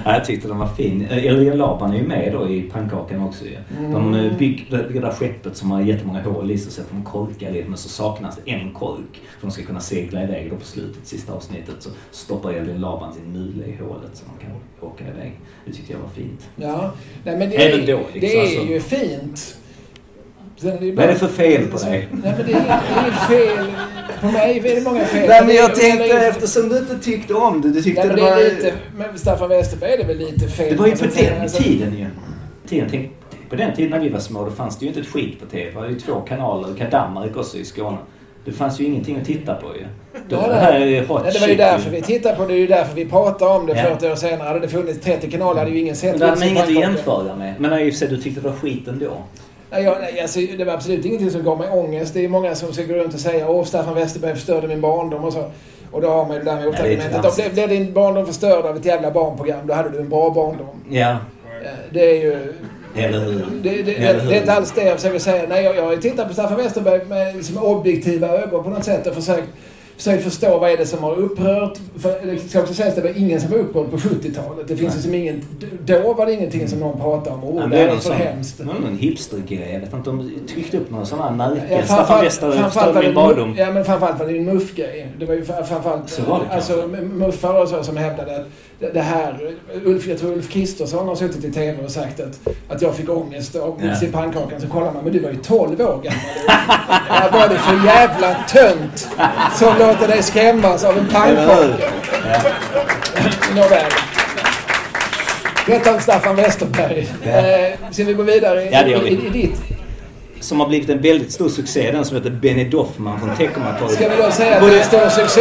ja, 0.05 0.15
jag 0.15 0.25
tyckte 0.25 0.49
den 0.49 0.59
var 0.59 0.67
fin. 0.67 1.07
Elian 1.11 1.59
Laban 1.59 1.93
är 1.93 1.97
ju 1.97 2.07
med 2.07 2.33
då 2.33 2.49
i 2.49 2.63
pannkakan 2.63 3.23
också 3.23 3.45
ju. 3.45 3.57
Mm. 3.79 3.93
De 3.93 4.15
eh, 4.15 4.37
bygger 4.39 4.89
det 4.93 5.01
där 5.01 5.11
skeppet 5.11 5.57
som 5.57 5.71
har 5.71 5.81
jättemånga 5.81 6.23
hål 6.23 6.51
i 6.51 6.59
sig 6.59 6.73
så 6.73 6.81
att 6.81 6.91
de 6.91 7.05
korkar 7.05 7.57
i 7.57 7.65
men 7.65 7.77
så 7.77 7.89
saknas 7.89 8.39
en 8.45 8.73
kork. 8.73 9.21
För 9.39 9.47
de 9.47 9.51
ska 9.51 9.63
kunna 9.63 9.81
segla 9.81 10.23
iväg 10.23 10.51
då 10.51 10.57
på 10.57 10.65
slutet, 10.65 11.07
sista 11.07 11.33
avsnittet, 11.33 11.77
så 11.79 11.91
stoppar 12.11 12.53
Elian 12.53 12.81
Laban 12.81 13.15
sin 13.15 13.33
mule 13.33 13.67
i 13.67 13.77
hålet 13.77 14.11
så 14.13 14.25
de 14.25 14.45
kan 14.45 14.55
åka 14.91 15.05
iväg. 15.05 15.33
Det 15.65 15.73
tyckte 15.73 15.93
jag 15.93 16.01
var 16.01 16.09
fint. 16.09 16.49
Ja, 16.57 16.93
Nej, 17.25 17.39
men 17.39 17.51
det 17.51 17.57
Även 17.57 17.87
då. 17.87 17.99
Liksom, 17.99 18.21
det 18.21 18.37
är 18.37 18.43
alltså. 18.43 18.73
ju 18.73 18.81
fint. 18.81 19.57
Sen 20.63 20.71
är 20.71 20.81
det 20.81 20.93
bara... 20.93 20.97
Vad 20.97 21.05
är 21.05 21.13
det 21.13 21.19
för 21.19 21.29
fel 21.29 21.67
på 21.67 21.77
dig? 21.77 22.09
Nej, 22.11 22.35
men 22.37 22.47
det 22.47 22.53
är 22.53 23.03
inget 23.03 23.21
fel. 23.29 23.67
På 24.21 24.27
mig 24.27 24.59
är 24.59 24.75
det 24.75 24.85
många 24.85 25.05
fel. 25.05 25.29
Nej, 25.29 25.47
men 25.47 25.57
jag 25.57 25.75
tänkte 25.75 26.05
eftersom 26.05 26.69
du 26.69 26.79
inte 26.79 26.99
tyckte 26.99 27.35
om 27.35 27.61
det. 27.61 27.69
Du 27.69 27.83
tyckte 27.83 28.07
Nej, 28.07 28.09
men 28.09 28.17
det, 28.17 28.23
det 28.25 28.31
var... 28.31 28.57
Lite, 28.57 28.73
men 28.97 29.19
Staffan 29.19 29.49
Westerberg 29.49 29.93
är 29.93 29.99
det 29.99 30.05
väl 30.05 30.19
lite 30.19 30.49
fel. 30.49 30.69
Det 30.71 30.77
var 30.77 30.87
ju 30.87 30.97
på 30.97 31.05
den 31.05 31.43
alltså... 31.43 31.63
tiden 31.63 31.99
ju. 31.99 32.07
Tiden, 32.69 32.89
tänk, 32.91 33.11
på 33.51 33.57
den 33.57 33.77
tiden 33.77 33.91
när 33.91 34.01
vi 34.01 34.09
var 34.09 34.21
små, 34.21 34.45
då 34.45 34.51
fanns 34.51 34.79
det 34.79 34.83
ju 34.85 34.89
inte 34.89 35.01
ett 35.01 35.07
skit 35.07 35.41
på 35.41 35.47
TV. 35.47 35.71
Det 35.71 35.77
var 35.77 35.89
ju 35.89 36.01
två 36.01 36.21
kanaler. 36.21 36.89
Danmark 36.91 37.37
också 37.37 37.57
i 37.57 37.65
Skåne. 37.65 37.99
Det 38.45 38.53
fanns 38.53 38.81
ju 38.81 38.85
ingenting 38.85 39.17
att 39.17 39.27
titta 39.27 39.55
på 39.55 39.67
ju. 39.77 39.87
Det, 40.29 40.35
ja, 40.35 40.49
det, 40.49 40.55
här 40.55 40.81
är 40.81 41.07
hot 41.07 41.23
ja, 41.25 41.31
det 41.33 41.41
var 41.41 41.49
ju 41.49 41.55
därför 41.55 41.91
vi 41.91 42.03
tittade 42.03 42.37
på 42.37 42.43
det. 42.43 42.49
Det 42.49 42.55
är 42.55 42.59
ju 42.59 42.67
därför 42.67 42.95
vi 42.95 43.05
pratar 43.07 43.57
om 43.57 43.67
det. 43.67 43.77
Ja. 43.77 43.83
40 43.83 44.09
år 44.09 44.15
senare. 44.15 44.49
Hade 44.49 44.61
det 44.61 44.69
funnits 44.69 45.01
30 45.01 45.31
kanaler 45.31 45.59
hade 45.59 45.71
ju 45.71 45.81
ingen 45.81 45.97
sett 45.97 46.13
det. 46.13 46.19
Det 46.19 46.27
hade 46.27 46.41
man 46.41 46.49
inget 46.49 46.65
att 46.65 46.75
jämföra 46.75 47.37
med. 47.37 47.61
Men 47.61 47.81
i 47.81 47.91
och 47.91 47.93
för 47.93 47.99
sig, 47.99 48.09
du 48.09 48.17
tyckte 48.17 48.41
det 48.41 48.49
var 48.49 48.57
skit 48.57 48.89
ändå. 48.89 49.13
Nej, 49.73 49.83
jag, 49.83 49.97
nej, 50.01 50.21
alltså, 50.21 50.41
det 50.59 50.65
var 50.65 50.73
absolut 50.73 51.05
ingenting 51.05 51.31
som 51.31 51.43
gav 51.43 51.59
mig 51.59 51.69
ångest. 51.71 52.15
Det 52.15 52.25
är 52.25 52.29
många 52.29 52.55
som 52.55 52.73
ska 52.73 52.83
gå 52.83 52.95
runt 52.95 53.15
och 53.15 53.21
säga 53.21 53.49
åh, 53.49 53.65
Staffan 53.65 53.95
Westerberg 53.95 54.35
förstörde 54.35 54.69
min 54.69 54.81
barndom 54.81 55.25
och 55.25 55.33
så. 55.33 55.51
Och 55.91 56.01
då 56.01 56.09
har 56.09 56.25
man 56.25 56.37
ju 56.37 56.43
det 56.43 56.51
där 56.51 56.67
motargumentet. 56.67 57.37
Blev, 57.37 57.53
blev 57.53 57.69
din 57.69 57.93
barndom 57.93 58.27
förstörd 58.27 58.65
av 58.65 58.77
ett 58.77 58.85
jävla 58.85 59.11
barnprogram, 59.11 59.67
då 59.67 59.75
hade 59.75 59.91
du 59.91 59.99
en 59.99 60.09
bra 60.09 60.31
barndom. 60.31 60.69
Ja. 60.91 61.11
Eh, 61.11 61.17
det 61.91 62.11
är 62.11 62.23
ju... 62.23 62.53
Eller 62.97 63.19
hur? 63.19 63.47
Det, 63.63 63.69
det, 63.69 63.83
det, 63.83 63.93
det, 63.93 64.37
är 64.37 64.41
inte 64.41 64.53
alls 64.53 64.73
det 64.73 64.85
jag 64.85 64.97
försöker 64.97 65.19
säga. 65.19 65.45
Nej, 65.49 65.65
jag, 65.65 65.77
jag 65.77 66.03
tittat 66.03 66.29
på 66.29 66.35
Staffan 66.35 66.57
Westerberg 66.57 67.05
med 67.05 67.37
liksom, 67.37 67.59
objektiva 67.59 68.29
ögon 68.29 68.65
på 68.65 68.71
något 68.71 68.85
sätt 68.85 69.07
och 69.07 69.15
försökt 69.15 69.49
försökt 69.97 70.25
förstå 70.25 70.59
vad 70.59 70.71
är 70.71 70.77
det 70.77 70.87
som 70.87 71.03
har 71.03 71.15
upprört. 71.15 71.79
För 71.99 72.27
det 72.27 72.39
ska 72.39 72.61
också 72.61 72.75
sägas 72.75 72.89
att 72.89 73.03
det 73.03 73.09
var 73.09 73.19
ingen 73.19 73.41
som 73.41 73.51
var 73.51 73.59
upprörd 73.59 73.91
på 73.91 73.97
70-talet. 73.97 74.69
Det 74.69 74.77
finns 74.77 74.95
liksom 74.95 75.15
ingen... 75.15 75.43
Då 75.85 76.13
var 76.13 76.27
det 76.27 76.33
ingenting 76.33 76.69
som 76.69 76.79
någon 76.79 77.01
pratade 77.01 77.37
om. 77.37 77.45
Oh, 77.45 77.69
det 77.69 77.79
är 77.79 77.97
för 77.97 78.13
hemskt. 78.13 78.59
Det 78.59 78.65
var 78.65 78.75
någon 78.75 78.99
hipstergrej. 78.99 79.73
Jag 79.73 79.81
vet 79.81 79.95
inte 79.95 80.11
om 80.11 80.19
de 80.19 80.53
tryckte 80.53 80.77
upp 80.77 80.91
några 80.91 81.05
sådana 81.05 81.31
märken. 81.31 81.65
Ja, 81.71 81.85
Staffan 81.85 82.25
Westerberg 82.25 82.59
förstörde 82.59 83.01
min 83.01 83.15
barndom. 83.15 83.55
Ja, 83.59 83.71
men 83.73 83.85
framförallt 83.85 84.19
var 84.19 84.27
det 84.27 84.39
en 84.39 84.45
muffgrej. 84.45 85.09
Det 85.19 85.27
var 85.27 85.35
ju 85.35 85.45
framförallt... 85.45 86.11
Så 86.11 86.23
var 86.23 86.41
det 86.41 86.55
Alltså 86.55 86.87
muffar 87.13 87.63
och 87.63 87.69
så 87.69 87.83
som 87.83 87.97
hävdade 87.97 88.37
att 88.37 88.47
det 88.95 89.01
här, 89.01 89.55
Ulf, 89.85 90.07
jag 90.07 90.19
tror 90.19 90.33
Ulf 90.33 90.51
Kristersson 90.51 91.09
har 91.09 91.15
suttit 91.15 91.45
i 91.45 91.53
TV 91.53 91.85
och 91.85 91.91
sagt 91.91 92.21
att, 92.21 92.49
att 92.69 92.83
jag 92.83 92.97
fick 92.97 93.09
ångest 93.09 93.57
av 93.57 93.81
ja. 93.85 93.97
sin 93.97 94.13
pannkakan. 94.13 94.61
Så 94.61 94.67
kollar 94.67 94.93
man, 94.93 95.05
men 95.05 95.13
du 95.13 95.19
var 95.19 95.31
ju 95.31 95.37
12 95.37 95.81
år 95.81 96.03
gammal. 96.03 96.21
Vad 97.23 97.33
var 97.33 97.49
det 97.49 97.59
för 97.59 97.87
jävla 97.87 98.35
tönt 98.49 99.09
som 99.59 99.79
låter 99.79 100.09
dig 100.09 100.23
skrämmas 100.23 100.85
av 100.85 100.99
en 100.99 101.09
pannkaka? 101.09 101.85
Nåväl. 103.57 103.91
Detta 105.67 105.95
om 105.95 106.01
Staffan 106.01 106.37
Westerberg. 106.37 107.09
Ja. 107.25 107.31
Eh, 107.31 107.73
ska 107.91 108.05
vi 108.05 108.13
gå 108.13 108.23
vidare 108.23 108.63
i, 108.63 108.73
Ja, 108.73 108.83
vi. 108.85 109.09
i, 109.09 109.27
i 109.27 109.31
ditt? 109.31 109.82
Som 110.43 110.61
har 110.61 110.69
blivit 110.69 110.91
en 110.91 111.01
väldigt 111.01 111.33
stor 111.33 111.49
succé. 111.49 111.93
Den 111.93 112.05
som 112.05 112.17
heter 112.17 112.31
Benny 112.31 112.65
Doffman 112.65 113.21
från 113.21 113.37
Teckomatorp. 113.37 113.91
Ska 113.91 114.09
vi 114.09 114.17
då 114.17 114.31
säga 114.31 114.57
att 114.57 114.67
det 114.67 114.75
är 114.75 114.79
en 114.79 114.85
stor 114.85 115.09
succé 115.09 115.41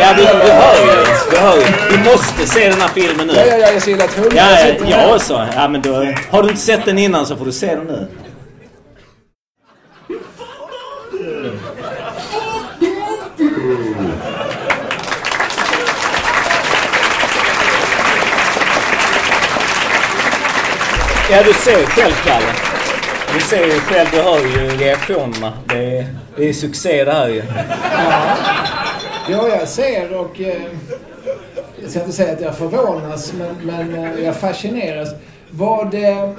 Ja, 0.00 0.14
vi, 0.16 0.22
vi 0.22 0.50
hör 0.50 0.86
ju. 0.86 1.04
Vi 1.30 1.36
hör 1.36 1.56
ju. 1.56 1.96
Vi 1.96 2.10
måste 2.10 2.46
se 2.46 2.68
den 2.68 2.80
här 2.80 2.88
filmen 2.88 3.26
nu. 3.26 3.32
Ja, 3.36 3.44
ja, 3.46 3.56
jag 3.56 3.82
så 3.82 3.90
illa 3.90 4.06
tvungen. 4.06 4.36
Ja, 4.36 4.60
ja, 4.60 4.86
jag 4.90 5.14
också. 5.14 5.46
Ja, 5.56 5.68
men 5.68 5.82
då, 5.82 5.94
har 6.30 6.42
du 6.42 6.48
inte 6.48 6.60
sett 6.60 6.84
den 6.84 6.98
innan 6.98 7.26
så 7.26 7.36
får 7.36 7.44
du 7.44 7.52
se 7.52 7.74
den 7.74 7.86
nu. 7.86 8.06
Ja, 21.30 21.42
du 21.42 21.52
ser 21.52 21.86
själv 21.86 22.14
Kalle. 22.24 22.67
Du 23.38 23.44
ser 23.44 23.64
ju 23.64 23.72
själv, 23.72 24.08
du 24.12 24.20
hör 24.20 24.38
ju 24.38 24.68
reaktionerna. 24.68 25.52
Det 25.68 25.98
är, 25.98 26.06
det 26.36 26.48
är 26.48 26.52
succé 26.52 27.04
det 27.04 27.12
här 27.12 27.28
ju. 27.28 27.42
Ja, 29.28 29.48
jag 29.48 29.68
ser 29.68 30.20
och... 30.20 30.40
Eh, 30.40 30.62
jag 31.82 31.90
ska 31.90 32.00
inte 32.00 32.12
säga 32.12 32.32
att 32.32 32.40
jag 32.40 32.56
förvånas, 32.56 33.32
men, 33.32 33.54
men 33.62 34.04
eh, 34.04 34.24
jag 34.24 34.36
fascineras. 34.36 35.08
Vad, 35.50 35.94
eh, 35.94 36.30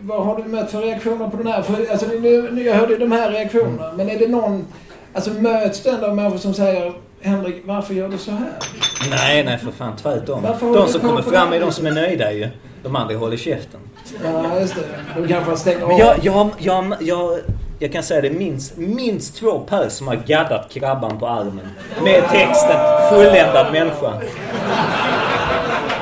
vad 0.00 0.26
har 0.26 0.36
du 0.36 0.44
mött 0.44 0.70
för 0.70 0.80
reaktioner 0.80 1.28
på 1.28 1.36
den 1.36 1.46
här? 1.46 1.62
För, 1.62 1.90
alltså, 1.90 2.06
nu, 2.06 2.50
nu, 2.52 2.62
jag 2.62 2.74
hörde 2.74 2.92
ju 2.92 2.98
de 2.98 3.12
här 3.12 3.30
reaktionerna, 3.30 3.92
men 3.96 4.10
är 4.10 4.18
det 4.18 4.28
någon... 4.28 4.66
Alltså 5.12 5.30
möts 5.30 5.82
du 5.82 5.90
ändå 5.90 6.06
av 6.06 6.16
människor 6.16 6.38
som 6.38 6.54
säger 6.54 6.92
Henrik, 7.20 7.62
varför 7.64 7.94
gör 7.94 8.08
du 8.08 8.18
så 8.18 8.30
här? 8.30 8.52
Nej, 9.10 9.44
nej 9.44 9.58
för 9.58 9.70
fan 9.70 9.96
tvärtom. 9.96 10.46
De 10.60 10.88
som 10.88 11.00
kommer 11.00 11.22
fram 11.22 11.52
är 11.52 11.60
de 11.60 11.72
som 11.72 11.86
är 11.86 11.92
nöjda 11.92 12.32
ju. 12.32 12.48
De 12.84 12.96
andra 12.96 13.16
håller 13.16 13.36
käften. 13.36 13.80
Ja, 14.24 14.60
just 14.60 14.74
det. 14.74 15.20
De 15.22 15.28
kanske 15.28 15.56
stänger 15.56 15.82
av. 15.82 15.88
Men 15.88 15.98
jag, 15.98 16.16
jag, 16.22 16.50
jag, 16.58 16.94
jag, 17.00 17.38
jag 17.78 17.92
kan 17.92 18.02
säga 18.02 18.20
det 18.20 18.30
minst, 18.30 18.76
minst 18.76 19.36
två 19.36 19.58
pers 19.58 19.92
som 19.92 20.08
har 20.08 20.16
gaddat 20.26 20.70
krabban 20.70 21.18
på 21.18 21.28
armen. 21.28 21.68
Med 22.02 22.22
texten 22.30 22.76
fulländad 23.10 23.72
människa. 23.72 24.12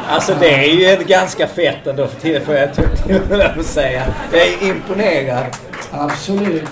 Alltså 0.08 0.34
det 0.40 0.54
är 0.54 0.78
ju 0.78 0.86
ett 0.86 1.06
ganska 1.06 1.46
fett 1.46 1.86
ändå 1.86 2.06
för 2.06 2.20
till 2.20 2.40
får 2.40 2.54
jag 2.54 3.64
säga. 3.64 4.02
Jag 4.32 4.40
är 4.42 4.68
imponerad. 4.68 5.46
Absolut. 5.90 6.70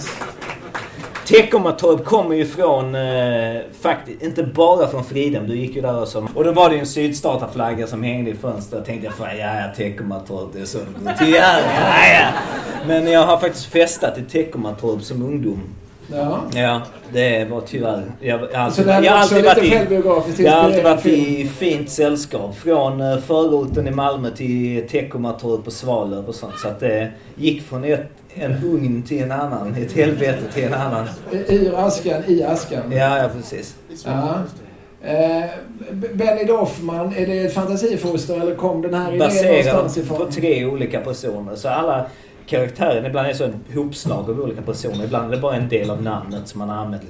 Teckomatorp 1.31 2.05
kommer 2.05 2.35
ju 2.35 2.47
från, 2.47 2.95
eh, 2.95 3.61
faktiskt, 3.81 4.23
inte 4.23 4.43
bara 4.43 4.89
från 4.89 5.05
Fridhem. 5.05 5.47
Du 5.47 5.57
gick 5.57 5.77
ju 5.77 5.83
där 5.83 6.03
också. 6.03 6.29
Och 6.35 6.45
då 6.45 6.53
var 6.53 6.69
det 6.69 6.75
ju 6.75 6.81
en 6.81 6.87
sydstatarflagga 6.87 7.87
som 7.87 8.03
hängde 8.03 8.31
i 8.31 8.35
fönstret. 8.35 8.79
Jag 8.79 8.87
tänkte, 8.87 9.11
fan 9.11 9.39
ja, 9.39 9.61
ja, 9.61 9.75
Teckomatorp, 9.77 10.49
det 10.53 10.61
är 10.61 10.65
så. 10.65 10.79
Ja, 11.05 11.15
ja, 11.21 11.59
ja. 12.13 12.29
Men 12.87 13.07
jag 13.07 13.27
har 13.27 13.39
faktiskt 13.39 13.67
festat 13.67 14.19
i 14.19 14.23
Teckomatorp 14.23 15.03
som 15.03 15.23
ungdom. 15.23 15.63
Ja. 16.13 16.41
Ja, 16.55 16.81
det 17.13 17.45
var 17.51 17.61
tyvärr. 17.61 18.03
Jag, 18.21 18.41
jag, 18.53 18.59
har 18.59 18.71
Så 18.71 18.81
alltid, 18.81 18.87
det 18.87 18.93
här 18.93 19.03
jag, 19.03 19.13
har 19.13 19.25
också 19.25 19.35
alltid 19.35 19.45
lite 19.45 20.09
varit 20.09 20.41
i, 20.41 20.45
jag 20.45 20.53
har 20.53 20.61
alltid 20.61 20.85
varit 20.85 21.07
i 21.07 21.49
fint 21.59 21.91
sällskap. 21.91 22.57
Från 22.57 23.01
eh, 23.01 23.19
förorten 23.19 23.89
i 23.89 23.91
Malmö 23.91 24.31
till 24.31 24.89
Teckomatorp 24.89 25.67
och 25.67 25.73
Svalöv 25.73 26.29
och 26.29 26.35
sånt. 26.35 26.59
Så 26.59 26.69
att 26.69 26.81
det 26.81 27.11
gick 27.35 27.63
från 27.63 27.85
ett, 27.85 28.09
en 28.35 28.53
ugn 28.65 29.03
till 29.03 29.23
en 29.23 29.33
annan. 29.33 29.75
Ett 29.75 29.93
helvete 29.93 30.53
till 30.55 30.65
en 30.65 30.75
annan. 30.75 31.09
Ur 31.33 31.75
askan, 31.79 32.23
i 32.27 32.43
askan. 32.43 32.93
Ja, 32.93 33.19
ja 33.19 33.29
precis. 33.37 33.77
Ja. 34.05 34.43
Eh, 35.03 35.45
Benny 35.93 36.45
Doffman, 36.45 37.15
är 37.17 37.27
det 37.27 37.39
ett 37.39 37.55
fantasifoster 37.55 38.41
eller 38.41 38.55
kom 38.55 38.83
den 38.83 38.95
här 38.95 39.09
idén 39.09 39.19
Baserad 39.19 39.67
någonstans 39.67 40.09
på 40.09 40.15
ifrån? 40.15 40.31
tre 40.33 40.65
olika 40.65 41.01
personer. 41.01 41.57
Så 41.57 41.69
alla 41.69 42.07
karaktärer, 42.47 43.07
ibland 43.07 43.27
är 43.27 43.33
det 43.33 43.39
så 43.39 43.45
en 43.45 43.61
hopslag 43.75 44.31
av 44.31 44.41
olika 44.41 44.63
personer. 44.63 45.05
Ibland 45.05 45.33
är 45.33 45.37
det 45.37 45.43
bara 45.43 45.57
en 45.57 45.69
del 45.69 45.91
av 45.91 46.03
namnet 46.03 46.49
som 46.49 46.59
man 46.59 46.69
har 46.69 46.77
använt. 46.77 47.03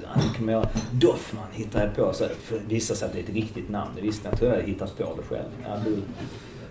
Jag... 0.48 0.66
Doffman 0.92 1.44
hittar 1.52 1.80
jag 1.80 1.96
på. 2.06 2.12
Så 2.12 2.24
det 2.24 2.74
visar 2.74 2.94
sig 2.94 3.06
att 3.06 3.12
det 3.12 3.18
är 3.18 3.22
ett 3.22 3.34
riktigt 3.34 3.68
namn. 3.68 3.90
Det 3.96 4.02
visste 4.02 4.28
jag 4.28 4.34
inte. 4.34 4.44
Jag 4.44 4.52
hade 4.52 4.64
hittat 4.64 4.98
på 4.98 5.04
det 5.04 5.34
själv. 5.34 5.48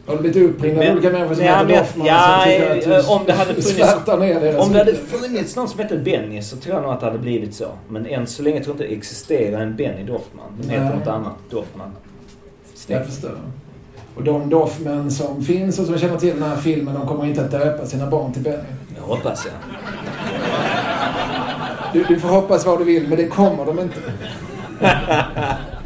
Har 0.10 0.16
du 0.16 0.22
blivit 0.30 0.50
uppringd 0.56 0.78
av 0.78 0.84
olika 0.94 1.10
människor 1.10 1.36
som 1.36 1.44
heter 1.44 1.78
Doffman 1.80 2.08
ja, 2.08 2.44
som 2.84 2.92
eh, 2.92 3.12
om 3.12 3.22
det 3.26 3.34
hade 3.34 3.54
funnits- 3.54 4.58
Om 4.60 4.72
det 4.72 4.78
hade 4.80 4.96
funnits 4.96 5.56
någon 5.56 5.68
som 5.70 5.80
hette 5.80 5.98
Benny 5.98 6.42
så 6.42 6.58
tror 6.58 6.76
jag 6.76 6.84
nog 6.84 6.92
att 6.94 7.00
det 7.00 7.06
hade 7.06 7.20
blivit 7.20 7.54
så. 7.56 7.66
Men 7.90 8.06
än 8.06 8.28
så 8.28 8.44
länge 8.44 8.64
tror 8.64 8.76
jag 8.76 8.82
inte 8.84 8.94
det 8.94 8.98
existerar 8.98 9.62
en 9.62 9.76
Benny 9.76 10.04
Doffman. 10.04 10.46
Den 10.62 10.70
heter 10.70 10.96
något 10.96 11.08
annat. 11.08 11.34
Doffman. 11.50 11.92
Jag 12.88 13.06
förstår. 13.06 13.32
Och 14.16 14.24
de 14.24 14.50
Doffman 14.50 15.12
som 15.12 15.44
finns 15.44 15.80
och 15.80 15.86
som 15.86 15.98
känner 15.98 16.18
till 16.18 16.34
den 16.40 16.44
här 16.44 16.58
filmen, 16.58 16.94
de 16.94 17.08
kommer 17.08 17.26
inte 17.26 17.42
att 17.42 17.52
döpa 17.52 17.86
sina 17.86 18.08
barn 18.08 18.34
till 18.34 18.42
Benny. 18.44 18.58
Jag 18.96 19.04
hoppas 19.16 19.46
jag. 19.46 19.54
Du, 21.94 22.04
du 22.04 22.20
får 22.20 22.30
hoppas 22.30 22.66
vad 22.66 22.80
du 22.80 22.84
vill, 22.84 23.08
men 23.08 23.18
det 23.18 23.28
kommer 23.28 23.66
de 23.66 23.80
inte. 23.80 24.00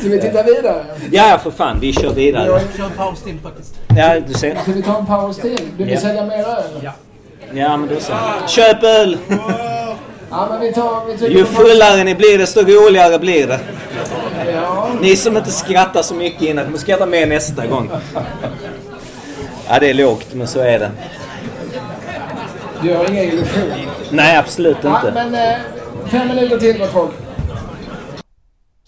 Ska 0.00 0.08
vi 0.08 0.20
titta 0.20 0.42
vidare? 0.42 0.84
Ja, 1.10 1.28
ja, 1.28 1.38
för 1.38 1.50
fan. 1.50 1.80
Vi 1.80 1.92
kör 1.92 2.12
vidare. 2.12 2.46
Jag- 2.46 2.60
Kör 2.76 2.84
en 2.84 2.90
paus 2.90 3.22
till 3.22 3.38
faktiskt. 3.42 3.74
Ja, 3.96 4.20
du 4.20 4.34
ser. 4.34 4.56
Ska 4.62 4.72
vi 4.72 4.82
ta 4.82 4.98
en 4.98 5.06
paus 5.06 5.36
till? 5.36 5.58
Du 5.78 5.84
vill 5.84 5.94
Ja. 5.94 6.00
sälja 6.00 6.24
mer 6.24 6.38
öl? 6.38 6.62
Ja. 6.82 6.92
Ja, 7.54 7.76
men 7.76 7.88
då 7.88 8.00
så. 8.00 8.12
Köp 8.48 8.82
öl! 8.82 9.18
Ja, 10.30 10.46
men 10.50 10.60
vi 10.60 10.72
tar... 10.72 11.26
Vi 11.28 11.38
Ju 11.38 11.44
fullare 11.44 12.04
ni 12.04 12.14
blir, 12.14 12.38
desto 12.38 12.60
roligare 12.60 13.18
blir 13.18 13.46
det. 13.46 13.60
Ja. 14.54 14.88
Ni 15.00 15.16
som 15.16 15.36
inte 15.36 15.50
skrattar 15.50 16.02
så 16.02 16.14
mycket 16.14 16.42
innan 16.42 16.64
kommer 16.64 16.78
skratta 16.78 17.06
mer 17.06 17.26
nästa 17.26 17.66
gång. 17.66 17.90
Ja, 19.68 19.78
det 19.80 19.90
är 19.90 19.94
lågt, 19.94 20.26
men 20.34 20.46
så 20.46 20.60
är 20.60 20.78
det. 20.78 20.90
Gör 22.82 23.10
inga 23.10 23.22
illusioner. 23.22 23.86
Nej, 24.10 24.36
absolut 24.36 24.76
Ja, 24.82 24.96
inte. 24.96 25.12
men 25.14 25.34
eh, 25.34 25.56
fem 26.08 26.28
minuter 26.28 26.58
till 26.58 26.78
gott 26.78 26.92
folk. 26.92 27.10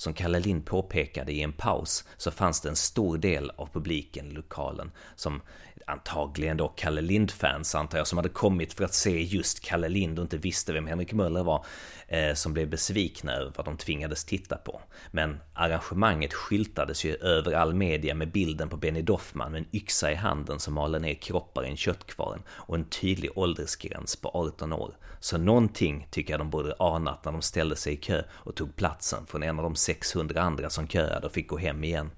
Som 0.03 0.15
Kalle 0.15 0.41
Lind 0.41 0.67
påpekade 0.67 1.33
i 1.33 1.43
en 1.43 1.53
paus 1.53 2.05
så 2.17 2.31
fanns 2.31 2.61
det 2.61 2.69
en 2.69 2.77
stor 2.77 3.19
del 3.19 3.51
av 3.51 3.69
publiken 3.73 4.27
i 4.27 4.31
lokalen 4.31 4.91
som 5.17 5.43
antagligen 5.87 6.57
då 6.57 6.69
Kalle 6.69 7.01
Lind-fans 7.01 7.75
antar 7.75 7.99
jag, 7.99 8.07
som 8.07 8.19
hade 8.19 8.29
kommit 8.29 8.73
för 8.73 8.85
att 8.85 8.95
se 8.95 9.23
just 9.23 9.61
Kalle 9.61 9.89
Lind 9.89 10.19
och 10.19 10.23
inte 10.23 10.37
visste 10.37 10.73
vem 10.73 10.87
Henrik 10.87 11.13
Möller 11.13 11.43
var, 11.43 11.65
eh, 12.09 12.35
som 12.35 12.53
blev 12.53 12.71
besvikna 12.71 13.33
över 13.33 13.53
vad 13.57 13.67
de 13.67 13.77
tvingades 13.77 14.25
titta 14.25 14.57
på. 14.57 14.81
Men 15.11 15.41
arrangemanget 15.55 16.33
skyltades 16.33 17.05
ju 17.05 17.15
över 17.15 17.53
all 17.53 17.75
media 17.75 18.15
med 18.15 18.33
bilden 18.33 18.69
på 18.69 18.77
Benny 18.77 19.03
Doffman 19.03 19.53
med 19.53 19.59
en 19.59 19.77
yxa 19.77 20.13
i 20.13 20.15
handen 20.15 20.61
som 20.61 20.75
maler 20.75 20.99
ner 20.99 21.15
kroppar 21.15 21.65
i 21.65 21.69
en 21.69 21.77
köttkvarn 21.77 22.43
och 22.49 22.75
en 22.75 22.85
tydlig 22.85 23.31
åldersgräns 23.35 24.17
på 24.17 24.29
18 24.29 24.73
år. 24.73 24.95
Så 25.23 25.39
någonting 25.39 26.07
tycker 26.11 26.33
jag 26.33 26.41
de 26.41 26.51
borde 26.51 26.75
anat 26.79 27.25
när 27.25 27.33
de 27.33 27.43
ställde 27.43 27.77
sig 27.77 27.93
i 27.93 27.97
kö 27.97 28.23
och 28.31 28.55
tog 28.55 28.77
platsen 28.77 29.27
från 29.27 29.43
en 29.43 29.59
av 29.59 29.63
de 29.63 29.75
600 29.77 30.41
andra 30.43 30.71
som 30.71 30.89
köade 30.89 31.27
och 31.27 31.33
fick 31.33 31.49
gå 31.49 31.59
hem 31.59 31.85
igen. 31.85 32.11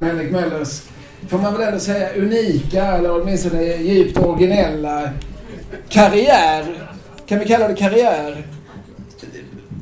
Henrik 0.00 0.30
Möllers, 0.30 0.82
får 1.28 1.38
man 1.38 1.52
väl 1.52 1.62
ändå 1.62 1.80
säga, 1.80 2.14
unika 2.14 2.84
eller 2.84 3.22
åtminstone 3.22 3.62
djupt 3.62 4.18
originella 4.18 5.10
karriär. 5.88 6.90
Kan 7.26 7.38
vi 7.38 7.46
kalla 7.46 7.68
det 7.68 7.76
karriär? 7.76 8.46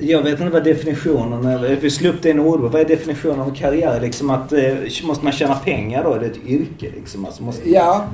Jag 0.00 0.22
vet 0.22 0.40
inte 0.40 0.52
vad 0.52 0.64
definitionen 0.64 1.44
är. 1.46 1.76
Vi 1.76 1.90
slog 1.90 2.14
upp 2.14 2.22
det 2.22 2.28
i 2.28 2.32
en 2.32 2.40
ordbok. 2.40 2.72
Vad 2.72 2.80
är 2.80 2.84
definitionen 2.84 3.40
av 3.40 3.54
karriär? 3.54 4.00
Liksom 4.00 4.30
att, 4.30 4.52
eh, 4.52 4.74
måste 5.04 5.24
man 5.24 5.32
tjäna 5.32 5.54
pengar 5.54 6.04
då? 6.04 6.12
Är 6.12 6.18
det 6.20 6.26
ett 6.26 6.44
yrke 6.46 6.86
liksom? 6.96 7.24
Alltså 7.24 7.42
måste... 7.42 7.70
Ja, 7.70 8.04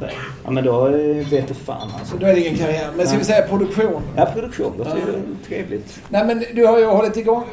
Ja 0.45 0.51
men 0.51 0.64
då 0.64 0.87
eh, 0.87 0.92
vet 1.31 1.45
jag 1.49 1.57
fan 1.57 1.88
alltså. 2.01 2.16
då 2.21 2.27
är 2.27 2.35
det 2.35 2.40
ingen 2.40 2.59
karriär. 2.59 2.88
Men 2.97 3.07
ska 3.07 3.18
vi 3.18 3.25
säga 3.25 3.42
produktion? 3.42 4.03
Ja, 4.16 4.27
produktion. 4.35 4.73
Låter 4.79 4.90
Ja. 4.90 4.97
ju 5.07 5.37
trevligt. 5.49 6.01
Nej 6.09 6.25
men 6.27 6.45
du 6.55 6.66
har 6.66 6.79
ju 6.79 6.85
hållit 6.85 7.16
igång, 7.16 7.45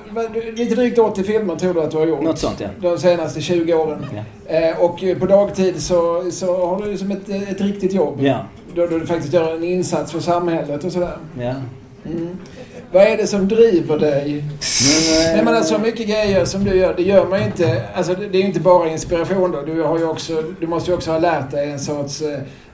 lite 0.56 0.76
drygt 0.76 1.00
80 1.00 1.24
filmer 1.24 1.56
tror 1.56 1.74
du 1.74 1.82
att 1.82 1.92
du 1.92 1.98
har 1.98 2.08
gjort. 2.08 2.22
Något 2.22 2.40
sånt 2.40 2.60
ja. 2.60 2.68
De 2.82 2.98
senaste 2.98 3.42
20 3.42 3.74
åren. 3.74 4.06
Ja. 4.48 4.54
Eh, 4.54 4.80
och 4.80 5.04
på 5.20 5.26
dagtid 5.26 5.82
så, 5.84 6.32
så 6.32 6.66
har 6.68 6.86
du 6.86 6.98
som 6.98 7.12
ett, 7.12 7.30
ett 7.30 7.62
riktigt 7.62 7.94
jobb. 7.94 8.18
Ja. 8.22 8.38
Då, 8.76 8.88
då 8.88 8.98
du 9.00 9.06
faktiskt 9.06 9.34
gör 9.34 9.56
en 9.56 9.64
insats 9.64 10.12
för 10.12 10.20
samhället 10.20 10.84
och 10.84 10.92
sådär. 10.92 11.18
ja. 11.40 11.54
Mm. 12.06 12.28
Vad 12.92 13.04
är 13.04 13.18
det 13.18 13.28
som 13.28 13.48
driver 13.48 14.00
dig? 14.00 14.44
Men, 15.26 15.36
Jag 15.36 15.46
menar 15.46 15.62
så 15.62 15.78
mycket 15.78 16.08
grejer 16.08 16.46
som 16.46 16.64
du 16.64 16.76
gör, 16.76 16.94
det 16.98 17.04
gör 17.04 17.26
man 17.26 17.44
inte. 17.44 17.84
Alltså 17.96 18.14
det 18.14 18.38
är 18.38 18.42
ju 18.42 18.48
inte 18.48 18.60
bara 18.60 18.90
inspiration 18.90 19.52
då. 19.52 19.62
Du, 19.62 19.82
har 19.82 20.10
också, 20.10 20.44
du 20.60 20.68
måste 20.68 20.92
ju 20.92 20.98
också 20.98 21.12
ha 21.12 21.20
lärt 21.20 21.52
dig 21.52 21.72
en 21.72 21.80
sorts 21.80 22.22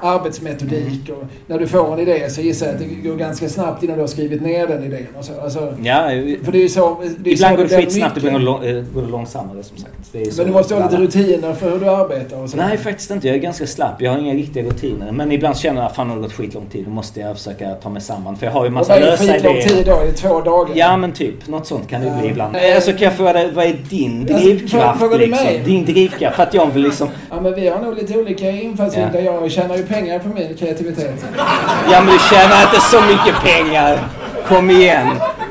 arbetsmetodik. 0.06 1.10
Och 1.10 1.24
när 1.48 1.60
du 1.60 1.68
får 1.68 1.94
en 1.94 2.00
idé 2.00 2.30
så 2.30 2.42
gissar 2.42 2.66
jag 2.66 2.76
att 2.76 2.82
det 2.82 3.10
går 3.10 3.16
ganska 3.16 3.50
snabbt 3.50 3.84
innan 3.84 3.96
du 3.96 4.02
har 4.02 4.08
skrivit 4.08 4.42
ner 4.42 4.68
den 4.68 4.84
idén. 4.84 5.08
Och 5.20 5.26
så. 5.26 5.32
Alltså, 5.42 5.74
ja, 5.84 6.10
för 6.44 6.52
det 6.52 6.64
är 6.64 6.68
så... 6.68 6.98
Det 7.20 7.30
är 7.30 7.34
ibland 7.34 7.56
så 7.58 7.62
går 7.64 7.70
det 7.70 7.78
skitsnabbt, 7.78 8.18
ibland 8.18 8.46
går 8.46 8.60
det 8.62 8.70
eh, 8.70 8.84
går 8.94 9.02
det 9.02 9.08
långsammare 9.08 9.64
som 9.64 9.78
sagt. 9.78 9.94
Det 10.12 10.22
är 10.22 10.32
så 10.32 10.38
Men 10.38 10.48
du 10.48 10.54
måste 10.54 10.76
ha 10.76 10.84
lite 10.90 11.02
rutiner 11.02 11.54
för 11.54 11.72
hur 11.72 11.80
du 11.80 11.90
arbetar 11.90 12.38
och 12.44 12.50
så. 12.50 12.58
Nej, 12.58 12.78
faktiskt 12.78 13.12
inte. 13.12 13.28
Jag 13.28 13.36
är 13.38 13.42
ganska 13.42 13.68
slapp. 13.68 14.02
Jag 14.02 14.12
har 14.12 14.20
inga 14.20 14.34
riktiga 14.34 14.64
rutiner. 14.64 15.12
Men 15.12 15.32
ibland 15.32 15.58
känner 15.58 15.82
jag 15.82 15.88
att 15.90 15.96
fan, 15.96 16.08
det 16.08 16.14
har 16.14 16.22
gått 16.22 16.34
skitlång 16.34 16.66
tid. 16.72 16.86
Då 16.86 16.92
måste 16.92 17.20
jag 17.20 17.38
försöka 17.38 17.74
ta 17.74 17.90
mig 17.90 18.02
samman. 18.02 18.36
För 18.36 18.46
jag 18.46 18.54
har 18.54 18.66
ju 18.66 18.72
massa 18.72 18.94
vad 18.94 19.02
är 19.02 19.06
lösa 19.06 19.24
skitlång 19.34 19.56
idéer. 19.56 19.68
tid 19.68 19.86
då? 19.86 20.04
i 20.10 20.12
två 20.12 20.42
dagar. 20.42 20.72
Ja 20.76 20.98
men 20.98 21.12
typ, 21.12 21.48
något 21.48 21.68
sånt 21.68 21.90
kan 21.90 22.02
det 22.02 22.08
Ja. 22.08 22.18
bli 22.22 22.30
ibland. 22.30 22.56
Eh, 22.56 22.76
Alltså 22.76 22.92
kan 22.92 23.02
jag 23.02 23.14
fråga 23.14 23.34
dig, 23.34 23.52
vad 23.54 23.66
är 23.66 23.76
din 23.90 24.22
Alltså, 24.22 24.36
drivkraft 24.38 25.00
frågar 25.00 25.18
du 25.20 25.26
liksom? 25.26 25.46
mig? 25.46 25.62
Din 25.66 25.86
drivkraft, 25.86 26.36
för 26.36 26.44
att 26.44 26.54
jag 26.54 26.72
vill 26.74 26.84
liksom... 26.84 27.08
Ja, 27.30 27.42
men 27.42 27.56
vi 27.56 27.68
har 27.68 27.80
nog 27.82 27.96
lite 27.96 28.18
olika 28.20 28.50
infallsvinklar. 28.52 29.22
Ja. 29.22 29.42
Jag 29.42 29.52
tjänar 29.52 29.78
ju 29.78 29.84
pengar 29.84 29.95
på 29.96 30.30
min 30.30 30.58
kreativitet. 30.58 31.26
Ja 31.92 32.02
men 32.02 32.14
du 32.14 32.20
tjänar 32.20 32.62
inte 32.62 32.82
så 32.82 33.02
mycket 33.02 33.36
pengar. 33.44 34.00
Kom 34.48 34.70
igen. 34.70 35.08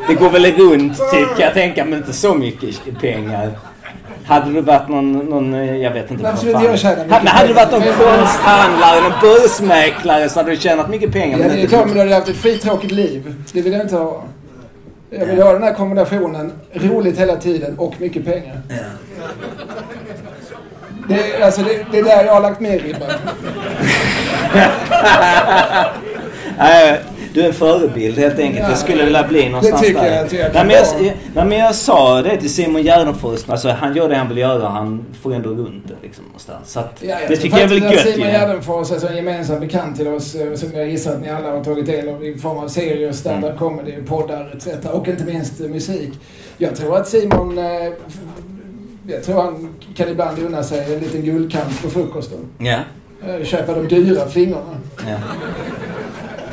Det 0.08 0.14
går 0.14 0.30
väl 0.30 0.44
runt 0.44 0.96
typ 1.12 1.28
kan 1.36 1.44
jag 1.44 1.54
tänka, 1.54 1.84
men 1.84 1.98
inte 1.98 2.12
så 2.12 2.34
mycket 2.34 3.00
pengar. 3.00 3.50
Hade 4.26 4.52
du 4.52 4.60
varit 4.60 4.88
någon, 4.88 5.12
någon 5.12 5.54
eh, 5.54 5.76
jag 5.76 5.90
vet 5.90 6.10
inte 6.10 6.22
vad 6.22 6.38
fan. 6.38 6.64
jag 6.64 6.78
tjäna 6.78 6.96
mycket 6.96 7.12
Ha- 7.12 7.18
Men 7.22 7.26
hade 7.26 7.48
du 7.48 7.54
varit 7.54 7.72
någon 7.72 7.80
pengar? 7.82 8.18
konsthandlare, 8.18 9.00
någon 9.00 9.12
börsmäklare 9.20 10.28
så 10.28 10.38
hade 10.38 10.50
du 10.50 10.56
tjänat 10.56 10.88
mycket 10.90 11.12
pengar. 11.12 11.38
Ja, 11.38 11.46
men 11.46 11.56
det 11.56 11.62
är 11.62 11.66
klart, 11.66 11.84
men 11.86 11.94
du 11.94 12.00
hade 12.00 12.14
haft 12.14 12.28
ett 12.28 12.36
skittråkigt 12.42 12.92
liv. 12.92 13.34
Det 13.52 13.60
vill 13.62 13.72
jag 13.72 13.82
inte 13.82 13.96
ha. 13.96 14.22
Jag 15.10 15.26
vill 15.26 15.42
ha 15.42 15.52
den 15.52 15.62
här 15.62 15.74
kombinationen, 15.74 16.52
roligt 16.72 17.18
hela 17.20 17.36
tiden 17.36 17.78
och 17.78 17.94
mycket 17.98 18.24
pengar. 18.24 18.60
Det, 21.08 21.14
är- 21.14 21.44
alltså, 21.44 21.62
det, 21.62 21.86
det 21.92 21.98
är 21.98 22.04
där 22.04 22.24
jag 22.24 22.34
har 22.34 22.40
lagt 22.40 22.60
mer 22.60 22.78
ribban. 22.78 23.10
Nej, 26.58 27.00
du 27.34 27.40
är 27.42 27.46
en 27.46 27.52
förebild 27.52 28.18
helt 28.18 28.38
enkelt. 28.38 28.68
Jag 28.68 28.78
skulle 28.78 29.04
vilja 29.04 29.22
bli 29.28 29.48
någonstans 29.48 29.80
Det 29.80 29.86
tycker 29.86 30.02
där. 30.02 30.10
jag 30.16 30.32
jag 30.32 30.54
nej, 30.54 30.64
men 30.64 30.76
jag, 30.76 31.14
nej, 31.34 31.44
men 31.44 31.58
jag 31.58 31.74
sa 31.74 32.22
det 32.22 32.36
till 32.36 32.54
Simon 32.54 32.82
Gärdenfors. 32.82 33.40
Alltså, 33.48 33.68
han 33.68 33.96
gör 33.96 34.08
det 34.08 34.16
han 34.16 34.28
vill 34.28 34.38
göra. 34.38 34.68
Han 34.68 35.04
får 35.22 35.34
ändå 35.34 35.50
runt 35.50 35.88
det 35.88 35.94
liksom 36.02 36.24
någonstans. 36.24 36.70
Så 36.72 36.80
att, 36.80 36.98
Ja, 37.00 37.16
det 37.28 37.36
tycker 37.36 37.56
jag 37.58 37.64
är 37.64 37.68
väl 37.80 37.82
gött 37.92 38.00
Simon. 38.14 38.28
Gärdenfors, 38.28 38.90
alltså 38.92 39.08
en 39.08 39.16
gemensam 39.16 39.60
bekant 39.60 39.96
till 39.96 40.08
oss, 40.08 40.34
eh, 40.34 40.54
som 40.54 40.68
jag 40.74 40.88
gissar 40.88 41.12
att 41.14 41.20
ni 41.20 41.30
alla 41.30 41.50
har 41.50 41.64
tagit 41.64 41.86
del 41.86 42.08
av 42.08 42.24
i 42.24 42.38
form 42.38 42.58
av 42.58 42.68
serier, 42.68 43.12
stand-up 43.12 43.44
Mm. 43.50 43.58
comedy, 43.58 43.92
poddar 44.08 44.54
etc. 44.56 44.66
Och 44.92 45.08
inte 45.08 45.24
minst 45.24 45.58
musik. 45.58 46.10
Jag 46.58 46.76
tror 46.76 46.96
att 46.96 47.08
Simon, 47.08 47.58
eh, 47.58 47.64
jag 49.06 49.22
tror 49.22 49.42
han 49.42 49.74
kan 49.96 50.08
ibland 50.08 50.38
unna 50.38 50.62
sig 50.62 50.94
en 50.94 51.00
liten 51.00 51.22
guldkant 51.22 51.82
på 51.82 51.90
frukosten. 51.90 52.38
Ja. 52.58 52.78
Eh, 53.28 53.44
Köpa 53.44 53.74
de 53.74 53.88
dyra 53.88 54.28
flingorna. 54.28 54.76
ja. 55.08 55.16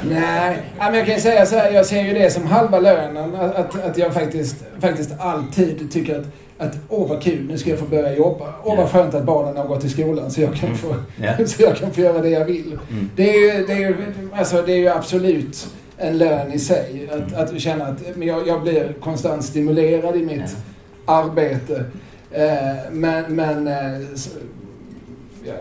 Nej, 0.10 0.58
men 0.80 0.94
jag 0.94 1.06
kan 1.06 1.16
ju 1.16 1.22
säga 1.22 1.46
så 1.46 1.56
här, 1.56 1.72
jag 1.72 1.86
ser 1.86 2.02
ju 2.02 2.14
det 2.14 2.30
som 2.30 2.48
halva 2.48 2.80
lönen. 2.80 3.36
Att, 3.36 3.84
att, 3.84 3.98
jag 3.98 4.14
faktiskt, 4.14 4.56
faktiskt 4.80 5.12
alltid 5.20 5.92
tycker 5.92 6.20
att, 6.20 6.26
att 6.58 6.78
åh 6.90 7.10
vad 7.10 7.22
kul, 7.24 7.46
nu 7.48 7.58
ska 7.58 7.70
jag 7.70 7.80
få 7.80 7.86
börja 7.86 8.16
jobba. 8.16 8.54
Åh 8.64 8.78
vad 8.78 8.90
skönt 8.92 9.14
att 9.14 9.24
barnen 9.24 9.58
har 9.58 9.66
gått 9.66 9.84
i 9.84 9.90
skolan 9.90 10.32
så 10.32 10.42
jag 10.42 10.56
kan 10.56 10.78
få, 10.78 10.96
Ja. 11.22 11.46
så 11.46 11.62
jag 11.62 11.78
kan 11.78 11.92
få 11.92 12.02
göra 12.02 12.22
det 12.22 12.30
jag 12.30 12.46
vill. 12.46 12.78
Mm. 12.92 13.10
Det, 13.16 13.30
är 13.30 13.40
ju, 13.40 13.66
det, 13.66 13.74
är 13.74 13.80
ju, 13.80 13.96
alltså, 14.36 14.62
det 14.62 14.74
är 14.74 14.78
ju 14.78 14.88
absolut 14.88 15.68
en 15.98 16.18
lön 16.18 16.54
i 16.54 16.60
sig. 16.60 17.10
Att, 17.12 17.34
att 17.34 17.62
känna 17.62 17.86
att 17.86 17.98
men 18.16 18.28
jag, 18.28 18.48
jag 18.48 18.62
blir 18.62 18.94
konstant 19.02 19.46
stimulerad 19.46 20.16
i 20.16 20.26
mitt 20.26 20.56
arbete. 21.06 21.84
Eh, 22.34 22.44
men 22.92 23.36
men, 23.36 23.68
eh, 23.68 24.02
ja. 25.44 25.54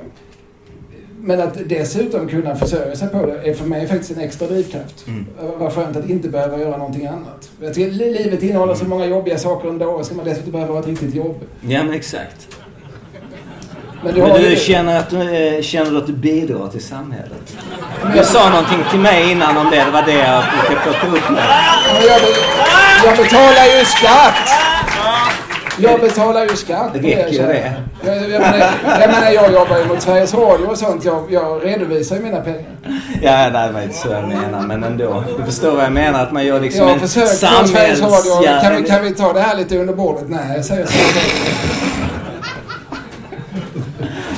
men 1.20 1.40
att 1.40 1.56
dessutom 1.68 2.28
kunna 2.28 2.56
försörja 2.56 2.96
sig 2.96 3.08
på 3.08 3.26
det 3.26 3.50
är 3.50 3.54
för 3.54 3.64
mig 3.64 3.88
faktiskt 3.88 4.10
en 4.10 4.20
extra 4.20 4.46
drivkraft. 4.48 5.06
Mm. 5.06 5.26
Vad 5.58 5.72
skönt 5.72 5.96
att 5.96 6.10
inte 6.10 6.28
behöva 6.28 6.58
göra 6.58 6.76
någonting 6.76 7.06
annat. 7.06 7.50
Jag 7.60 7.74
tycker 7.74 7.90
li- 7.90 8.18
livet 8.24 8.42
innehåller 8.42 8.74
så 8.74 8.84
många 8.84 9.06
jobbiga 9.06 9.38
saker 9.38 9.68
ändå 9.68 10.04
ska 10.04 10.14
man 10.14 10.24
dessutom 10.24 10.52
behöva 10.52 10.72
ha 10.72 10.80
ett 10.80 10.86
riktigt 10.86 11.14
jobb. 11.14 11.40
ja, 11.60 11.82
men 11.84 11.94
exakt. 11.94 12.48
Men 14.04 14.14
du 14.14 14.20
Men 14.22 14.42
du 14.42 14.56
känner 14.56 14.98
att 14.98 15.10
du, 15.10 15.20
eh, 15.36 15.62
känner 15.62 15.90
du 15.90 15.98
att 15.98 16.06
du 16.06 16.12
bidrar 16.12 16.68
till 16.68 16.84
samhället? 16.84 17.56
Du 18.16 18.24
sa 18.24 18.50
någonting 18.50 18.78
till 18.90 18.98
mig 19.00 19.32
innan 19.32 19.56
om 19.56 19.70
det. 19.70 19.84
Det 19.84 19.90
var 19.90 20.02
det 20.02 20.12
jag 20.12 20.44
brukade 20.66 20.80
plocka 20.84 21.06
upp 21.06 21.30
med. 21.30 21.42
Men 21.92 22.02
jag 23.04 23.16
betalar 23.16 23.78
ju 23.78 23.84
skatt! 23.84 24.48
Jag 25.82 26.00
betalar 26.00 26.42
ju 26.42 26.56
skatt. 26.56 26.90
Det 26.92 26.98
räcker 26.98 27.32
ju 27.32 27.38
det. 27.38 27.72
Jag, 28.04 28.16
jag, 28.16 28.40
menar, 28.40 28.70
jag 29.00 29.10
menar, 29.10 29.30
jag 29.30 29.52
jobbar 29.52 29.78
ju 29.78 29.84
mot 29.84 30.02
Sveriges 30.02 30.34
Radio 30.34 30.66
och 30.66 30.78
sånt. 30.78 31.04
Jag, 31.04 31.26
jag 31.30 31.64
redovisar 31.64 32.16
ju 32.16 32.22
mina 32.22 32.40
pengar. 32.40 32.70
Ja, 33.22 33.50
det 33.50 33.72
var 33.72 33.82
inte 33.82 33.94
så 33.94 34.08
jag 34.08 34.28
menar, 34.28 34.60
men 34.60 34.84
ändå. 34.84 35.24
Du 35.38 35.44
förstår 35.44 35.70
vad 35.70 35.84
jag 35.84 35.92
menar? 35.92 36.22
Att 36.22 36.32
man 36.32 36.46
gör 36.46 36.60
liksom 36.60 36.80
Jag 36.80 36.92
en 36.92 37.00
försökt 37.00 37.30
få 37.30 37.66
Sveriges 37.66 38.00
Radio. 38.00 38.60
Kan 38.60 38.76
vi, 38.76 38.82
kan 38.82 39.02
vi 39.02 39.14
ta 39.14 39.32
det 39.32 39.40
här 39.40 39.56
lite 39.56 39.78
under 39.78 39.94
bordet? 39.94 40.24
Nej, 40.28 40.64
säger 40.64 40.86
så. 40.86 40.92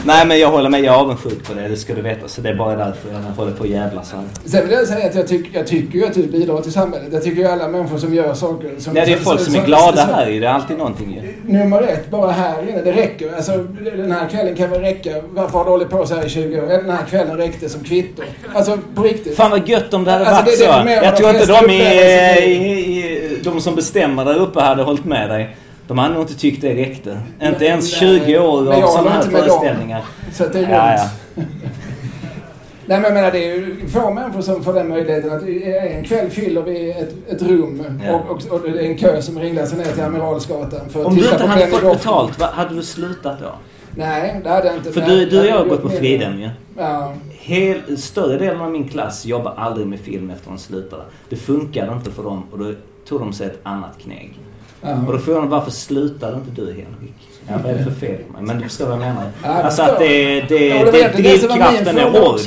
Nej, 0.05 0.27
men 0.27 0.39
jag 0.39 0.51
håller 0.51 0.71
med. 0.71 0.81
Jag 0.81 0.95
är 0.95 0.99
avundsjuk 0.99 1.45
på 1.49 1.55
det. 1.55 1.69
Det 1.69 1.77
ska 1.77 1.95
du 1.95 2.03
veta. 2.03 2.29
Så 2.29 2.41
det 2.41 2.49
är 2.49 2.55
bara 2.55 2.77
därför 2.77 3.13
jag 3.13 3.19
håller 3.37 3.53
på 3.53 3.65
att 3.65 3.71
jävlas 3.71 4.13
här. 4.13 4.23
Sen 4.45 4.63
vill 4.65 4.73
jag 4.73 4.87
säga 4.87 5.09
att 5.09 5.15
jag, 5.15 5.29
tyck, 5.29 5.47
jag 5.53 5.67
tycker 5.67 5.99
ju 5.99 6.07
att 6.07 6.15
du 6.15 6.23
bidrar 6.23 6.61
till 6.61 6.73
samhället. 6.73 7.09
Jag 7.13 7.23
tycker 7.23 7.43
ju 7.43 7.49
alla 7.49 7.69
människor 7.69 7.99
som 7.99 8.15
gör 8.15 8.35
saker... 8.35 8.71
Som, 8.79 8.97
Ja, 8.97 9.05
det 9.05 9.13
är 9.13 9.17
folk 9.17 9.41
som 9.41 9.55
är 9.55 9.67
glada 9.67 10.03
här 10.03 10.29
ju. 10.29 10.41
Det 10.41 10.47
är 10.47 10.51
alltid 10.51 10.79
någonting 10.79 11.15
ju. 11.15 11.53
Nummer 11.53 11.83
ett, 11.83 12.11
bara 12.11 12.31
här 12.31 12.69
inne. 12.69 12.83
Det 12.83 12.93
räcker. 12.93 13.33
Alltså, 13.37 13.53
den 13.97 14.13
här 14.13 14.29
kvällen 14.29 14.57
kan 14.57 14.71
väl 14.71 14.81
räcka. 14.81 15.11
Varför 15.31 15.59
har 15.59 15.65
du 15.65 15.71
hållit 15.71 15.91
på 15.91 16.07
så 16.07 16.15
här 16.15 16.27
i 16.27 16.29
20 16.29 16.61
år? 16.61 16.67
Den 16.67 16.91
här 16.91 17.07
kvällen 17.11 17.37
räckte 17.37 17.69
som 17.69 17.85
kvitto. 17.85 18.23
Alltså, 18.55 18.79
på 18.95 19.03
riktigt. 19.03 19.37
Fan 19.37 19.51
vad 19.51 19.69
gött 19.69 19.95
om 19.95 20.05
det 20.05 20.11
hade 20.11 20.27
Alltså, 20.27 20.43
varit 20.45 20.59
det 20.59 20.65
är 20.65 20.85
det 20.85 21.01
så. 21.01 21.05
Jag 21.05 21.17
tror 21.17 21.31
inte 21.31 21.47
de, 21.47 21.73
i, 21.73 21.83
i 21.83 22.63
i, 22.63 22.99
i, 22.99 23.41
de 23.45 23.61
som 23.61 23.75
bestämmer 23.75 24.25
där 24.25 24.37
uppe 24.37 24.61
hade 24.61 24.83
hållit 24.83 25.05
med 25.05 25.31
dig. 25.31 25.57
De 25.93 25.99
hade 25.99 26.15
nog 26.15 26.23
inte 26.23 26.35
tyckt 26.35 26.61
det 26.63 26.75
räckte. 26.75 27.21
Inte 27.43 27.65
ens 27.65 28.01
nej, 28.03 28.21
20 28.25 28.39
år 28.39 28.73
av 28.73 28.87
sådana 28.89 29.11
här 29.11 29.25
med 29.31 29.33
dem. 29.33 29.61
föreställningar. 29.61 30.05
Så 30.33 30.45
att 30.45 30.53
det 30.53 30.59
är. 30.59 30.71
Ja, 30.71 31.09
ja. 31.35 31.43
Nej 32.87 33.01
men 33.01 33.03
jag 33.03 33.15
menar 33.15 33.31
det 33.31 33.39
är 33.51 33.55
ju 33.57 33.89
få 33.89 34.11
människor 34.11 34.41
som 34.43 34.65
får 34.65 34.73
den 34.73 34.89
möjligheten 34.89 35.33
att 35.33 35.43
en 35.93 36.05
kväll 36.05 36.31
fyller 36.31 36.63
vi 36.63 36.91
ett, 36.91 37.15
ett 37.29 37.43
rum 37.43 38.01
Ja. 38.07 38.15
och, 38.15 38.31
och, 38.31 38.53
och 38.53 38.61
det 38.61 38.87
är 38.87 38.91
en 38.91 38.99
kö 38.99 39.23
som 39.23 39.39
ringlar 39.39 39.67
sig 39.67 39.79
ner 39.79 39.85
till 39.85 40.03
Amiralsgatan 40.03 40.89
för 40.91 41.01
att 41.01 41.07
Om 41.07 41.15
du 41.17 41.25
inte 41.25 41.39
på 41.39 41.47
hade 41.47 41.67
fått 41.67 41.81
Goffman. 41.81 41.97
betalt, 41.97 42.39
vad, 42.39 42.49
hade 42.49 42.75
du 42.75 42.83
slutat 42.83 43.41
då? 43.41 43.53
Nej, 43.97 44.41
det 44.45 44.51
hade 44.51 44.67
jag 44.67 44.77
inte. 44.77 44.93
För 44.93 45.01
du, 45.01 45.27
du 45.27 45.41
och 45.41 45.47
jag 45.47 45.59
har 45.59 45.65
gått 45.65 45.83
på 45.83 45.89
Fridhem 45.89 46.41
ju. 46.41 46.51
Ja. 46.79 47.13
Hel, 47.31 47.99
större 47.99 48.39
delen 48.39 48.61
av 48.61 48.71
min 48.71 48.89
klass 48.89 49.27
jobbar 49.27 49.55
aldrig 49.57 49.87
med 49.87 50.01
film 50.01 50.31
efter 50.31 50.51
de 50.51 50.59
slutade. 50.59 51.03
Det 51.29 51.37
funkade 51.37 51.93
inte 51.93 52.11
för 52.11 52.23
dem 52.23 52.43
och 52.53 52.59
då 52.59 52.73
tog 53.09 53.21
de 53.21 53.33
sig 53.33 53.47
ett 53.47 53.61
annat 53.63 53.99
knägg. 54.03 54.39
Ja. 54.83 54.97
Och 55.07 55.13
då 55.13 55.19
frågar 55.19 55.41
de 55.41 55.49
varför 55.51 55.71
slutade 55.71 56.37
inte 56.37 56.61
du 56.61 56.67
Henrik? 56.67 57.15
Ja, 57.49 57.55
vad 57.63 57.73
är 57.73 57.79
det 57.79 57.85
för 57.85 57.91
fel 57.91 58.19
på 58.27 58.33
mig? 58.33 58.43
Men 58.43 58.59
du 58.59 58.63
förstår 58.65 58.85
vad 58.85 58.95
jag 58.95 59.01
menar. 59.01 59.25
Ja, 59.45 59.49
alltså 59.49 59.83
att 59.83 59.99
det, 59.99 60.41
det, 60.41 60.69
Ja, 60.69 60.85
det, 60.85 60.91
det 60.91 61.09
det 61.09 61.23
drivkraften 61.23 61.99
är 61.99 62.11
hård 62.11 62.41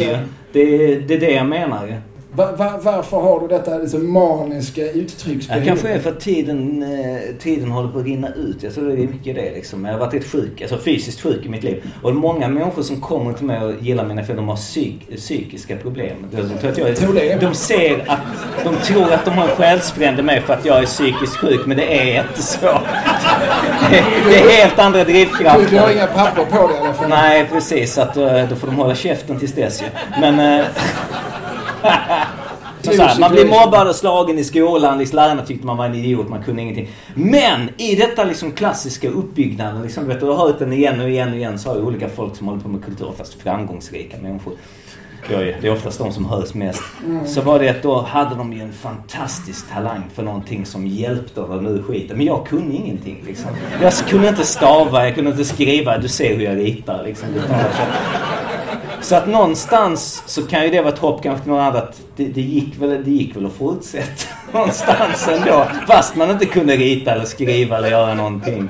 det 0.51 1.13
är 1.13 1.19
det 1.19 1.31
jag 1.31 1.45
menar 1.45 1.87
ju. 1.87 1.93
Va, 2.35 2.51
va, 2.57 2.79
varför 2.81 3.17
har 3.21 3.39
du 3.39 3.47
detta 3.47 3.77
liksom 3.77 4.11
maniska 4.13 4.81
Ja, 4.81 4.87
uttrycksbehov? 4.91 5.65
kanske 5.65 5.89
är 5.89 5.99
för 5.99 6.09
att 6.09 6.19
tiden, 6.19 6.83
eh, 6.83 7.35
tiden 7.39 7.71
håller 7.71 7.89
på 7.89 7.99
att 7.99 8.05
rinna 8.05 8.27
ut. 8.33 8.63
Jag 8.63 8.73
tror 8.73 8.87
det 8.87 8.93
är 8.93 8.97
mycket 9.07 9.35
det 9.35 9.51
liksom. 9.53 9.85
Jag 9.85 9.91
har 9.91 9.99
varit 9.99 10.13
rätt 10.13 10.25
sjuk, 10.31 10.61
alltså 10.61 10.77
fysiskt 10.77 11.21
sjuk 11.21 11.45
i 11.45 11.49
mitt 11.49 11.63
liv. 11.63 11.83
Och 12.01 12.15
många 12.15 12.47
människor 12.47 12.81
som 12.81 13.01
kommer 13.01 13.33
till 13.33 13.45
mig 13.45 13.61
och 13.63 13.73
gillar 13.81 14.05
mina 14.05 14.23
filmer, 14.23 14.41
de 14.41 14.49
har 14.49 14.55
psyk, 14.55 15.15
psykiska 15.15 15.75
problem. 15.77 16.15
De, 16.31 16.37
tror 16.59 16.71
att 16.71 16.77
jag, 16.77 16.95
Tror 16.95 17.13
det. 17.13 17.41
de 17.41 17.53
ser 17.53 18.03
att, 18.07 18.19
de 18.63 18.75
tror 18.75 19.13
att 19.13 19.25
de 19.25 19.31
har 19.31 19.43
en 19.49 19.55
själsfrände 19.55 20.23
med 20.23 20.43
för 20.43 20.53
att 20.53 20.65
jag 20.65 20.77
är 20.79 20.85
psykiskt 20.85 21.35
sjuk, 21.37 21.65
men 21.65 21.77
det 21.77 22.09
är 22.09 22.21
inte 22.29 22.41
så. 22.41 22.79
Det, 23.91 24.03
det 24.29 24.35
är 24.39 24.49
helt 24.63 24.79
andra 24.79 25.03
Du, 25.03 25.13
du 25.13 25.19
har 25.19 25.25
drivkrafter. 25.25 25.91
inga 25.91 26.07
papper 26.07 26.45
på 26.45 26.67
dig 26.67 26.77
i 26.77 26.79
alla 26.79 26.93
fall. 26.93 27.09
Nej, 27.09 27.45
precis. 27.51 27.97
Att, 27.97 28.17
eh, 28.17 28.49
då 28.49 28.55
får 28.55 28.67
de 28.67 28.75
hålla 28.75 28.95
käften 28.95 29.39
tills 29.39 29.53
dess 29.53 29.81
ju. 29.81 29.85
Men... 30.21 30.63
här, 31.85 33.19
man 33.19 33.31
blir 33.31 33.45
mobbad 33.45 33.87
och 33.87 33.95
slagen 33.95 34.39
i 34.39 34.43
skolan. 34.43 34.97
Liksom, 34.97 35.15
lärarna 35.15 35.45
tyckte 35.45 35.65
man 35.65 35.77
var 35.77 35.85
en 35.85 35.95
idiot, 35.95 36.29
man 36.29 36.43
kunde 36.43 36.61
ingenting. 36.61 36.89
Men 37.13 37.69
i 37.77 37.95
detta 37.95 38.23
liksom 38.23 38.51
klassiska 38.51 39.09
uppbyggnaden, 39.09 39.81
liksom, 39.83 40.07
vet 40.07 40.19
du, 40.19 40.25
jag 40.25 40.33
har 40.33 40.47
hört 40.47 40.59
den 40.59 40.73
igen 40.73 41.01
och 41.01 41.09
igen 41.09 41.29
och 41.29 41.37
igen, 41.37 41.59
så 41.59 41.69
har 41.69 41.75
ju 41.75 41.81
olika 41.81 42.09
folk 42.09 42.35
som 42.35 42.47
håller 42.47 42.61
på 42.61 42.69
med 42.69 42.85
kultur, 42.85 43.11
fast 43.17 43.33
framgångsrika 43.33 44.17
människor. 44.21 44.53
Det 45.29 45.67
är 45.67 45.71
oftast 45.73 45.99
de 45.99 46.11
som 46.11 46.25
hörs 46.25 46.53
mest. 46.53 46.83
Så 47.25 47.41
var 47.41 47.59
det 47.59 47.69
att 47.69 47.83
då 47.83 48.01
hade 48.01 48.35
de 48.35 48.53
ju 48.53 48.61
en 48.61 48.73
fantastisk 48.73 49.69
talang 49.73 50.03
för 50.15 50.23
någonting 50.23 50.65
som 50.65 50.87
hjälpte 50.87 51.41
dem 51.41 51.67
ur 51.67 51.83
skiten. 51.83 52.17
Men 52.17 52.25
jag 52.25 52.47
kunde 52.47 52.75
ingenting 52.75 53.23
liksom. 53.27 53.51
Jag 53.81 53.93
kunde 53.93 54.27
inte 54.27 54.45
stava, 54.45 55.05
jag 55.05 55.15
kunde 55.15 55.31
inte 55.31 55.45
skriva. 55.45 55.97
Du 55.97 56.07
ser 56.07 56.35
hur 56.35 56.43
jag 56.43 56.57
ritar 56.57 57.03
liksom. 57.03 57.27
Så 59.05 59.15
att 59.15 59.27
någonstans 59.27 60.23
så 60.25 60.47
kan 60.47 60.63
ju 60.63 60.69
det 60.69 60.81
vara 60.81 60.93
ett 60.93 60.99
hopp 60.99 61.23
kanske 61.23 61.43
till 61.43 61.51
någon 61.51 61.61
annan 61.61 61.77
att 61.77 62.01
det, 62.15 62.25
det, 62.25 62.41
gick 62.41 62.77
väl, 62.77 63.03
det 63.03 63.11
gick 63.11 63.35
väl 63.35 63.45
att 63.45 63.53
fortsätta 63.53 64.27
någonstans 64.53 65.27
ändå. 65.27 65.67
Fast 65.87 66.15
man 66.15 66.31
inte 66.31 66.45
kunde 66.45 66.75
rita 66.75 67.11
eller 67.11 67.25
skriva 67.25 67.77
eller 67.77 67.89
göra 67.89 68.13
någonting. 68.13 68.69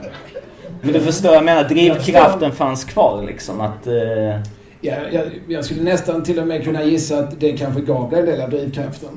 Men 0.82 0.94
du 0.94 1.00
förstår, 1.02 1.34
jag 1.34 1.44
menar 1.44 1.64
drivkraften 1.64 2.52
fanns 2.52 2.84
kvar 2.86 3.24
liksom. 3.24 3.62
Att, 3.62 3.88
eh, 3.88 3.94
Ja, 4.82 4.96
jag, 5.12 5.24
jag 5.48 5.66
skulle 5.66 5.84
nästan 5.84 6.24
till 6.24 6.40
och 6.40 6.48
med 6.48 6.64
kunna 6.64 6.84
gissa 6.84 7.20
att 7.20 7.40
det 7.40 7.58
kanske 7.58 7.82
gav 7.82 8.10
dig 8.10 8.20
en 8.20 8.26
del 8.26 8.42
av 8.42 8.50
drivkraften. 8.50 9.10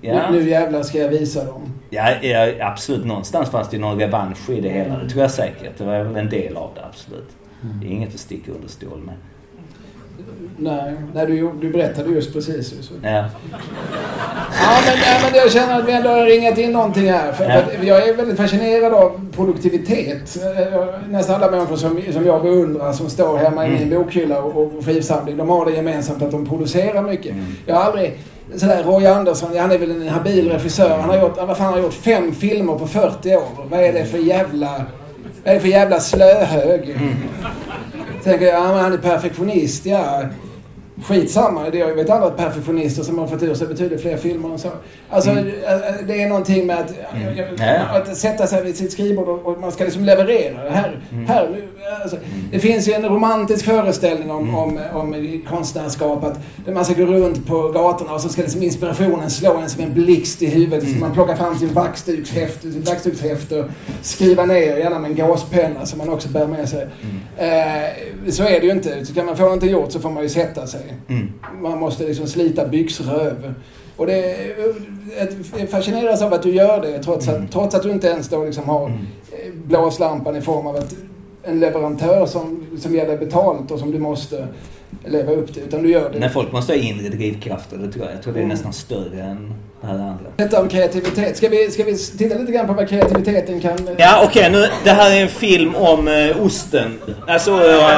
ja, 0.00 0.30
Nu, 0.30 0.38
nu 0.38 0.50
jävlar 0.50 0.82
ska 0.82 0.98
jag 0.98 1.08
visa 1.08 1.44
dem. 1.44 1.62
ja, 1.90 2.10
ja, 2.22 2.48
absolut. 2.60 3.06
Någonstans 3.06 3.50
fanns 3.50 3.70
det 3.70 3.76
ju 3.76 3.80
någon 3.80 3.98
revansch 3.98 4.50
i 4.50 4.60
det 4.60 4.68
hela. 4.68 4.98
Det 4.98 5.08
tror 5.10 5.22
jag 5.22 5.30
säkert. 5.30 5.78
Det 5.78 5.84
var 5.84 6.02
väl 6.02 6.16
en 6.16 6.30
del 6.30 6.56
av 6.56 6.70
det, 6.74 6.84
absolut. 6.84 7.28
Det 7.60 7.86
är 7.86 7.90
inget 7.90 8.14
att 8.14 8.20
sticka 8.20 8.52
under 8.52 8.68
stol 8.68 8.98
med. 8.98 9.14
Nej, 10.58 10.94
nej 11.14 11.26
du, 11.26 11.50
du 11.60 11.70
berättade 11.72 12.10
just 12.10 12.32
precis. 12.32 12.68
Så. 12.68 12.94
Ja. 13.02 13.24
Ja, 14.62 14.78
men, 14.86 14.98
nej, 15.00 15.20
men 15.22 15.34
jag 15.40 15.52
känner 15.52 15.78
att 15.80 15.88
vi 15.88 15.92
ändå 15.92 16.08
har 16.10 16.24
ringat 16.26 16.58
in 16.58 16.72
någonting 16.72 17.10
här. 17.12 17.32
För, 17.32 17.44
Ja. 17.44 17.60
för 17.78 17.86
jag 17.86 18.08
är 18.08 18.14
väldigt 18.16 18.36
fascinerad 18.36 18.94
av 18.94 19.20
produktivitet. 19.36 20.36
Eh, 20.42 20.84
Nästan 21.08 21.34
alla 21.42 21.50
människor 21.50 21.76
som, 21.76 22.00
som 22.12 22.26
jag 22.26 22.42
beundrar 22.42 22.92
som 22.92 23.10
står 23.10 23.38
hemma 23.38 23.66
i 23.66 23.70
min 23.70 23.90
bokhylla 23.90 24.42
och, 24.42 24.62
och 24.62 24.84
skivsamling, 24.84 25.36
de 25.36 25.48
har 25.48 25.64
det 25.66 25.72
gemensamt 25.72 26.22
att 26.22 26.30
de 26.30 26.46
producerar 26.48 27.02
mycket. 27.02 27.34
Jag 27.66 27.74
har 27.74 27.82
aldrig... 27.82 28.18
Sådär, 28.56 28.82
Roy 28.84 29.06
Andersson, 29.06 29.58
han 29.58 29.72
är 29.72 29.78
väl 29.78 29.90
en 29.90 30.08
habil 30.08 30.50
regissör. 30.50 30.98
Han 30.98 31.10
har 31.10 31.18
gjort, 31.20 31.36
vad 31.36 31.56
fan, 31.56 31.64
han 31.66 31.74
har 31.74 31.80
gjort 31.80 31.94
fem 31.94 32.32
filmer 32.34 32.74
på 32.74 32.86
40 32.86 33.36
år. 33.36 33.42
Vad 33.70 33.80
är 33.80 33.92
det 33.92 34.04
för 34.04 34.18
jävla... 34.18 34.68
Vad 35.44 35.50
är 35.50 35.54
det 35.54 35.60
för 35.60 35.68
jävla 35.68 36.00
slöhög? 36.00 36.96
Tänker 38.26 38.46
jag, 38.46 38.54
ja, 38.54 38.72
men 38.72 38.82
han 38.84 38.92
är 38.92 38.98
perfektionist, 38.98 39.86
ja. 39.86 40.22
Skitsamma, 41.04 41.70
det 41.70 41.78
jag 41.78 41.94
vet 41.94 42.10
andra 42.10 42.30
perfektionister 42.30 43.02
som 43.02 43.18
har 43.18 43.26
fått 43.26 43.42
ur 43.42 43.54
sig 43.54 43.66
betydligt 43.66 44.00
fler 44.00 44.16
filmer 44.16 44.48
än 44.52 44.58
så. 44.58 44.68
Alltså, 45.10 45.30
eh, 45.30 45.36
det 46.06 46.22
är 46.22 46.28
någonting 46.28 46.66
med 46.66 46.78
att, 46.78 46.92
Ja. 47.58 47.98
att 47.98 48.16
sätta 48.16 48.46
sig 48.46 48.64
vid 48.64 48.76
sitt 48.76 48.92
skrivbord 48.92 49.28
och, 49.28 49.46
och 49.46 49.60
man 49.60 49.72
ska 49.72 49.84
liksom 49.84 50.04
leverera. 50.04 50.64
Det 50.64 50.70
Här, 50.70 51.00
här, 51.28 51.48
nu, 51.52 51.62
alltså, 52.02 52.16
det 52.52 52.58
finns 52.58 52.88
ju 52.88 52.92
en 52.92 53.04
romantisk 53.08 53.64
föreställning 53.64 54.30
om, 54.30 54.54
om, 54.54 54.78
om 54.94 55.42
konstnärskap. 55.48 56.24
Att 56.24 56.74
man 56.74 56.84
ska 56.84 56.94
gå 56.94 57.04
runt 57.06 57.46
på 57.46 57.68
gatorna 57.68 58.12
och 58.14 58.20
så 58.20 58.28
ska 58.28 58.42
liksom 58.42 58.62
inspirationen 58.62 59.30
slå 59.30 59.56
en 59.56 59.68
som 59.70 59.82
en 59.82 59.94
blixt 59.94 60.42
i 60.42 60.46
huvudet. 60.46 60.88
Så 60.90 60.96
man 60.98 61.12
plockar 61.14 61.34
fram 61.36 61.58
sin 61.58 61.72
vaxdukshäfte, 61.72 62.72
sin 62.72 62.82
vaxdukshäfte 62.82 63.60
och 63.60 63.66
skriva 64.02 64.44
ner, 64.46 64.76
gärna 64.76 64.98
med 64.98 65.10
en 65.10 65.16
gåspenna 65.28 65.86
som 65.86 65.98
man 65.98 66.08
också 66.08 66.28
bär 66.28 66.46
med 66.46 66.68
sig. 66.68 66.86
Eh, 67.38 68.30
så 68.30 68.42
är 68.42 68.60
det 68.60 68.66
ju 68.66 68.72
inte. 68.72 69.06
Så 69.06 69.14
kan 69.14 69.26
man 69.26 69.36
få 69.36 69.42
någonting 69.42 69.70
gjort 69.70 69.92
så 69.92 70.00
får 70.00 70.10
man 70.10 70.22
ju 70.22 70.28
sätta 70.28 70.66
sig. 70.66 70.80
Mm. 71.08 71.32
Man 71.62 71.78
måste 71.78 72.04
liksom 72.04 72.26
slita 72.26 72.66
byxröv. 72.68 73.54
Och 73.96 74.06
det 74.06 74.36
jag 75.58 75.68
fascineras 75.70 76.22
av 76.22 76.34
att 76.34 76.42
du 76.42 76.50
gör 76.50 76.80
det 76.80 76.98
trots 77.02 77.28
att, 77.28 77.52
trots 77.52 77.74
att 77.74 77.82
du 77.82 77.90
inte 77.90 78.06
ens 78.06 78.28
då 78.28 78.44
liksom 78.44 78.64
har 78.68 78.86
Mm. 78.86 78.98
eh, 79.32 79.52
blåslampan 79.64 80.36
i 80.36 80.40
form 80.40 80.66
av 80.66 80.76
ett, 80.76 80.94
en 81.42 81.60
leverantör 81.60 82.26
som, 82.26 82.66
som 82.80 82.94
ger 82.94 83.06
dig 83.06 83.16
betalt 83.16 83.70
och 83.70 83.78
som 83.78 83.90
du 83.90 83.98
måste 83.98 84.46
leva 85.04 85.32
upp 85.32 85.54
till. 85.54 85.62
Utan 85.62 85.82
du 85.82 85.90
gör 85.90 86.10
det. 86.10 86.18
När 86.18 86.28
folk 86.28 86.52
måste 86.52 86.72
ha 86.72 86.78
inre 86.80 87.08
drivkrafter, 87.08 87.76
det 87.76 87.92
tror 87.92 88.04
jag. 88.04 88.14
Jag 88.14 88.22
tror 88.22 88.32
det 88.34 88.40
är 88.42 88.46
nästan 88.46 88.72
större 88.72 89.22
än 89.22 89.54
det 89.80 89.86
här 89.86 89.94
andra. 89.94 90.16
Detta 90.36 90.60
om 90.62 90.68
kreativitet. 90.68 91.36
Ska 91.36 91.48
vi, 91.48 91.70
ska 91.70 91.84
vi 91.84 91.96
titta 91.98 92.38
lite 92.38 92.52
grann 92.52 92.66
på 92.66 92.72
vad 92.72 92.88
kreativiteten 92.88 93.60
kan... 93.60 93.78
Ja, 93.98 94.22
okej. 94.24 94.50
nu, 94.50 94.66
det 94.84 94.90
här 94.90 95.10
är 95.16 95.22
en 95.22 95.28
film 95.28 95.74
om 95.74 96.08
eh, 96.08 96.44
osten. 96.46 96.98
Alltså... 97.26 97.50
eh, 97.50 97.90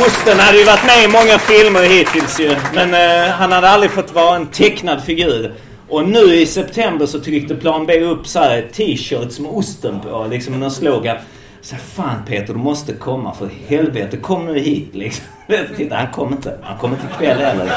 osten 0.00 0.38
hade 0.38 0.58
ju 0.58 0.64
varit 0.64 0.86
med 0.86 1.04
i 1.04 1.08
många 1.08 1.38
filmer 1.38 1.82
hittills 1.82 2.40
ju. 2.40 2.56
Men 2.74 2.94
eh, 2.94 3.30
han 3.30 3.52
hade 3.52 3.68
aldrig 3.68 3.90
fått 3.90 4.14
vara 4.14 4.36
en 4.36 4.46
tecknad 4.46 5.04
figur. 5.04 5.54
Och 5.88 6.08
nu 6.08 6.34
i 6.34 6.46
september 6.46 7.06
så 7.06 7.20
tryckte 7.20 7.54
Plan 7.54 7.86
B 7.86 8.00
upp 8.00 8.26
så 8.26 8.38
här 8.38 8.68
t-shirts 8.72 9.40
med 9.40 9.50
osten 9.50 10.00
på. 10.00 10.26
Liksom 10.30 10.60
någon 10.60 10.70
slogan. 10.70 11.16
Så 11.64 11.76
fan 11.76 12.24
Peter, 12.26 12.54
du 12.54 12.58
måste 12.58 12.92
komma 12.92 13.34
för 13.34 13.50
helvete. 13.66 14.16
Kom 14.16 14.46
nu 14.46 14.58
hit 14.58 14.88
liksom. 14.92 15.24
Titta, 15.76 15.96
han 15.96 16.12
kom 16.12 16.32
inte. 16.32 16.58
Han 16.62 16.78
kom 16.78 16.90
inte 16.92 17.04
ikväll 17.14 17.38
heller. 17.38 17.72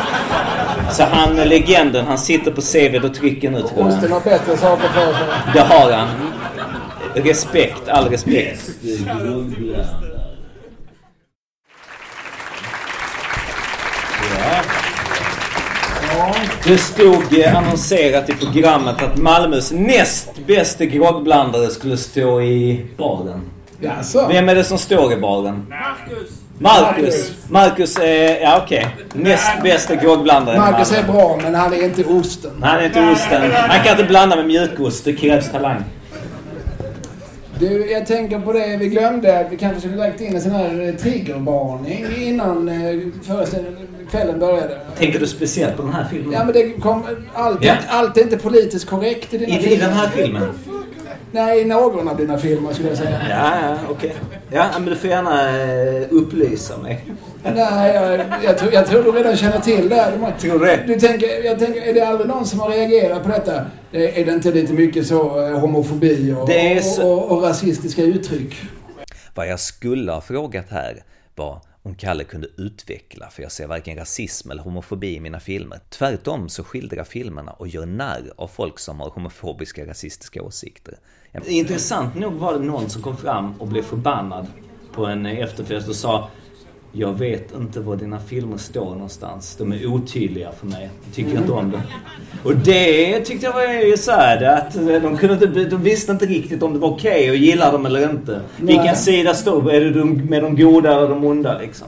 Så 0.91 1.03
han, 1.03 1.36
legenden, 1.36 2.05
han 2.05 2.18
sitter 2.18 2.51
på 2.51 2.61
CV 2.61 3.05
och 3.05 3.15
trycker 3.15 3.51
nu 3.51 3.61
tror 3.61 3.80
jag. 3.80 3.88
Osten 3.88 4.11
har 4.11 4.20
bättre 4.20 4.57
saker 4.57 4.88
för 4.88 5.13
sig. 5.13 5.28
Det 5.53 5.59
har 5.59 5.91
han. 5.91 6.07
Respekt, 7.15 7.89
all 7.89 8.09
respekt. 8.09 8.70
Ja. 14.39 14.63
Ja. 16.28 16.36
Det 16.63 16.78
stod 16.78 17.39
eh, 17.39 17.57
annonserat 17.57 18.30
i 18.30 18.34
programmet 18.34 19.03
att 19.03 19.17
Malmös 19.17 19.71
näst 19.71 20.30
bästa 20.47 20.86
groggblandare 20.86 21.69
skulle 21.69 21.97
stå 21.97 22.41
i 22.41 22.86
baren. 22.97 23.41
Jaså? 23.80 24.28
Vem 24.28 24.49
är 24.49 24.55
det 24.55 24.63
som 24.63 24.78
står 24.78 25.13
i 25.13 25.17
baren? 25.17 25.65
Marcus! 25.69 26.30
Marcus! 26.59 27.32
Marcus 27.49 27.97
är, 27.97 28.41
ja 28.41 28.61
okej. 28.63 28.88
Näst 29.13 29.63
bästa 29.63 29.95
groggblandare 29.95 30.57
Marcus 30.57 30.91
är 30.91 31.03
bra, 31.03 31.39
men 31.43 31.55
han 31.55 31.73
är 31.73 31.84
inte 31.84 32.03
osten. 32.03 32.51
Han 32.63 32.80
är 32.80 32.86
inte 32.86 33.11
osten. 33.11 33.51
Han 33.51 33.84
kan 33.84 33.91
inte 33.91 34.03
blanda 34.03 34.36
med 34.36 34.45
mjukost. 34.45 35.05
Det 35.05 35.13
krävs 35.13 35.51
talang. 35.51 35.84
Du, 37.60 37.91
jag 37.91 38.05
tänker 38.05 38.39
på 38.39 38.53
det. 38.53 38.78
Vi 38.80 38.88
glömde 38.88 39.39
att 39.39 39.51
vi 39.51 39.58
kanske 39.58 39.80
skulle 39.80 39.95
lagt 39.95 40.22
in 40.22 40.36
en 40.36 40.41
sån 40.41 40.51
här 40.51 40.88
eh, 40.88 40.95
triggervarning 40.95 42.05
innan 42.22 42.70
eh, 42.70 42.99
föreställningen, 43.24 43.88
kvällen 44.12 44.39
började. 44.39 44.78
Tänker 44.97 45.20
du 45.20 45.28
speciellt 45.28 45.76
på 45.78 45.82
den 45.82 45.93
här 45.93 46.05
filmen? 46.12 46.32
Ja, 46.34 46.43
men 46.43 46.53
det 46.53 46.70
kom... 46.82 47.03
Allt, 47.34 47.64
Ja. 47.64 47.76
allt 47.88 48.18
är 48.18 48.22
inte 48.22 48.38
politiskt 48.38 48.86
korrekt 48.89 49.34
i 49.34 49.38
dina 49.38 49.60
I, 49.60 49.74
I 49.74 49.78
den 49.78 49.89
här 49.93 50.08
filmen? 50.10 50.43
Nej, 51.32 51.61
i 51.61 51.65
någon 51.65 52.07
av 52.07 52.17
dina 52.17 52.38
filmer 52.38 52.73
skulle 52.73 52.89
jag 52.89 52.97
säga. 52.97 53.21
Ja, 53.30 53.59
ja, 53.69 53.78
okej. 53.89 54.15
Ja, 54.51 54.69
men 54.73 54.86
du 54.86 54.95
får 54.95 55.09
gärna 55.09 55.61
eh, 55.61 56.07
upplysa 56.11 56.78
mig. 56.78 57.05
Nej, 57.43 57.95
jag, 57.95 58.25
jag, 58.43 58.57
tror, 58.57 58.73
jag 58.73 58.88
tror 58.88 59.03
du 59.03 59.11
redan 59.11 59.38
känner 59.38 59.59
till 59.59 59.89
det. 59.89 60.11
De 60.15 60.23
har- 60.23 60.32
Tror 60.32 60.59
du 60.59 60.65
det? 60.65 60.84
Du 60.88 60.99
tänker, 60.99 61.43
jag 61.45 61.59
tänker, 61.59 61.82
är 61.82 61.93
det 61.93 62.01
aldrig 62.01 62.28
någon 62.30 62.45
som 62.45 62.59
har 62.59 62.69
reagerat 62.69 63.23
på 63.23 63.30
detta? 63.30 63.65
Är 63.91 63.99
är 64.19 64.25
det 64.25 64.32
inte 64.32 64.51
lite 64.51 64.73
mycket 64.73 65.07
så 65.07 65.47
eh, 65.47 65.59
homofobi 65.59 66.36
och, 66.39 66.47
Det 66.47 66.86
så- 66.86 67.11
och, 67.11 67.32
och, 67.32 67.38
och 67.38 67.43
rasistiska 67.43 68.01
uttryck? 68.01 68.55
Vad 69.36 69.47
jag 69.47 69.59
skulle 69.59 70.11
ha 70.11 70.21
frågat 70.21 70.65
här 70.69 71.03
var 71.36 71.61
om 71.84 71.95
Kalle 71.95 72.23
kunde 72.23 72.47
utveckla, 72.57 73.30
för 73.30 73.41
jag 73.43 73.51
ser 73.51 73.67
varken 73.67 73.97
rasism 73.97 74.51
eller 74.51 74.63
homofobi 74.63 75.15
i 75.15 75.19
mina 75.19 75.39
filmer. 75.39 75.80
Tvärtom 75.89 76.49
så 76.49 76.63
skildrar 76.63 77.03
filmerna 77.03 77.51
och 77.51 77.67
gör 77.67 77.86
narr 77.86 78.32
av 78.36 78.47
folk 78.47 78.80
som 78.80 78.99
har 78.99 79.09
homofobiska, 79.09 79.86
rasistiska 79.86 80.41
åsikter. 80.43 80.97
Intressant 81.46 82.16
nog 82.16 82.34
var 82.34 82.54
det 82.54 82.60
någon 82.60 82.90
som 82.90 83.02
kom 83.02 83.18
fram 83.18 83.54
och 83.60 83.68
blev 83.68 83.82
förbannad 83.82 84.48
på 84.92 85.06
en 85.06 85.26
efterfest 85.26 85.90
och 85.90 85.96
sa 85.96 86.30
Jag 86.92 87.14
vet 87.14 87.56
inte 87.56 87.80
var 87.80 87.96
dina 87.96 88.20
filmer 88.20 88.58
står 88.58 88.86
någonstans. 88.86 89.56
De 89.56 89.72
är 89.72 89.86
otydliga 89.86 90.52
för 90.52 90.68
mig. 90.68 90.90
Jag 91.06 91.16
tycker 91.16 91.38
inte 91.38 91.52
om 91.52 91.72
det. 91.72 91.82
Och 92.44 92.56
det 92.56 93.20
tyckte 93.20 93.46
jag 93.46 93.54
var 93.54 93.64
ju 93.64 93.98
så 93.98 94.12
här, 94.12 94.44
att 94.44 94.74
de, 94.74 95.18
kunde 95.18 95.34
inte, 95.34 95.64
de 95.64 95.84
visste 95.84 96.12
inte 96.12 96.26
riktigt 96.26 96.64
om 96.64 96.74
det 96.74 96.80
var 96.80 96.90
okej 96.90 97.30
att 97.30 97.38
gilla 97.38 97.72
dem 97.72 97.86
eller 97.86 98.10
inte. 98.10 98.42
Vilken 98.58 98.86
Nej. 98.86 98.96
sida 98.96 99.34
står 99.34 99.72
Är 99.72 99.82
det 99.82 99.90
de, 99.90 100.14
med 100.14 100.44
de 100.44 100.56
goda 100.56 100.92
eller 100.98 101.10
de 101.10 101.24
onda 101.26 101.58
liksom? 101.58 101.88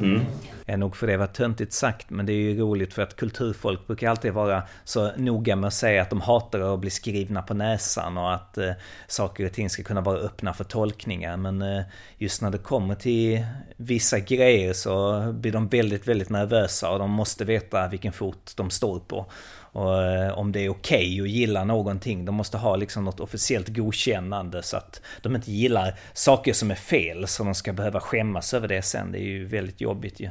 Mm 0.00 0.20
är 0.66 0.76
nog 0.76 0.96
för 0.96 1.06
det 1.06 1.16
var 1.16 1.26
töntigt 1.26 1.72
sagt, 1.72 2.10
men 2.10 2.26
det 2.26 2.32
är 2.32 2.36
ju 2.36 2.58
roligt 2.58 2.94
för 2.94 3.02
att 3.02 3.16
kulturfolk 3.16 3.86
brukar 3.86 4.10
alltid 4.10 4.32
vara 4.32 4.62
så 4.84 5.12
noga 5.16 5.56
med 5.56 5.68
att 5.68 5.74
säga 5.74 6.02
att 6.02 6.10
de 6.10 6.20
hatar 6.20 6.74
att 6.74 6.80
bli 6.80 6.90
skrivna 6.90 7.42
på 7.42 7.54
näsan 7.54 8.18
och 8.18 8.34
att 8.34 8.58
eh, 8.58 8.72
saker 9.06 9.46
och 9.46 9.52
ting 9.52 9.70
ska 9.70 9.82
kunna 9.82 10.00
vara 10.00 10.18
öppna 10.18 10.54
för 10.54 10.64
tolkningar. 10.64 11.36
Men 11.36 11.62
eh, 11.62 11.82
just 12.16 12.42
när 12.42 12.50
det 12.50 12.58
kommer 12.58 12.94
till 12.94 13.44
vissa 13.84 14.18
grejer 14.18 14.72
så 14.72 15.22
blir 15.32 15.52
de 15.52 15.68
väldigt, 15.68 16.08
väldigt 16.08 16.30
nervösa 16.30 16.90
och 16.90 16.98
de 16.98 17.10
måste 17.10 17.44
veta 17.44 17.88
vilken 17.88 18.12
fot 18.12 18.52
de 18.56 18.70
står 18.70 19.00
på. 19.00 19.26
Och 19.72 20.02
eh, 20.02 20.38
om 20.38 20.52
det 20.52 20.60
är 20.60 20.68
okej 20.68 21.20
att 21.20 21.28
gilla 21.28 21.64
någonting, 21.64 22.24
de 22.24 22.34
måste 22.34 22.58
ha 22.58 22.76
liksom 22.76 23.04
något 23.04 23.20
officiellt 23.20 23.68
godkännande 23.68 24.62
så 24.62 24.76
att 24.76 25.02
de 25.22 25.36
inte 25.36 25.52
gillar 25.52 25.98
saker 26.12 26.52
som 26.52 26.70
är 26.70 26.74
fel 26.74 27.26
så 27.26 27.44
de 27.44 27.54
ska 27.54 27.72
behöva 27.72 28.00
skämmas 28.00 28.54
över 28.54 28.68
det 28.68 28.82
sen. 28.82 29.12
Det 29.12 29.18
är 29.18 29.22
ju 29.22 29.44
väldigt 29.44 29.80
jobbigt 29.80 30.20
ju. 30.20 30.30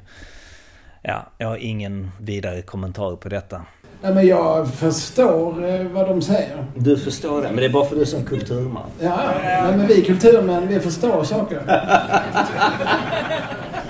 Ja, 1.01 1.31
jag 1.37 1.47
har 1.47 1.57
ingen 1.57 2.11
vidare 2.19 2.61
kommentar 2.61 3.15
på 3.15 3.29
detta. 3.29 3.65
Ja, 4.03 4.13
men 4.13 4.27
jag 4.27 4.73
förstår 4.73 5.69
eh, 5.69 5.85
vad 5.93 6.07
de 6.07 6.21
säger. 6.21 6.65
Du 6.75 6.97
förstår 6.97 7.41
det, 7.41 7.47
men 7.47 7.55
det 7.55 7.65
är 7.65 7.69
bara 7.69 7.85
för 7.85 7.95
du 7.95 8.05
som 8.05 8.23
kulturman. 8.25 8.83
Ja, 8.99 9.17
men, 9.43 9.77
men 9.77 9.87
vi 9.87 10.01
kulturmän, 10.01 10.67
vi 10.67 10.79
förstår 10.79 11.23
saker. 11.23 11.61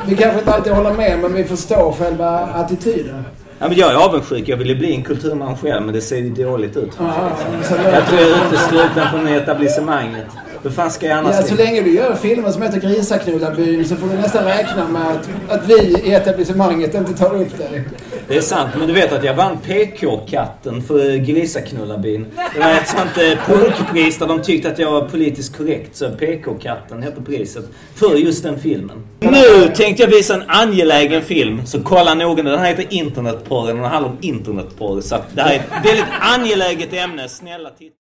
Vi 0.08 0.16
kanske 0.16 0.40
inte 0.40 0.54
alltid 0.54 0.74
håller 0.74 0.94
med, 0.94 1.20
men 1.20 1.34
vi 1.34 1.44
förstår 1.44 1.92
själva 1.92 2.30
attityden. 2.40 3.24
Ja, 3.60 3.68
men 3.68 3.78
jag 3.78 3.92
är 3.92 3.96
avundsjuk. 3.96 4.50
Jag 4.50 4.58
ville 4.58 4.76
bli 4.76 4.96
en 4.96 5.04
kulturman 5.04 5.58
själv, 5.58 5.86
men 5.86 5.94
det 5.94 6.02
ser 6.02 6.18
ju 6.18 6.30
dåligt 6.30 6.78
ut. 6.78 6.92
Ja, 7.00 7.32
så, 7.64 7.76
Jag 7.76 8.08
tror 8.08 8.20
jag 8.22 8.30
är 8.30 8.48
utesluten 8.48 9.08
från 9.12 9.28
etablissemanget. 9.28 10.28
Hur 10.64 10.70
fan 10.70 10.92
ska 10.92 11.08
jag 11.08 11.18
annars... 11.18 11.36
ja, 11.36 11.44
så 11.44 11.56
länge 11.56 11.82
du 11.82 11.96
gör 11.96 12.16
filmer 12.16 12.52
som 12.52 12.62
heter 12.62 12.80
Grisaknullarbyn 12.80 13.86
så 13.86 13.96
får 13.96 14.08
du 14.08 14.14
nästan 14.14 14.44
räkna 14.46 14.88
med 14.88 15.02
att, 15.02 15.30
att 15.50 15.70
vi 15.70 15.98
i 16.04 16.14
etablissemanget 16.14 16.96
inte 16.96 17.14
tar 17.14 17.36
upp 17.36 17.58
dig. 17.58 17.84
Det 18.32 18.38
är 18.38 18.42
sant, 18.42 18.70
men 18.78 18.88
du 18.88 18.94
vet 18.94 19.14
att 19.14 19.24
jag 19.24 19.34
vann 19.34 19.58
PK-katten 19.58 20.82
för 20.82 21.16
Grisaknullarbyn. 21.16 22.26
Det 22.54 22.60
var 22.60 22.72
ett 22.72 22.88
sånt 22.88 23.18
eh, 23.18 23.56
punkpris 23.56 24.18
där 24.18 24.28
de 24.28 24.42
tyckte 24.42 24.70
att 24.70 24.80
jag 24.80 24.92
var 24.92 25.02
politiskt 25.10 25.58
korrekt. 25.58 25.96
Så 25.96 26.10
PK-katten 26.10 27.04
hette 27.04 27.22
priset. 27.22 27.66
För 27.96 28.16
just 28.16 28.44
den 28.44 28.60
filmen. 28.60 29.04
Nu 29.20 29.68
tänkte 29.76 30.04
jag 30.04 30.10
visa 30.10 30.34
en 30.34 30.44
angelägen 30.48 31.22
film. 31.22 31.66
Så 31.66 31.84
kolla 31.84 32.14
noga. 32.14 32.44
Den 32.44 32.60
här 32.60 32.68
heter 32.68 32.86
Internetporren 32.90 33.76
och 33.76 33.82
den 33.82 33.92
handlar 33.92 34.10
om 34.12 34.18
internetporr. 34.22 35.02
Så 35.02 35.18
det 35.34 35.42
här 35.42 35.54
är 35.54 35.56
ett 35.56 35.86
väldigt 35.86 36.06
angeläget 36.20 36.94
ämne. 36.94 37.30
Snälla 37.30 37.70
titta. 37.70 37.96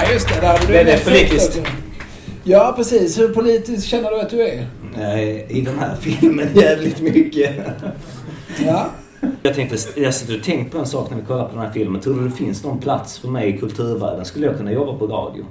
Ja, 0.00 0.12
just 0.12 0.28
det. 0.28 0.40
Där 0.40 0.84
Det 0.84 0.92
är 0.92 1.04
politiskt. 1.04 1.60
Ja, 2.44 2.72
precis. 2.76 3.18
Hur 3.18 3.28
politiskt 3.28 3.86
känner 3.86 4.10
du 4.10 4.20
att 4.20 4.30
du 4.30 4.48
är? 4.48 4.66
I 5.48 5.62
den 5.66 5.78
här 5.78 5.96
filmen 5.96 6.48
jävligt 6.54 7.00
mycket. 7.00 7.50
Ja. 8.66 8.90
Jag 9.42 9.54
tänkte, 9.54 10.00
jag 10.00 10.14
sitter 10.14 10.38
och 10.38 10.44
tänkt 10.44 10.72
på 10.72 10.78
en 10.78 10.86
sak 10.86 11.10
när 11.10 11.16
vi 11.16 11.22
kollar 11.22 11.44
på 11.44 11.52
den 11.52 11.66
här 11.66 11.72
filmen. 11.72 12.00
Tror 12.00 12.14
du 12.14 12.24
det 12.24 12.30
finns 12.30 12.64
någon 12.64 12.78
plats 12.78 13.18
för 13.18 13.28
mig 13.28 13.54
i 13.54 13.58
kulturvärlden? 13.58 14.24
Skulle 14.24 14.46
jag 14.46 14.56
kunna 14.56 14.72
jobba 14.72 14.98
på 14.98 15.06
radio? 15.06 15.44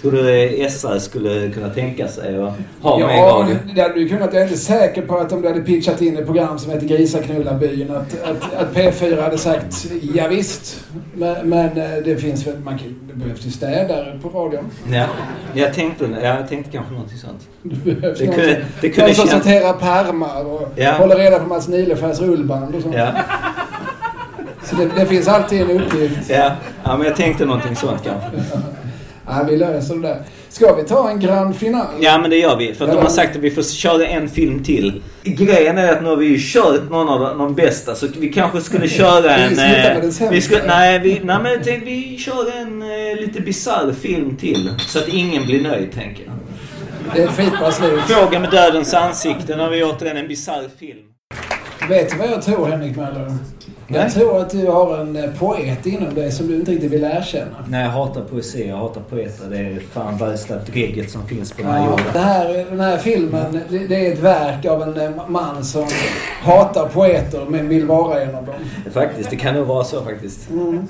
Tror 0.00 0.12
du 0.12 0.66
SR 0.70 0.98
skulle 0.98 1.50
kunna 1.50 1.68
tänka 1.68 2.08
sig 2.08 2.36
att 2.36 2.52
ha 2.82 3.00
Ja, 3.00 3.06
radio? 3.06 3.56
det 3.74 3.80
hade 3.82 3.94
du 3.94 4.08
kunnat. 4.08 4.32
Jag 4.32 4.42
är 4.42 4.46
inte 4.46 4.58
säker 4.58 5.02
på 5.02 5.16
att 5.18 5.32
om 5.32 5.42
du 5.42 5.48
hade 5.48 5.60
pitchat 5.60 6.00
in 6.02 6.16
ett 6.16 6.26
program 6.26 6.58
som 6.58 6.70
heter 6.72 6.86
Grisaknullarbyn 6.86 7.90
att, 7.90 8.22
att, 8.22 8.54
att 8.54 8.74
P4 8.74 9.22
hade 9.22 9.38
sagt 9.38 9.86
ja, 10.14 10.28
visst. 10.28 10.84
Men, 11.14 11.48
men 11.48 11.68
eh, 11.78 11.90
det 12.04 12.16
finns 12.16 12.46
väl, 12.46 12.58
man 12.64 12.78
kan, 12.78 12.94
det 13.08 13.14
behövs 13.14 13.46
ju 13.46 13.50
städare 13.50 14.18
på 14.22 14.28
radion. 14.28 14.64
Ja, 14.92 15.06
jag 15.54 15.74
tänkte, 15.74 16.08
jag 16.22 16.48
tänkte 16.48 16.70
kanske 16.72 16.92
någonting 16.92 17.18
sånt. 17.18 17.48
Det 17.62 17.94
behövs 18.00 18.18
Det 18.18 18.26
kunde- 18.26 18.64
det 18.80 18.90
kunde 18.90 19.06
någon 19.06 19.14
som 19.16 19.28
sorterar 19.28 19.72
pärmar 19.72 20.44
och 20.44 20.68
Ja. 20.76 20.92
håller 20.92 21.16
reda 21.16 21.38
på 21.38 21.46
Mats 21.48 21.68
Nilefers 21.68 22.20
rullband 22.20 22.74
och 22.74 22.82
sånt. 22.82 22.94
Ja, 22.94 23.12
Så 24.64 24.76
det, 24.76 24.90
det 24.96 25.06
finns 25.06 25.28
alltid 25.28 25.60
en 25.62 25.70
uppgift. 25.70 26.30
ja, 26.30 26.50
ja 26.84 26.96
men 26.96 27.06
jag 27.06 27.16
tänkte 27.16 27.44
någonting 27.44 27.76
sånt 27.76 28.00
kanske. 28.04 28.28
Ja, 29.30 29.42
vi 29.50 29.56
löser 29.56 29.94
det 29.94 30.00
där. 30.08 30.22
Ska 30.48 30.74
vi 30.74 30.82
ta 30.82 31.10
en 31.10 31.20
grand 31.20 31.56
final? 31.56 31.86
Ja 32.00 32.18
men 32.18 32.30
det 32.30 32.36
gör 32.36 32.56
vi. 32.56 32.74
För 32.74 32.84
att 32.84 32.92
de 32.92 33.02
har 33.02 33.08
sagt 33.08 33.36
att 33.36 33.42
vi 33.42 33.50
får 33.50 33.62
köra 33.62 34.06
en 34.06 34.28
film 34.28 34.64
till. 34.64 35.02
Grejen 35.22 35.78
är 35.78 35.92
att 35.92 36.02
nu 36.02 36.08
har 36.08 36.16
vi 36.16 36.26
ju 36.26 36.38
kört 36.40 36.90
någon 36.90 37.08
av 37.08 37.38
de, 37.38 37.54
bästa 37.54 37.94
så 37.94 38.06
vi 38.18 38.32
kanske 38.32 38.60
skulle 38.60 38.88
köra 39.00 39.36
en... 39.36 39.58
eh, 39.58 40.30
vi 40.30 40.40
skulle, 40.40 40.66
nej, 40.66 40.98
vi, 40.98 41.20
nej 41.24 41.38
men 41.42 41.62
tänkte, 41.62 41.84
vi 41.84 42.18
kör 42.18 42.56
en 42.56 42.82
eh, 42.82 43.20
lite 43.20 43.40
bisarr 43.40 43.92
film 43.92 44.36
till. 44.36 44.70
Så 44.78 44.98
att 44.98 45.08
ingen 45.08 45.46
blir 45.46 45.62
nöjd 45.62 45.92
tänker 45.92 46.24
jag. 46.24 46.34
Det 47.14 47.22
är 47.22 47.26
ett 47.28 47.36
skitbra 47.36 47.72
slut. 47.72 48.00
Fråga 48.00 48.40
med 48.40 48.50
dödens 48.50 48.94
ansikte. 48.94 49.56
Nu 49.56 49.62
har 49.62 49.70
vi 49.70 49.84
återigen 49.84 50.16
en 50.16 50.28
bisarr 50.28 50.64
film. 50.78 50.98
Vet 51.88 52.10
du 52.10 52.16
vad 52.16 52.28
jag 52.28 52.42
tror, 52.42 52.66
Henrik 52.66 52.96
Möller? 52.96 53.32
Nej. 53.92 54.00
Jag 54.00 54.12
tror 54.12 54.40
att 54.40 54.50
du 54.50 54.66
har 54.66 54.98
en 54.98 55.16
eh, 55.16 55.30
poet 55.38 55.86
inom 55.86 56.14
dig 56.14 56.32
som 56.32 56.46
du 56.46 56.54
inte 56.54 56.70
riktigt 56.70 56.92
vill 56.92 57.04
erkänna. 57.04 57.56
Nej, 57.68 57.82
jag 57.84 57.90
hatar 57.90 58.20
poesi. 58.20 58.68
Jag 58.68 58.76
hatar 58.76 59.00
poeter. 59.00 59.44
Det 59.50 59.58
är 59.58 59.80
fan 59.92 60.16
värsta 60.18 60.56
dregget 60.56 61.10
som 61.10 61.26
finns 61.26 61.52
på 61.52 61.62
den 61.62 61.70
här 61.70 61.78
Ja, 61.78 61.90
jorden. 61.90 62.04
det 62.12 62.18
här, 62.18 62.66
den 62.70 62.80
här 62.80 62.96
filmen, 62.98 63.60
det, 63.68 64.06
är 64.06 64.12
ett 64.12 64.18
verk 64.18 64.64
av 64.66 64.82
en 64.82 65.00
eh, 65.00 65.10
man 65.28 65.64
som 65.64 65.86
hatar 66.42 66.88
poeter 66.88 67.44
men 67.48 67.68
vill 67.68 67.86
vara 67.86 68.20
en 68.22 68.34
av 68.34 68.46
dem. 68.46 68.54
Faktiskt, 68.92 69.30
det 69.30 69.36
kan 69.36 69.54
nog 69.54 69.66
vara 69.66 69.84
så 69.84 70.02
faktiskt. 70.02 70.50
Mm. 70.50 70.86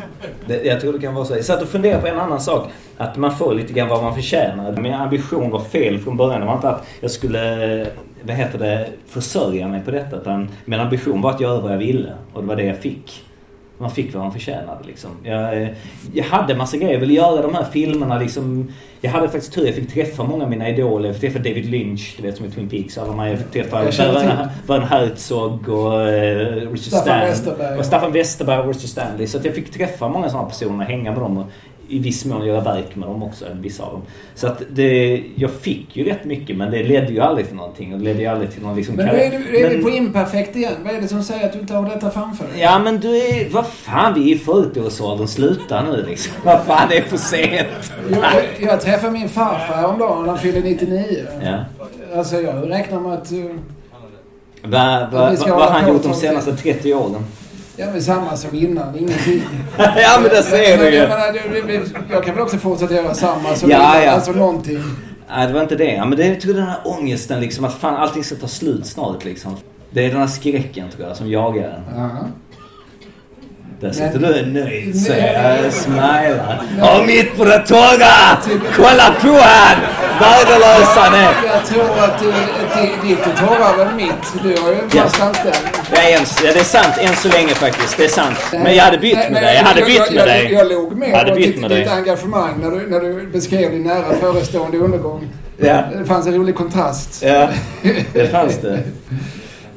Det, 0.46 0.64
jag 0.64 0.80
tror 0.80 0.92
det 0.92 0.98
kan 0.98 1.14
vara 1.14 1.24
så. 1.24 1.36
Jag 1.36 1.44
satt 1.44 1.62
och 1.62 1.68
funderade 1.68 2.00
på 2.02 2.08
en 2.08 2.18
annan 2.18 2.40
sak. 2.40 2.68
Att 2.96 3.16
man 3.16 3.36
får 3.36 3.54
lite 3.54 3.72
grann 3.72 3.88
vad 3.88 4.02
man 4.02 4.14
förtjänar. 4.14 4.76
Min 4.76 4.94
ambition 4.94 5.50
var 5.50 5.60
fel 5.60 5.98
från 5.98 6.16
början. 6.16 6.40
Det 6.40 6.46
var 6.46 6.54
inte 6.54 6.68
att 6.68 6.86
jag 7.00 7.10
skulle, 7.10 7.86
vad 8.22 8.36
heter 8.36 8.58
det, 8.58 8.88
försörja 9.06 9.68
mig 9.68 9.80
på 9.84 9.90
detta. 9.90 10.16
Utan 10.16 10.48
min 10.64 10.80
ambition 10.80 11.22
var 11.22 11.30
att 11.30 11.40
göra 11.40 11.60
vad 11.60 11.72
jag 11.72 11.78
ville. 11.78 12.12
Och 12.32 12.42
det 12.42 12.48
var 12.48 12.56
det 12.56 12.64
jag 12.64 12.76
fick. 12.78 13.22
Man 13.78 13.90
fick 13.90 14.14
vad 14.14 14.22
man 14.22 14.32
förtjänade 14.32 14.78
liksom. 14.86 15.10
Jag, 15.24 15.62
eh, 15.62 15.68
jag 16.14 16.24
hade 16.24 16.54
massa 16.54 16.76
grejer. 16.76 16.92
Jag 16.92 17.00
ville 17.00 17.14
göra 17.14 17.42
de 17.42 17.54
här 17.54 17.64
filmerna 17.72 18.18
liksom. 18.18 18.72
Jag 19.00 19.10
hade 19.10 19.28
faktiskt 19.28 19.52
tur. 19.54 19.66
Jag 19.66 19.74
fick 19.74 19.92
träffa 19.94 20.24
många 20.24 20.44
av 20.44 20.50
mina 20.50 20.68
idoler. 20.68 21.06
Jag 21.06 21.16
fick 21.16 21.32
träffa 21.32 21.48
David 21.48 21.64
Lynch, 21.66 22.14
du 22.16 22.22
vet 22.22 22.36
som 22.36 22.46
i 22.46 22.50
Twin 22.50 22.68
Peaks. 22.68 22.98
Alla 22.98 23.06
de 23.06 23.18
här. 23.18 23.28
Jag 23.28 23.38
fick 23.38 23.50
träffa. 23.50 23.84
Werner- 24.66 24.86
Herzog 24.86 25.68
och 25.68 26.00
eh, 26.08 26.46
Richard 26.56 26.78
Staffan 26.78 27.02
Stan. 27.04 27.20
Westerberg. 27.20 27.78
Och 27.78 27.84
Staffan 27.86 28.12
Westerberg 28.12 28.58
och 28.60 28.66
Richard 28.66 28.88
Stanley. 28.90 29.26
Så 29.26 29.38
jag 29.44 29.54
fick 29.54 29.70
träffa 29.72 30.08
många 30.08 30.28
sådana 30.28 30.48
personer, 30.48 30.84
hänga 30.84 31.10
med 31.10 31.20
dem 31.20 31.38
och 31.38 31.46
i 31.90 31.98
viss 31.98 32.24
mån 32.24 32.46
göra 32.46 32.60
verk 32.60 32.96
med 32.96 33.08
dem 33.08 33.22
också, 33.22 33.44
vissa 33.60 33.82
av 33.82 33.92
dem. 33.92 34.02
Så 34.34 34.46
att 34.46 34.62
det, 34.70 35.22
jag 35.34 35.50
fick 35.50 35.96
ju 35.96 36.04
rätt 36.04 36.24
mycket 36.24 36.56
men 36.56 36.70
det 36.70 36.82
ledde 36.82 37.12
ju 37.12 37.20
aldrig 37.20 37.46
till 37.46 37.56
någonting. 37.56 37.92
Och 37.92 37.98
det 37.98 38.04
ledde 38.04 38.20
ju 38.20 38.26
aldrig 38.26 38.52
till 38.52 38.62
någon 38.62 38.76
liksom... 38.76 38.94
Men 38.94 39.06
nu 39.06 39.12
är, 39.12 39.30
du, 39.30 39.36
är 39.64 39.68
vi 39.70 39.74
Men- 39.76 39.84
på 39.84 39.90
imperfekt 39.90 40.56
igen. 40.56 40.72
Vad 40.84 40.94
är 40.94 41.00
det 41.00 41.08
som 41.08 41.22
säger 41.22 41.46
att 41.46 41.52
du 41.52 41.58
inte 41.58 41.74
har 41.74 41.88
detta 41.88 42.10
framför 42.10 42.44
dig? 42.44 42.60
Ja 42.60 42.78
men 42.78 43.00
du 43.00 43.16
är... 43.16 43.48
Vad 43.50 43.66
fan, 43.66 44.14
vi 44.14 44.32
är 44.32 44.36
i 44.36 44.38
40-årsåldern. 44.38 45.26
Sluta 45.28 45.82
nu 45.82 46.04
liksom. 46.08 46.32
Vad 46.44 46.60
fan, 46.60 46.88
det 46.90 46.98
är 46.98 47.02
för 47.02 47.16
sent. 47.16 47.92
Jag, 48.10 48.70
jag 48.70 48.80
träffade 48.80 49.12
min 49.12 49.28
farfar 49.28 49.74
häromdagen. 49.74 50.28
Han 50.28 50.38
fyllde 50.38 50.60
99. 50.60 51.16
Ja. 51.42 51.58
Alltså 52.18 52.36
jag 52.40 52.70
räknar 52.70 53.00
med 53.00 53.12
att... 53.12 53.32
eh, 53.32 53.38
Vad 54.62 55.10
Vi 55.44 55.50
har 55.50 55.70
han 55.70 55.92
gjort 55.92 56.02
de 56.02 56.14
senaste 56.14 56.56
30 56.56 56.94
åren? 56.94 57.24
Ja, 57.80 57.86
men 57.92 58.02
samma 58.02 58.36
som 58.36 58.54
innan. 58.54 58.96
Ingenting. 58.98 59.42
ja 59.78 60.18
men 60.20 60.30
det 60.30 60.42
ser 60.42 60.78
du 60.78 60.90
ju. 60.90 61.08
Jag, 62.10 62.24
kan 62.24 62.34
väl 62.34 62.42
också 62.42 62.56
fortsätta 62.58 62.94
göra 62.94 63.14
samma 63.14 63.54
som 63.54 63.70
Ja, 63.70 63.76
innan. 63.76 64.02
ja. 64.04 64.10
Alltså 64.10 64.32
någonting. 64.32 64.78
Nej, 65.30 65.46
det 65.46 65.52
var 65.52 65.62
inte 65.62 65.76
det. 65.76 65.94
Ja, 65.94 66.04
men 66.04 66.18
det 66.18 66.24
är 66.24 66.54
den 66.54 66.62
här 66.66 66.78
ångesten 66.84 67.40
liksom 67.40 67.64
att 67.64 67.74
fan 67.74 67.96
allting 67.96 68.24
ska 68.24 68.34
ta 68.36 68.48
slut 68.48 68.86
snart 68.86 69.24
liksom. 69.24 69.56
Det 69.90 70.04
är 70.04 70.08
den 70.08 70.20
här 70.20 70.26
skräcken 70.26 70.90
tror 70.90 71.08
jag 71.08 71.16
som 71.16 71.30
jagar 71.30 71.84
en. 71.88 72.08
Där 73.80 73.92
sitter 73.92 74.18
du 74.18 74.46
nöjd 74.46 75.02
säger 75.02 75.62
jag, 75.62 75.72
smilar. 75.72 76.60
Och 76.80 77.06
mitt 77.06 77.36
på 77.36 77.44
det 77.44 77.58
torra! 77.66 78.38
Kolla 78.76 79.14
på 79.20 79.28
han! 79.42 79.76
Värdelösa 80.20 81.16
är. 81.16 81.34
Jag 81.54 81.64
tror 81.64 81.98
att 82.04 82.18
ditt 83.02 83.18
är 83.26 83.46
torrare 83.46 83.88
än 83.90 83.96
mitt. 83.96 84.42
Du 84.42 84.62
har 84.62 84.70
ju 84.70 84.78
en 84.80 84.90
fast 84.90 85.20
anställning. 85.22 85.72
Ja, 85.94 86.02
ens, 86.02 86.42
ja, 86.44 86.52
det 86.52 86.60
är 86.60 86.64
sant 86.64 86.94
än 87.00 87.16
så 87.16 87.28
länge 87.28 87.48
faktiskt. 87.54 87.96
Det 87.96 88.04
är 88.04 88.08
sant. 88.08 88.36
Men 88.52 88.74
jag 88.76 88.84
hade 88.84 88.98
bytt 88.98 89.14
med 89.16 89.32
nej, 89.32 89.42
dig. 89.42 89.54
Jag 89.56 89.62
hade 89.64 89.82
bytt 89.82 90.12
med 90.14 90.26
dig. 90.28 90.52
Jag 90.52 90.68
låg 90.72 90.92
med 90.96 91.10
Jag 91.10 91.16
hade 91.18 91.32
bytt 91.34 91.46
ditt, 91.46 91.60
med 91.60 91.70
ditt 91.70 91.84
dig. 91.84 91.94
engagemang 91.96 92.54
när 92.62 92.70
du, 92.70 92.86
när 92.90 93.00
du 93.00 93.26
beskrev 93.26 93.70
din 93.70 93.82
nära 93.82 94.14
förestående 94.20 94.78
undergång. 94.78 95.28
Ja, 95.56 95.82
Det 95.98 96.04
fanns 96.04 96.26
en 96.26 96.34
rolig 96.34 96.54
kontrast. 96.54 97.22
ja. 97.26 97.48
Det 98.12 98.26
fanns 98.28 98.58
det. 98.58 98.78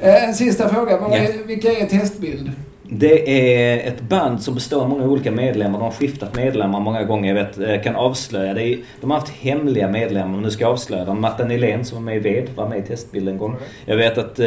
Eh, 0.00 0.24
En 0.24 0.34
sista 0.34 0.68
fråga. 0.68 0.92
Är, 0.92 1.46
vilka 1.46 1.68
är 1.72 1.86
testbild? 1.86 2.52
Det 2.88 3.30
är 3.30 3.88
ett 3.88 4.00
band 4.00 4.42
som 4.42 4.54
består 4.54 4.82
av 4.82 4.88
många 4.88 5.04
olika 5.04 5.30
medlemmar. 5.30 5.78
De 5.78 5.84
har 5.84 5.90
skiftat 5.90 6.36
medlemmar 6.36 6.80
många 6.80 7.04
gånger. 7.04 7.34
Jag 7.34 7.44
vet, 7.44 7.58
eh, 7.58 7.82
kan 7.82 7.96
avslöja. 7.96 8.54
Det 8.54 8.62
är, 8.62 8.78
de 9.00 9.10
har 9.10 9.18
haft 9.18 9.32
hemliga 9.32 9.88
medlemmar, 9.88 10.40
nu 10.40 10.50
ska 10.50 10.64
jag 10.64 10.72
avslöja 10.72 11.04
dem. 11.04 11.20
Martin 11.20 11.48
Nylén 11.48 11.84
som 11.84 11.98
var 11.98 12.04
med 12.04 12.16
i 12.16 12.18
Ved 12.18 12.48
var 12.54 12.68
med 12.68 12.78
i 12.78 12.82
testbild 12.82 13.28
en 13.28 13.38
gång. 13.38 13.56
Jag 13.86 13.96
vet 13.96 14.18
att 14.18 14.38
eh, 14.38 14.46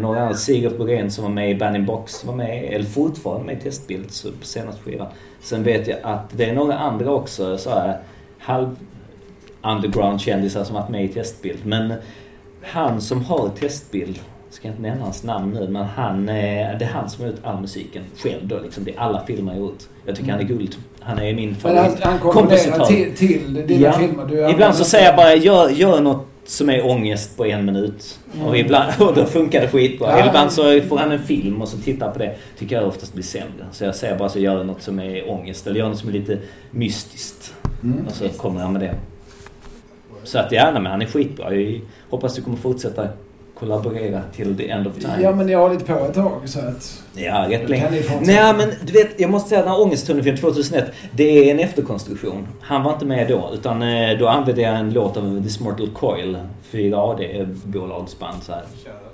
några 0.00 0.20
andra, 0.20 0.34
Sigurd 0.34 0.78
Borén 0.78 1.10
som 1.10 1.24
var 1.24 1.30
med 1.30 1.50
i 1.50 1.54
Banning 1.54 1.86
Box 1.86 2.24
var 2.24 2.34
med, 2.34 2.64
eller 2.64 2.86
fortfarande 2.86 3.46
med 3.46 3.56
i 3.56 3.60
testbild 3.60 4.10
så 4.10 4.28
på 4.32 4.46
senaste 4.46 4.82
skivan. 4.82 5.06
Sen 5.40 5.62
vet 5.62 5.88
jag 5.88 5.98
att 6.02 6.30
det 6.36 6.44
är 6.44 6.54
några 6.54 6.74
andra 6.78 7.12
också, 7.12 7.58
så 7.58 7.70
här, 7.70 7.98
halv 8.38 8.76
underground-kändisar 9.62 10.64
som 10.64 10.74
varit 10.74 10.88
med 10.88 11.04
i 11.04 11.08
testbild. 11.08 11.66
Men 11.66 11.92
han 12.62 13.00
som 13.00 13.24
har 13.24 13.48
testbild, 13.48 14.20
ska 14.50 14.68
jag 14.68 14.72
inte 14.72 14.82
nämna 14.82 15.04
hans 15.04 15.22
namn 15.24 15.52
nu, 15.54 15.68
men 15.68 15.84
han, 15.84 16.28
eh, 16.28 16.34
det 16.78 16.84
är 16.84 16.88
han 16.94 17.10
som 17.10 17.24
har 17.24 17.30
gjort 17.30 17.40
all 17.44 17.60
musiken 17.60 18.02
själv 18.16 18.40
då 18.48 18.58
liksom. 18.64 18.84
Det 18.84 18.94
är 18.94 18.98
alla 19.00 19.24
filmer 19.26 19.52
jag 19.52 19.60
gjort. 19.60 19.82
Jag 20.06 20.16
tycker 20.16 20.30
han 20.30 20.40
är 20.40 20.44
guld. 20.44 20.76
Han 21.00 21.18
är 21.18 21.34
min 21.34 21.56
Men 21.62 21.76
han, 21.76 21.84
favorit. 21.86 22.04
han 22.04 22.18
komponerar 22.18 22.84
till, 22.86 23.16
till 23.16 23.54
dina 23.66 23.80
Ja. 23.86 23.92
filmer. 23.92 24.24
Du 24.26 24.50
Ibland 24.50 24.74
så 24.74 24.84
säger 24.84 25.06
jag 25.06 25.16
bara 25.16 25.34
gör, 25.34 25.68
gör 25.68 26.00
något 26.00 26.26
som 26.44 26.70
är 26.70 26.86
ångest 26.86 27.36
på 27.36 27.46
en 27.46 27.64
minut. 27.64 28.18
Och, 28.46 28.58
ibland, 28.58 28.92
och 29.00 29.14
då 29.14 29.24
funkar 29.24 29.60
det 29.60 29.68
skitbra. 29.68 30.08
Mm. 30.08 30.20
Ja. 30.20 30.26
Ibland 30.28 30.52
så 30.52 30.80
får 30.80 30.98
han 30.98 31.12
en 31.12 31.22
film 31.22 31.62
och 31.62 31.68
så 31.68 31.76
tittar 31.78 32.10
på 32.10 32.18
det. 32.18 32.36
Tycker 32.58 32.76
jag 32.76 32.88
oftast 32.88 33.12
blir 33.14 33.24
sämre. 33.24 33.66
Så 33.72 33.84
jag 33.84 33.94
säger 33.94 34.18
bara 34.18 34.28
så 34.28 34.38
gör 34.38 34.64
något 34.64 34.82
som 34.82 35.00
är 35.00 35.30
ångest. 35.30 35.66
Eller 35.66 35.78
gör 35.80 35.88
något 35.88 35.98
som 35.98 36.08
är 36.08 36.12
lite 36.12 36.38
mystiskt. 36.70 37.54
Mm. 37.82 38.06
Och 38.06 38.12
så 38.12 38.28
kommer 38.28 38.60
han 38.60 38.72
med 38.72 38.82
det. 38.82 38.94
Så 40.24 40.38
att 40.38 40.52
gärna, 40.52 40.80
men 40.80 40.92
han 40.92 41.02
är 41.02 41.06
skitbra. 41.06 41.54
Jag 41.54 41.80
hoppas 42.10 42.34
du 42.34 42.42
kommer 42.42 42.56
fortsätta 42.56 43.08
kollaborera 43.58 44.22
till 44.32 44.56
the 44.56 44.70
end 44.70 44.86
of 44.86 44.94
time. 44.94 45.22
Ja, 45.22 45.32
men 45.32 45.48
jag 45.48 45.58
har 45.58 45.70
lite 45.70 45.84
på 45.84 46.04
ett 46.04 46.14
tag 46.14 46.40
så 46.44 46.60
att... 46.60 47.02
Ja, 47.18 47.46
rätt 47.48 47.68
länge. 47.68 47.90
Nej 48.20 48.54
men 48.54 48.70
du 48.84 48.92
vet, 48.92 49.20
jag 49.20 49.30
måste 49.30 49.48
säga 49.48 49.60
den 49.60 49.70
här 49.70 49.80
Ångesttunneln 49.80 50.36
2001. 50.36 50.92
Det 51.12 51.24
är 51.24 51.54
en 51.54 51.60
efterkonstruktion. 51.60 52.48
Han 52.60 52.82
var 52.82 52.92
inte 52.92 53.06
med 53.06 53.28
då. 53.28 53.50
Utan 53.54 53.82
eh, 53.82 54.18
då 54.18 54.28
använde 54.28 54.62
jag 54.62 54.74
en 54.74 54.92
låt 54.92 55.16
av 55.16 55.42
This 55.42 55.60
Mortal 55.60 55.88
Coil. 55.90 56.38
4AD-bolagsband 56.72 58.42
så 58.42 58.52
här. 58.52 58.62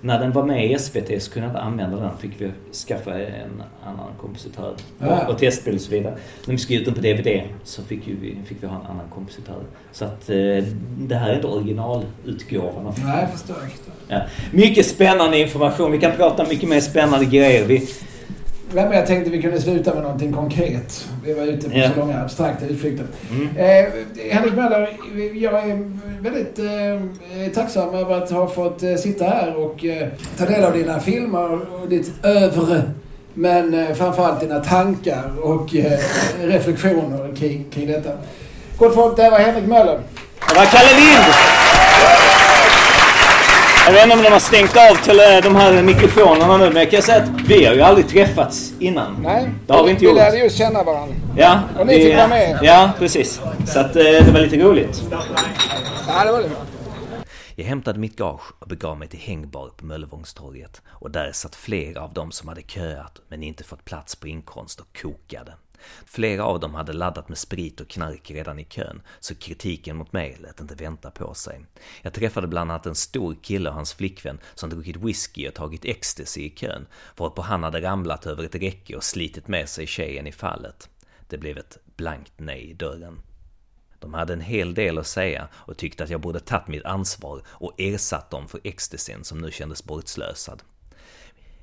När 0.01 0.21
den 0.21 0.33
var 0.33 0.43
med 0.45 0.71
i 0.71 0.79
SVT 0.79 1.23
så 1.23 1.31
kunde 1.31 1.49
jag 1.49 1.51
inte 1.51 1.61
använda 1.61 1.97
den. 1.97 2.11
Fick 2.19 2.33
vi 2.39 2.51
skaffa 2.73 3.19
en 3.19 3.63
annan 3.85 4.09
kompositör. 4.21 4.75
Ja. 4.99 5.25
Och, 5.25 5.33
och 5.33 5.39
testspel 5.39 5.75
och 5.75 5.81
så 5.81 5.91
vidare. 5.91 6.15
När 6.47 6.53
vi 6.53 6.59
skulle 6.59 6.79
ut 6.79 6.85
den 6.85 6.95
på 6.95 7.01
DVD 7.01 7.43
så 7.65 7.83
fick, 7.83 8.07
ju 8.07 8.17
vi, 8.21 8.37
fick 8.47 8.63
vi 8.63 8.67
ha 8.67 8.77
en 8.77 8.87
annan 8.87 9.09
kompositör. 9.15 9.63
Så 9.93 10.05
att 10.05 10.31
eh, 10.31 10.37
det 10.99 11.15
här 11.15 11.31
är 11.31 11.35
inte 11.35 11.47
originalutgåvan. 11.47 12.95
Nej, 13.05 13.21
jag 13.21 13.31
förstår. 13.31 13.57
jag 13.63 13.71
förstår. 13.71 13.95
Ja. 14.09 14.21
Mycket 14.53 14.87
spännande 14.87 15.39
information. 15.39 15.93
Vi 15.93 15.99
kan 15.99 16.13
prata 16.17 16.45
mycket 16.49 16.69
mer 16.69 16.81
spännande 16.81 17.25
grejer. 17.25 17.65
Vi, 17.65 17.89
Nej, 18.75 18.85
men 18.85 18.93
jag 18.99 19.07
tänkte 19.07 19.31
vi 19.31 19.43
kunde 19.43 19.61
sluta 19.61 19.95
med 19.95 20.03
någonting 20.03 20.33
konkret. 20.33 21.09
Vi 21.25 21.33
var 21.35 21.43
ute 21.43 21.71
på 21.71 21.79
Ja. 21.79 21.91
så 21.95 22.01
långa 22.01 22.21
abstrakta 22.23 22.67
utflykter. 22.67 23.07
mm. 23.31 23.49
Eh, 23.57 23.85
Henrik 24.31 24.55
Möller, 24.55 24.89
jag 25.35 25.55
är 25.55 25.91
väldigt 26.21 26.59
eh, 26.59 27.53
tacksam 27.55 27.95
över 27.95 28.15
att 28.23 28.31
ha 28.31 28.49
fått 28.49 28.83
eh, 28.83 28.95
sitta 28.95 29.25
här 29.25 29.57
och 29.57 29.85
eh, 29.85 30.09
ta 30.39 30.45
del 30.45 30.65
av 30.65 30.73
dina 30.73 31.01
filmer 31.01 31.53
och 31.53 31.89
ditt 31.89 32.13
övre. 32.25 32.83
Men 33.35 33.75
eh, 33.75 33.95
framförallt 33.95 34.41
dina 34.41 34.61
tankar 34.61 35.31
och 35.43 35.77
eh, 35.77 35.99
reflektioner 36.43 37.37
kring, 37.37 37.65
kring 37.71 37.87
detta. 37.87 38.11
Gott 38.79 38.95
folk, 38.95 39.17
det 39.17 39.31
var 39.31 39.39
Henrik 39.39 39.67
Möller. 39.69 40.01
Det 40.49 40.55
var 40.55 40.65
Kalle 40.65 40.95
Lind! 41.01 41.35
Jag 43.87 43.93
vet 43.93 44.05
inte 44.05 44.17
om 44.17 44.23
de 44.23 44.29
har 44.31 44.39
stängt 44.39 44.77
av 44.77 44.95
till 45.05 45.21
eh, 45.21 45.25
de 45.43 45.57
här 45.57 45.83
mikrofonerna 45.83 46.57
nu, 46.57 46.65
men 46.65 46.77
jag 46.77 46.91
kan 46.91 47.03
säga 47.03 47.23
att 47.23 47.29
vi 47.47 47.65
har 47.67 47.75
ju 47.75 47.81
aldrig 47.83 48.09
träffats 48.09 48.73
innan. 48.79 49.23
Nej, 49.23 49.51
Det 49.67 49.73
har 49.73 49.85
vi 49.85 49.91
inte 49.91 50.01
vi 50.01 50.07
gjort. 50.07 50.17
lärde 50.17 50.37
just 50.39 50.59
känna 50.59 50.83
varandra. 50.83 51.15
Ja, 51.37 51.61
Och 51.79 51.87
ni 51.87 51.99
vi- 51.99 52.05
fick 52.05 52.17
vara 52.17 52.29
med. 52.29 52.59
Ja, 52.63 52.91
precis. 52.99 53.41
Så 53.67 53.81
att 53.81 53.97
eh, 53.97 54.03
det 54.03 54.31
var 54.33 54.41
lite 54.41 54.57
roligt. 54.57 55.03
Ja, 55.11 56.25
det 56.25 56.33
var 56.33 56.43
det. 56.43 56.51
Jag 57.57 57.65
hämtade 57.65 57.99
mitt 57.99 58.17
gage 58.17 58.53
och 58.59 58.69
begav 58.69 58.99
mig 58.99 59.09
till 59.09 59.19
hängbar 59.21 59.71
på 59.77 59.85
Möllevångstorget 59.87 60.83
och 60.89 61.11
där 61.11 61.31
satt 61.33 61.55
flera 61.55 62.01
av 62.03 62.13
dem 62.13 62.33
som 62.33 62.49
hade 62.49 62.63
köat 62.63 63.21
men 63.29 63.43
inte 63.43 63.65
fått 63.65 63.85
plats 63.85 64.17
på 64.17 64.29
inkomst 64.29 64.81
och 64.81 64.87
kokade. 65.03 65.53
Flera 66.07 66.45
av 66.45 66.61
dem 66.61 66.75
hade 66.75 66.93
laddat 66.93 67.29
med 67.29 67.39
sprit 67.39 67.81
och 67.81 67.89
knark 67.89 68.31
redan 68.31 68.59
i 68.59 68.65
kön, 68.65 69.03
så 69.21 69.35
kritiken 69.35 69.97
mot 69.97 70.13
mig 70.13 70.37
lät 70.41 70.61
inte 70.61 70.75
vänta 70.75 71.11
på 71.11 71.35
sig. 71.35 71.67
Jag 72.03 72.13
träffade 72.13 72.47
bland 72.47 72.71
annat 72.71 72.87
en 72.87 72.95
stor 72.95 73.37
kille 73.43 73.69
och 73.69 73.75
hans 73.75 73.95
flickvän 73.95 74.39
som 74.55 74.71
druckit 74.71 74.97
whisky 74.97 75.49
och 75.49 75.55
tagit 75.55 75.85
ecstasy 75.85 76.41
i 76.41 76.51
kön, 76.51 76.87
varpå 77.17 77.43
han 77.43 77.63
hade 77.63 77.83
ramlat 77.83 78.27
över 78.27 78.45
ett 78.45 78.55
räcke 78.55 78.97
och 78.97 79.05
slitit 79.05 79.49
med 79.49 79.69
sig 79.69 79.87
tjejen 79.87 80.27
i 80.27 80.33
fallet. 80.33 80.89
Det 81.29 81.39
blev 81.39 81.59
ett 81.59 81.79
blankt 81.97 82.33
nej 82.37 82.71
i 82.71 82.75
dörren. 82.75 83.21
De 83.99 84.15
hade 84.15 84.33
en 84.33 84.41
hel 84.41 84.75
del 84.75 84.99
att 84.99 85.07
säga 85.07 85.49
och 85.55 85.77
tyckte 85.77 86.05
att 86.05 86.11
jag 86.11 86.21
borde 86.21 86.41
tagit 86.41 86.69
mitt 86.69 86.85
ansvar 86.85 87.43
och 87.47 87.75
ersatt 87.79 88.31
dem 88.31 88.49
för 88.49 88.61
ecstasyn 88.65 89.25
som 89.25 89.39
nu 89.39 89.51
kändes 89.51 89.85
bortslösad. 89.85 90.63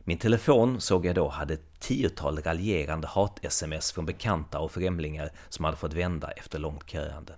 Min 0.04 0.18
telefon 0.18 0.82
såg 0.82 1.06
jag 1.06 1.16
då 1.16 1.28
hade 1.28 1.54
ett 1.54 1.80
tiotal 1.80 2.40
raljerande 2.40 3.08
hat-sms 3.08 3.92
från 3.92 4.06
bekanta 4.06 4.60
och 4.60 4.72
främlingar 4.72 5.32
som 5.50 5.66
hade 5.66 5.78
fått 5.78 5.94
vända 5.94 6.32
efter 6.32 6.60
långt 6.60 6.90
köande. 6.90 7.36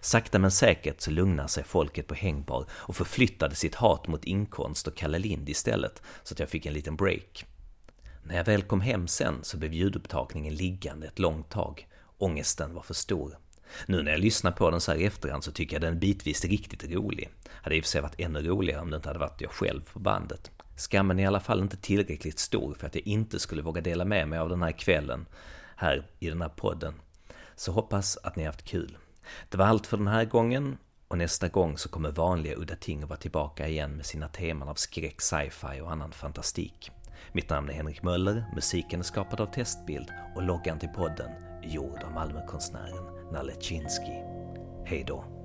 Sakta 0.00 0.38
men 0.38 0.50
säkert 0.50 1.00
så 1.00 1.10
lugnade 1.10 1.48
sig 1.48 1.64
folket 1.64 2.06
på 2.06 2.14
hängbar 2.14 2.66
och 2.70 2.96
förflyttade 2.96 3.54
sitt 3.54 3.74
hat 3.74 4.08
mot 4.08 4.24
inkomst 4.24 4.86
och 4.86 4.96
Kalle 4.96 5.18
Lind 5.18 5.48
istället, 5.48 6.02
så 6.22 6.34
att 6.34 6.40
jag 6.40 6.48
fick 6.48 6.66
en 6.66 6.72
liten 6.72 6.96
break. 6.96 7.46
När 8.22 8.36
jag 8.36 8.44
väl 8.44 8.62
kom 8.62 8.80
hem 8.80 9.08
sen 9.08 9.38
så 9.42 9.56
blev 9.56 9.72
ljudupptagningen 9.72 10.54
liggande 10.54 11.06
ett 11.06 11.18
långt 11.18 11.50
tag. 11.50 11.88
Ångesten 12.18 12.74
var 12.74 12.82
för 12.82 12.94
stor. 12.94 13.38
Nu 13.86 14.02
när 14.02 14.10
jag 14.10 14.20
lyssnar 14.20 14.52
på 14.52 14.70
den 14.70 14.80
så 14.80 14.92
här 14.92 14.98
i 14.98 15.04
efterhand 15.04 15.44
så 15.44 15.52
tycker 15.52 15.74
jag 15.74 15.82
den 15.82 15.98
bitvis 15.98 16.44
riktigt 16.44 16.84
rolig. 16.84 17.28
Hade 17.48 17.76
i 17.76 17.80
och 17.80 17.84
för 17.84 17.90
sig 17.90 18.00
varit 18.00 18.20
ännu 18.20 18.42
roligare 18.42 18.80
om 18.80 18.90
det 18.90 18.96
inte 18.96 19.08
hade 19.08 19.18
varit 19.18 19.40
jag 19.40 19.50
själv 19.50 19.80
på 19.92 19.98
bandet. 19.98 20.50
Skammen 20.76 21.18
är 21.18 21.22
i 21.22 21.26
alla 21.26 21.40
fall 21.40 21.60
inte 21.60 21.76
tillräckligt 21.76 22.38
stor 22.38 22.74
för 22.74 22.86
att 22.86 22.94
jag 22.94 23.06
inte 23.06 23.38
skulle 23.38 23.62
våga 23.62 23.80
dela 23.80 24.04
med 24.04 24.28
mig 24.28 24.38
av 24.38 24.48
den 24.48 24.62
här 24.62 24.72
kvällen 24.72 25.26
här 25.76 26.06
i 26.18 26.28
den 26.28 26.42
här 26.42 26.48
podden. 26.48 26.94
Så 27.54 27.72
hoppas 27.72 28.16
att 28.16 28.36
ni 28.36 28.44
haft 28.44 28.62
kul. 28.62 28.96
Det 29.48 29.58
var 29.58 29.66
allt 29.66 29.86
för 29.86 29.96
den 29.96 30.08
här 30.08 30.24
gången 30.24 30.78
och 31.08 31.18
nästa 31.18 31.48
gång 31.48 31.78
så 31.78 31.88
kommer 31.88 32.10
vanliga 32.10 32.56
udda 32.56 32.76
ting 32.76 33.02
att 33.02 33.08
vara 33.08 33.18
tillbaka 33.18 33.68
igen 33.68 33.96
med 33.96 34.06
sina 34.06 34.28
teman 34.28 34.68
av 34.68 34.74
skräck, 34.74 35.20
sci-fi 35.20 35.80
och 35.80 35.92
annan 35.92 36.12
fantastik. 36.12 36.90
Mitt 37.32 37.50
namn 37.50 37.68
är 37.68 37.74
Henrik 37.74 38.02
Möller, 38.02 38.44
musiken 38.54 39.00
är 39.00 39.04
skapad 39.04 39.40
av 39.40 39.46
Testbild 39.46 40.10
och 40.34 40.42
loggan 40.42 40.78
till 40.78 40.88
podden 40.88 41.30
är 41.62 41.68
gjord 41.68 42.02
av 42.02 42.12
Malmökonstnären 42.12 43.32
Nalle 43.32 43.52
Chinsky. 43.60 44.22
Hej 44.84 45.04
då! 45.06 45.35